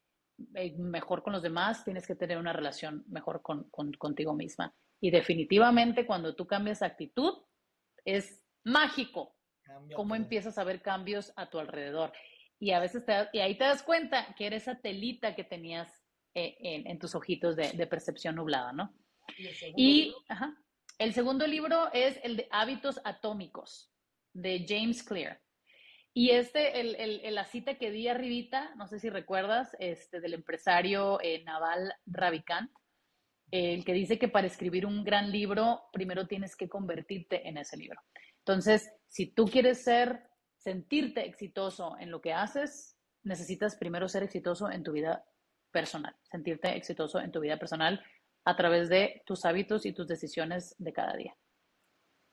eh, 0.54 0.76
mejor 0.76 1.22
con 1.22 1.32
los 1.32 1.42
demás, 1.42 1.84
tienes 1.86 2.06
que 2.06 2.16
tener 2.16 2.36
una 2.36 2.52
relación 2.52 3.02
mejor 3.08 3.40
con, 3.40 3.70
contigo 3.70 4.34
misma. 4.34 4.74
Y 5.00 5.10
definitivamente 5.10 6.04
cuando 6.04 6.34
tú 6.34 6.46
cambias 6.46 6.82
actitud, 6.82 7.32
es 8.04 8.42
mágico 8.64 9.34
cómo 9.94 10.14
empiezas 10.14 10.58
a 10.58 10.64
ver 10.64 10.82
cambios 10.82 11.32
a 11.36 11.50
tu 11.50 11.58
alrededor. 11.58 12.12
Y 12.58 12.70
a 12.70 12.80
veces 12.80 13.04
te, 13.04 13.28
y 13.32 13.40
ahí 13.40 13.56
te 13.56 13.64
das 13.64 13.82
cuenta 13.82 14.34
que 14.36 14.46
era 14.46 14.56
esa 14.56 14.80
telita 14.80 15.34
que 15.34 15.44
tenías 15.44 16.02
eh, 16.34 16.56
en, 16.60 16.98
tus 16.98 17.14
ojitos 17.14 17.56
de 17.56 17.86
percepción 17.86 18.36
nublada, 18.36 18.72
¿no? 18.72 18.94
Y, 19.76 20.14
el 20.98 21.12
segundo 21.12 21.46
libro 21.46 21.92
es 21.92 22.20
el 22.22 22.36
de 22.36 22.46
Hábitos 22.50 23.00
Atómicos, 23.04 23.92
de 24.32 24.64
James 24.68 25.02
Clear. 25.02 25.40
Y 26.12 26.30
este, 26.30 26.80
el, 26.80 27.34
la 27.34 27.44
cita 27.44 27.76
que 27.76 27.90
di 27.90 28.06
arribita, 28.06 28.72
no 28.76 28.86
sé 28.86 29.00
si 29.00 29.10
recuerdas, 29.10 29.76
este, 29.80 30.20
del 30.20 30.34
empresario 30.34 31.20
eh, 31.20 31.42
Naval 31.42 31.92
Ravikant, 32.06 32.70
el 33.50 33.84
que 33.84 33.92
dice 33.92 34.18
que 34.18 34.28
para 34.28 34.46
escribir 34.46 34.86
un 34.86 35.02
gran 35.02 35.32
libro, 35.32 35.82
primero 35.92 36.28
tienes 36.28 36.54
que 36.54 36.68
convertirte 36.68 37.48
en 37.48 37.58
ese 37.58 37.76
libro. 37.76 38.00
Entonces, 38.46 38.92
si 39.08 39.26
tú 39.26 39.46
quieres 39.46 39.82
ser, 39.82 40.28
sentirte 40.58 41.26
exitoso 41.26 41.96
en 41.98 42.10
lo 42.10 42.20
que 42.20 42.34
haces, 42.34 42.98
necesitas 43.22 43.74
primero 43.74 44.06
ser 44.06 44.22
exitoso 44.22 44.70
en 44.70 44.82
tu 44.82 44.92
vida 44.92 45.24
personal, 45.70 46.14
sentirte 46.30 46.76
exitoso 46.76 47.20
en 47.20 47.32
tu 47.32 47.40
vida 47.40 47.58
personal 47.58 48.04
a 48.44 48.54
través 48.54 48.90
de 48.90 49.22
tus 49.24 49.46
hábitos 49.46 49.86
y 49.86 49.94
tus 49.94 50.06
decisiones 50.06 50.74
de 50.78 50.92
cada 50.92 51.16
día. 51.16 51.34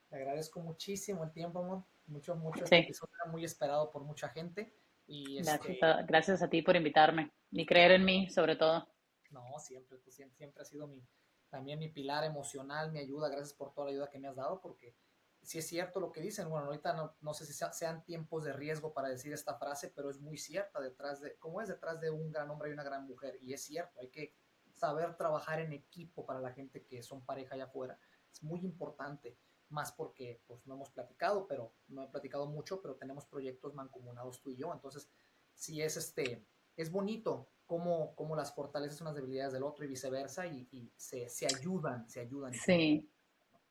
Te 0.09 0.17
agradezco 0.17 0.59
muchísimo 0.59 1.23
el 1.23 1.31
tiempo, 1.31 1.59
amor. 1.59 1.85
Mucho, 2.07 2.35
mucho. 2.35 2.65
Este 2.65 2.79
episodio 2.79 3.13
muy 3.27 3.45
esperado 3.45 3.89
por 3.89 4.03
mucha 4.03 4.27
gente. 4.27 4.75
Y 5.07 5.37
este 5.37 5.79
gracias, 6.05 6.41
a, 6.41 6.49
ti 6.49 6.61
por 6.61 6.75
invitarme 6.75 7.31
y 7.51 7.65
creer 7.65 7.91
en 7.91 8.03
mí, 8.03 8.29
sobre 8.29 8.57
todo. 8.57 8.85
No, 9.29 9.57
siempre, 9.59 9.97
tú 9.99 10.11
siempre, 10.11 10.37
siempre 10.37 10.61
has 10.61 10.67
sido 10.67 10.87
mi, 10.87 11.01
también 11.49 11.79
mi 11.79 11.87
pilar 11.87 12.25
emocional, 12.25 12.91
mi 12.91 12.99
ayuda. 12.99 13.29
Gracias 13.29 13.53
por 13.53 13.73
toda 13.73 13.87
la 13.87 13.91
ayuda 13.91 14.09
que 14.09 14.19
me 14.19 14.27
has 14.27 14.35
dado, 14.35 14.59
porque 14.59 14.93
si 15.41 15.57
es 15.57 15.67
cierto 15.67 15.99
lo 15.99 16.11
que 16.11 16.21
dicen. 16.21 16.49
Bueno, 16.49 16.67
ahorita 16.67 16.93
no, 16.93 17.15
no 17.21 17.33
sé 17.33 17.45
si 17.45 17.53
sean 17.53 18.03
tiempos 18.03 18.43
de 18.43 18.53
riesgo 18.53 18.93
para 18.93 19.09
decir 19.09 19.33
esta 19.33 19.55
frase, 19.55 19.91
pero 19.95 20.09
es 20.09 20.19
muy 20.19 20.37
cierta 20.37 20.79
detrás 20.79 21.21
de, 21.21 21.37
¿cómo 21.37 21.61
es 21.61 21.67
detrás 21.67 21.99
de 21.99 22.11
un 22.11 22.31
gran 22.31 22.49
hombre 22.49 22.69
y 22.69 22.73
una 22.73 22.83
gran 22.83 23.07
mujer? 23.07 23.37
Y 23.41 23.53
es 23.53 23.63
cierto, 23.63 23.99
hay 23.99 24.09
que 24.09 24.35
saber 24.73 25.15
trabajar 25.17 25.59
en 25.59 25.73
equipo 25.73 26.25
para 26.25 26.39
la 26.39 26.51
gente 26.51 26.85
que 26.85 27.03
son 27.03 27.25
pareja 27.25 27.55
allá 27.55 27.65
afuera. 27.65 27.99
Es 28.31 28.43
muy 28.43 28.61
importante, 28.61 29.37
más 29.69 29.91
porque 29.91 30.41
pues 30.47 30.65
no 30.67 30.75
hemos 30.75 30.89
platicado, 30.91 31.47
pero 31.47 31.73
no 31.87 32.03
he 32.03 32.07
platicado 32.07 32.45
mucho, 32.45 32.81
pero 32.81 32.95
tenemos 32.95 33.25
proyectos 33.25 33.73
mancomunados 33.73 34.41
tú 34.41 34.51
y 34.51 34.57
yo. 34.57 34.71
Entonces, 34.73 35.09
si 35.53 35.81
es 35.81 35.97
este, 35.97 36.45
es 36.75 36.91
bonito 36.91 37.49
cómo, 37.65 38.15
cómo 38.15 38.35
las 38.35 38.53
fortalezas 38.53 38.97
son 38.97 39.05
las 39.05 39.15
debilidades 39.15 39.53
del 39.53 39.63
otro 39.63 39.85
y 39.85 39.87
viceversa 39.87 40.45
y, 40.47 40.91
se, 40.97 41.29
se, 41.29 41.45
ayudan, 41.45 42.07
se 42.09 42.19
ayudan. 42.19 42.53
Sí. 42.53 43.09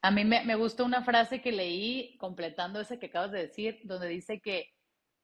A 0.03 0.11
mí 0.11 0.25
me, 0.25 0.45
me 0.45 0.55
gustó 0.55 0.85
una 0.85 1.05
frase 1.05 1.43
que 1.43 1.53
leí 1.53 2.17
completando 2.19 2.81
ese 2.81 2.99
que 2.99 3.07
acabas 3.07 3.33
de 3.33 3.47
decir, 3.47 3.81
donde 3.85 4.09
dice 4.09 4.41
que 4.41 4.71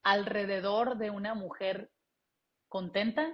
alrededor 0.03 0.99
de 0.99 1.11
una 1.11 1.35
mujer 1.35 1.91
contenta 2.69 3.33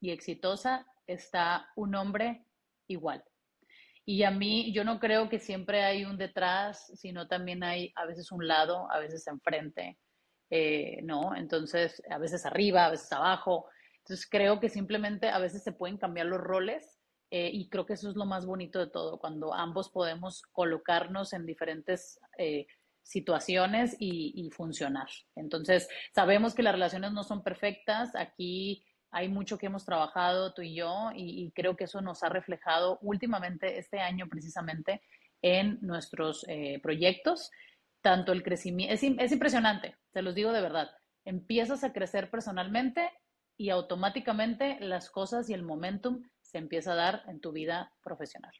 y 0.00 0.10
exitosa 0.10 0.86
está 1.06 1.70
un 1.76 1.94
hombre 1.94 2.46
igual. 2.88 3.22
Y 4.04 4.24
a 4.24 4.30
mí, 4.30 4.72
yo 4.72 4.82
no 4.84 4.98
creo 4.98 5.28
que 5.28 5.38
siempre 5.38 5.84
hay 5.84 6.04
un 6.04 6.18
detrás, 6.18 6.90
sino 6.96 7.28
también 7.28 7.62
hay 7.62 7.92
a 7.94 8.06
veces 8.06 8.32
un 8.32 8.46
lado, 8.48 8.90
a 8.90 8.98
veces 8.98 9.26
enfrente, 9.26 9.98
eh, 10.50 11.00
¿no? 11.02 11.36
Entonces, 11.36 12.02
a 12.10 12.18
veces 12.18 12.44
arriba, 12.46 12.86
a 12.86 12.90
veces 12.90 13.12
abajo. 13.12 13.66
Entonces, 13.98 14.26
creo 14.28 14.58
que 14.58 14.68
simplemente 14.68 15.28
a 15.28 15.38
veces 15.38 15.62
se 15.62 15.72
pueden 15.72 15.98
cambiar 15.98 16.26
los 16.26 16.40
roles 16.40 16.99
eh, 17.30 17.50
y 17.52 17.68
creo 17.68 17.86
que 17.86 17.94
eso 17.94 18.10
es 18.10 18.16
lo 18.16 18.26
más 18.26 18.44
bonito 18.44 18.78
de 18.78 18.88
todo, 18.88 19.18
cuando 19.18 19.54
ambos 19.54 19.88
podemos 19.88 20.42
colocarnos 20.52 21.32
en 21.32 21.46
diferentes 21.46 22.18
eh, 22.38 22.66
situaciones 23.02 23.96
y, 23.98 24.32
y, 24.34 24.50
funcionar. 24.50 25.08
Entonces, 25.36 25.88
sabemos 26.14 26.54
que 26.54 26.62
las 26.62 26.74
relaciones 26.74 27.12
no 27.12 27.22
son 27.24 27.42
perfectas. 27.42 28.14
Aquí 28.14 28.84
hay 29.10 29.28
mucho 29.28 29.58
que 29.58 29.66
hemos 29.66 29.84
trabajado 29.84 30.54
tú 30.54 30.62
y 30.62 30.74
yo 30.74 31.10
y, 31.14 31.52
creo 31.54 31.76
que 31.76 31.84
eso 31.84 32.00
nos 32.00 32.22
ha 32.22 32.28
reflejado 32.28 32.98
últimamente 33.02 33.78
este 33.78 34.00
año 34.00 34.28
precisamente 34.28 35.02
en 35.42 35.78
nuestros 35.82 36.44
eh, 36.48 36.80
proyectos. 36.82 37.50
Tanto 38.02 38.32
el 38.32 38.42
crecimiento, 38.42 38.94
es, 38.94 39.02
es 39.02 39.32
impresionante, 39.32 39.96
te 40.12 40.22
los 40.22 40.34
digo 40.34 40.52
de 40.52 40.62
verdad. 40.62 40.90
Empiezas 41.24 41.84
a 41.84 41.92
crecer 41.92 42.30
personalmente 42.30 43.10
y 43.56 43.70
automáticamente 43.70 44.78
las 44.80 45.10
cosas 45.10 45.50
y 45.50 45.54
el 45.54 45.62
momentum 45.62 46.22
se 46.50 46.58
empieza 46.58 46.92
a 46.92 46.96
dar 46.96 47.22
en 47.28 47.40
tu 47.40 47.52
vida 47.52 47.94
profesional. 48.02 48.52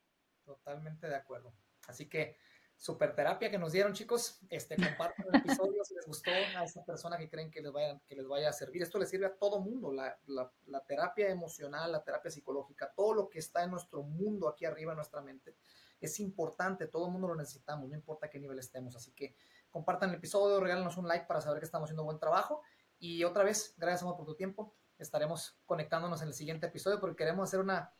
Totalmente 0.44 1.08
de 1.08 1.16
acuerdo. 1.16 1.52
Así 1.88 2.08
que 2.08 2.36
super 2.76 3.16
terapia 3.16 3.50
que 3.50 3.58
nos 3.58 3.72
dieron, 3.72 3.92
chicos. 3.92 4.38
Este, 4.48 4.76
compartan 4.76 5.26
el 5.32 5.40
episodio 5.40 5.84
si 5.84 5.94
les 5.96 6.06
gustó 6.06 6.30
a 6.30 6.64
esa 6.64 6.84
persona 6.84 7.18
que 7.18 7.28
creen 7.28 7.50
que 7.50 7.60
les 7.60 7.72
vaya, 7.72 8.00
que 8.06 8.14
les 8.14 8.28
vaya 8.28 8.48
a 8.48 8.52
servir. 8.52 8.82
Esto 8.82 8.98
le 8.98 9.06
sirve 9.06 9.26
a 9.26 9.36
todo 9.36 9.60
mundo, 9.60 9.92
la, 9.92 10.16
la, 10.26 10.80
terapia 10.84 11.28
emocional, 11.30 11.90
la 11.90 12.04
terapia 12.04 12.30
psicológica, 12.30 12.92
todo 12.94 13.12
lo 13.12 13.28
que 13.28 13.40
está 13.40 13.64
en 13.64 13.72
nuestro 13.72 14.04
mundo 14.04 14.48
aquí 14.48 14.66
arriba 14.66 14.92
en 14.92 14.96
nuestra 14.96 15.20
mente. 15.20 15.56
Es 16.00 16.20
importante, 16.20 16.86
todo 16.86 17.06
el 17.06 17.12
mundo 17.12 17.26
lo 17.26 17.34
necesitamos, 17.34 17.88
no 17.88 17.96
importa 17.96 18.26
a 18.26 18.30
qué 18.30 18.38
nivel 18.38 18.60
estemos. 18.60 18.94
Así 18.94 19.10
que 19.12 19.34
compartan 19.68 20.10
el 20.10 20.16
episodio, 20.16 20.60
regálenos 20.60 20.96
un 20.96 21.08
like 21.08 21.26
para 21.26 21.40
saber 21.40 21.58
que 21.58 21.66
estamos 21.66 21.86
haciendo 21.88 22.04
buen 22.04 22.20
trabajo. 22.20 22.62
Y 23.00 23.24
otra 23.24 23.42
vez, 23.42 23.74
gracias 23.78 24.04
por 24.04 24.24
tu 24.24 24.36
tiempo. 24.36 24.76
Estaremos 25.00 25.56
conectándonos 25.66 26.20
en 26.22 26.28
el 26.28 26.34
siguiente 26.34 26.66
episodio 26.66 27.00
porque 27.00 27.16
queremos 27.16 27.48
hacer 27.48 27.60
una, 27.60 27.92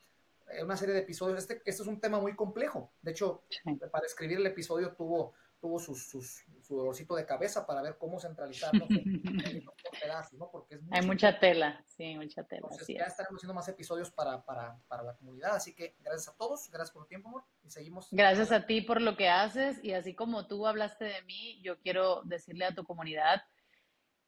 eh, 0.51 0.63
una 0.63 0.77
serie 0.77 0.93
de 0.93 1.01
episodios. 1.01 1.39
Este, 1.39 1.55
este 1.65 1.81
es 1.81 1.87
un 1.87 1.99
tema 1.99 2.19
muy 2.19 2.35
complejo. 2.35 2.93
De 3.01 3.11
hecho, 3.11 3.43
para 3.91 4.05
escribir 4.05 4.37
el 4.37 4.45
episodio 4.45 4.93
tuvo, 4.93 5.33
tuvo 5.59 5.79
sus, 5.79 6.07
sus, 6.07 6.43
su 6.61 6.77
dolorcito 6.77 7.15
de 7.15 7.25
cabeza 7.25 7.65
para 7.65 7.81
ver 7.81 7.97
cómo 7.97 8.19
centralizarlo 8.19 8.87
Porque 10.51 10.79
Hay 10.91 11.05
mucha 11.05 11.39
tela, 11.39 11.83
sí, 11.87 12.15
mucha 12.15 12.43
tela. 12.43 12.67
Entonces, 12.69 12.95
ya 12.95 13.05
estaremos 13.05 13.37
haciendo 13.37 13.53
más 13.53 13.67
episodios 13.67 14.11
para, 14.11 14.43
para, 14.43 14.77
para, 14.87 15.03
la 15.03 15.15
comunidad. 15.15 15.55
Así 15.55 15.73
que 15.73 15.95
gracias 15.99 16.29
a 16.29 16.37
todos, 16.37 16.69
gracias 16.69 16.91
por 16.91 17.03
el 17.03 17.07
tiempo, 17.07 17.29
amor. 17.29 17.43
Y 17.63 17.69
seguimos. 17.69 18.09
Gracias 18.11 18.51
a 18.51 18.65
ti 18.65 18.81
por 18.81 19.01
lo 19.01 19.15
que 19.15 19.29
haces. 19.29 19.83
Y 19.83 19.93
así 19.93 20.13
como 20.15 20.47
tú 20.47 20.67
hablaste 20.67 21.05
de 21.05 21.21
mí, 21.23 21.61
yo 21.61 21.79
quiero 21.79 22.21
decirle 22.23 22.65
a 22.65 22.75
tu 22.75 22.83
comunidad 22.83 23.43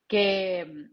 que 0.07 0.91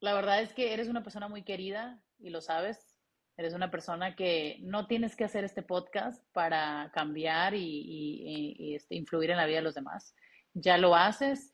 la 0.00 0.14
verdad 0.14 0.42
es 0.42 0.52
que 0.52 0.72
eres 0.72 0.88
una 0.88 1.02
persona 1.02 1.28
muy 1.28 1.42
querida 1.42 2.00
y 2.18 2.30
lo 2.30 2.40
sabes 2.40 2.96
Eres 3.38 3.52
una 3.52 3.70
persona 3.70 4.16
que 4.16 4.56
no 4.62 4.86
tienes 4.86 5.14
que 5.14 5.24
hacer 5.24 5.44
este 5.44 5.62
podcast 5.62 6.24
para 6.32 6.90
cambiar 6.94 7.54
y, 7.54 8.74
este, 8.74 8.94
influir 8.94 9.30
en 9.30 9.36
la 9.36 9.44
vida 9.44 9.58
de 9.58 9.64
los 9.64 9.74
demás. 9.74 10.14
Ya 10.54 10.78
lo 10.78 10.96
haces 10.96 11.52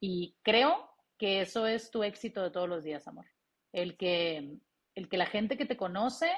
y 0.00 0.36
creo 0.42 0.90
que 1.18 1.40
eso 1.40 1.68
es 1.68 1.92
tu 1.92 2.02
éxito 2.02 2.42
de 2.42 2.50
todos 2.50 2.68
los 2.68 2.82
días, 2.82 3.06
amor. 3.06 3.26
El 3.72 3.96
que, 3.96 4.58
el 4.96 5.08
que 5.08 5.16
la 5.16 5.26
gente 5.26 5.56
que 5.56 5.66
te 5.66 5.76
conoce 5.76 6.28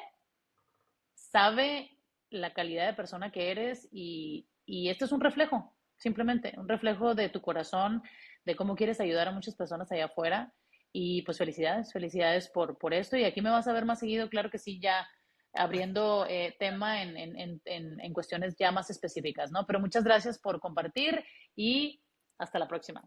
sabe 1.15 1.97
la 2.29 2.53
calidad 2.53 2.87
de 2.87 2.93
persona 2.93 3.33
que 3.33 3.51
eres 3.51 3.89
y, 3.91 4.47
y 4.67 4.91
esto 4.91 5.07
es 5.07 5.13
un 5.13 5.23
reflejo, 5.23 5.75
simplemente, 5.97 6.53
un 6.59 6.69
reflejo 6.69 7.15
de 7.15 7.31
tu 7.31 7.41
corazón, 7.41 8.03
de 8.45 8.57
cómo 8.57 8.77
quieres 8.77 9.01
ayudar 9.01 9.29
a 9.29 9.33
muchas 9.33 9.55
personas 9.55 9.91
allá 9.91 10.07
afuera 10.07 10.53
y 10.93 11.23
pues 11.23 11.39
felicidades, 11.39 11.93
felicidades 11.93 12.49
por, 12.49 12.79
por 12.79 12.93
esto. 12.95 13.17
Y 13.17 13.25
aquí 13.25 13.41
me 13.41 13.51
vas 13.51 13.67
a 13.67 13.73
ver 13.73 13.85
más 13.85 14.01
seguido, 14.01 14.29
claro 14.29 14.51
que 14.51 14.59
sí, 14.59 14.81
ya 14.81 15.07
abriendo 15.55 16.27
eh, 16.27 16.55
tema 16.59 17.03
en, 17.03 17.17
en, 17.17 17.61
en, 17.65 18.01
en, 18.01 18.13
cuestiones 18.13 18.57
ya 18.57 18.73
más 18.73 18.91
específicas, 18.91 19.51
¿no? 19.53 19.67
Pero 19.67 19.81
muchas 19.81 20.05
gracias 20.05 20.39
por 20.39 20.61
compartir 20.61 21.23
y 21.55 22.03
hasta 22.39 22.59
la 22.59 22.69
próxima. 22.69 23.07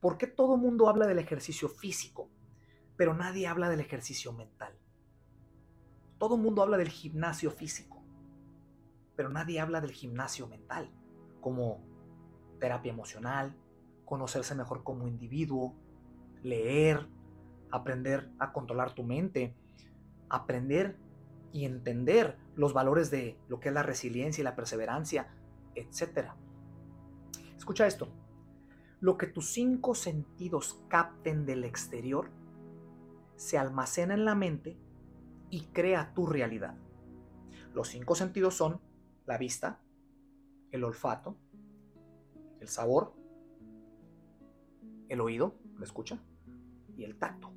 ¿Por 0.00 0.16
qué 0.16 0.26
todo 0.26 0.56
mundo 0.56 0.88
habla 0.88 1.06
del 1.06 1.18
ejercicio 1.18 1.68
físico, 1.68 2.30
pero 2.96 3.14
nadie 3.14 3.46
habla 3.46 3.68
del 3.68 3.80
ejercicio 3.80 4.32
mental? 4.32 4.78
Todo 6.18 6.38
mundo 6.38 6.62
habla 6.62 6.78
del 6.78 6.88
gimnasio 6.88 7.50
físico, 7.50 8.02
pero 9.16 9.28
nadie 9.28 9.60
habla 9.60 9.80
del 9.82 9.92
gimnasio 9.92 10.46
mental, 10.46 10.90
como 11.40 11.84
terapia 12.58 12.92
emocional, 12.92 13.54
conocerse 14.06 14.54
mejor 14.54 14.82
como 14.82 15.06
individuo, 15.06 15.76
leer, 16.42 17.08
aprender 17.70 18.30
a 18.38 18.52
controlar 18.52 18.94
tu 18.94 19.02
mente, 19.02 19.54
aprender 20.28 20.96
y 21.52 21.64
entender 21.64 22.38
los 22.54 22.72
valores 22.72 23.10
de 23.10 23.38
lo 23.48 23.60
que 23.60 23.68
es 23.68 23.74
la 23.74 23.82
resiliencia 23.82 24.42
y 24.42 24.44
la 24.44 24.56
perseverancia, 24.56 25.34
etc. 25.74 26.30
Escucha 27.56 27.86
esto. 27.86 28.08
Lo 29.00 29.16
que 29.16 29.26
tus 29.26 29.52
cinco 29.52 29.94
sentidos 29.94 30.84
capten 30.88 31.46
del 31.46 31.64
exterior 31.64 32.30
se 33.36 33.56
almacena 33.56 34.14
en 34.14 34.24
la 34.24 34.34
mente 34.34 34.78
y 35.48 35.62
crea 35.72 36.12
tu 36.14 36.26
realidad. 36.26 36.76
Los 37.72 37.88
cinco 37.88 38.14
sentidos 38.14 38.54
son 38.54 38.80
la 39.26 39.38
vista, 39.38 39.80
el 40.70 40.84
olfato, 40.84 41.36
el 42.60 42.68
sabor, 42.68 43.14
el 45.08 45.20
oído, 45.20 45.56
la 45.78 45.84
escucha, 45.84 46.22
y 47.00 47.04
el 47.04 47.16
tacto. 47.16 47.50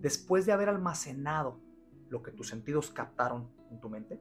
Después 0.00 0.44
de 0.46 0.52
haber 0.52 0.68
almacenado 0.68 1.60
lo 2.08 2.22
que 2.22 2.32
tus 2.32 2.48
sentidos 2.48 2.90
captaron 2.90 3.48
en 3.70 3.80
tu 3.80 3.88
mente, 3.88 4.20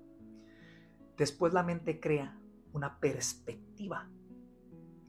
después 1.18 1.54
la 1.54 1.64
mente 1.64 2.00
crea 2.00 2.40
una 2.72 3.00
perspectiva, 3.00 4.08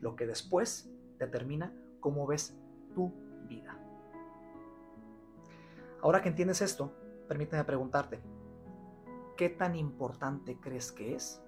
lo 0.00 0.16
que 0.16 0.26
después 0.26 0.90
determina 1.18 1.72
cómo 2.00 2.26
ves 2.26 2.58
tu 2.94 3.12
vida. 3.48 3.78
Ahora 6.02 6.22
que 6.22 6.30
entiendes 6.30 6.60
esto, 6.60 6.92
permíteme 7.28 7.64
preguntarte, 7.64 8.20
¿qué 9.36 9.48
tan 9.50 9.76
importante 9.76 10.58
crees 10.58 10.90
que 10.90 11.14
es 11.14 11.42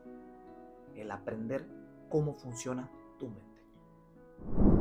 el 0.94 1.10
aprender 1.10 1.66
cómo 2.08 2.34
funciona 2.34 2.90
tu 3.18 3.28
mente? 3.28 4.75